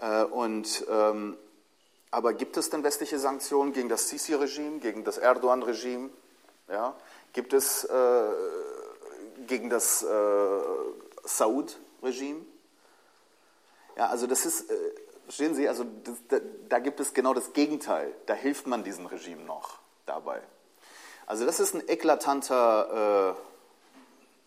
Äh, 0.00 0.24
und, 0.24 0.84
ähm, 0.90 1.36
aber 2.10 2.32
gibt 2.32 2.56
es 2.56 2.70
denn 2.70 2.82
westliche 2.82 3.18
Sanktionen 3.18 3.72
gegen 3.72 3.88
das 3.88 4.08
Sisi-Regime, 4.08 4.80
gegen 4.80 5.04
das 5.04 5.18
Erdogan-Regime? 5.18 6.10
Ja? 6.68 6.94
Gibt 7.32 7.52
es 7.52 7.84
äh, 7.84 7.94
gegen 9.50 9.68
das 9.68 10.02
äh, 10.02 10.06
Saud-Regime? 11.24 12.46
Ja, 13.96 14.06
also 14.06 14.26
das 14.26 14.46
ist, 14.46 14.70
äh, 14.70 14.74
verstehen 15.24 15.54
Sie, 15.54 15.68
also 15.68 15.84
das, 16.04 16.14
da, 16.28 16.38
da 16.68 16.78
gibt 16.78 17.00
es 17.00 17.12
genau 17.12 17.34
das 17.34 17.52
Gegenteil. 17.52 18.14
Da 18.24 18.32
hilft 18.32 18.66
man 18.66 18.82
diesem 18.82 19.04
Regime 19.06 19.42
noch 19.42 19.78
dabei. 20.06 20.40
Also 21.26 21.44
das 21.44 21.60
ist 21.60 21.74
ein 21.74 21.86
eklatanter 21.88 23.36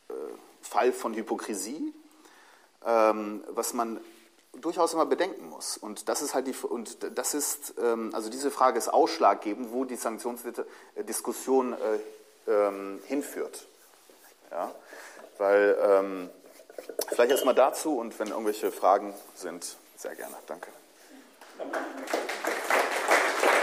äh, 0.10 0.14
äh, 0.14 0.18
Fall 0.62 0.92
von 0.92 1.14
Hypokrisie, 1.14 1.94
ähm, 2.86 3.44
was 3.50 3.74
man 3.74 4.00
durchaus 4.54 4.94
immer 4.94 5.06
bedenken 5.06 5.50
muss. 5.50 5.78
Und 5.78 6.08
das 6.10 6.22
ist 6.22 6.34
halt 6.34 6.48
die, 6.48 6.56
und 6.66 6.98
das 7.18 7.34
ist, 7.34 7.76
ähm, 7.78 8.12
also 8.14 8.30
diese 8.30 8.52
Frage 8.52 8.78
ist 8.78 8.88
ausschlaggebend, 8.88 9.72
wo 9.72 9.86
die 9.86 9.96
Sanktionsdiskussion 9.96 11.74
äh, 11.74 11.78
ähm, 12.52 13.02
hinführt. 13.06 13.68
Ja? 14.54 14.72
Weil, 15.38 15.78
ähm, 15.82 16.30
vielleicht 17.10 17.32
erstmal 17.32 17.56
dazu 17.56 17.98
und 17.98 18.18
wenn 18.20 18.30
irgendwelche 18.30 18.72
Fragen 18.72 19.14
sind, 19.36 19.78
sehr 19.98 20.16
gerne. 20.16 20.36
Danke. 20.48 20.70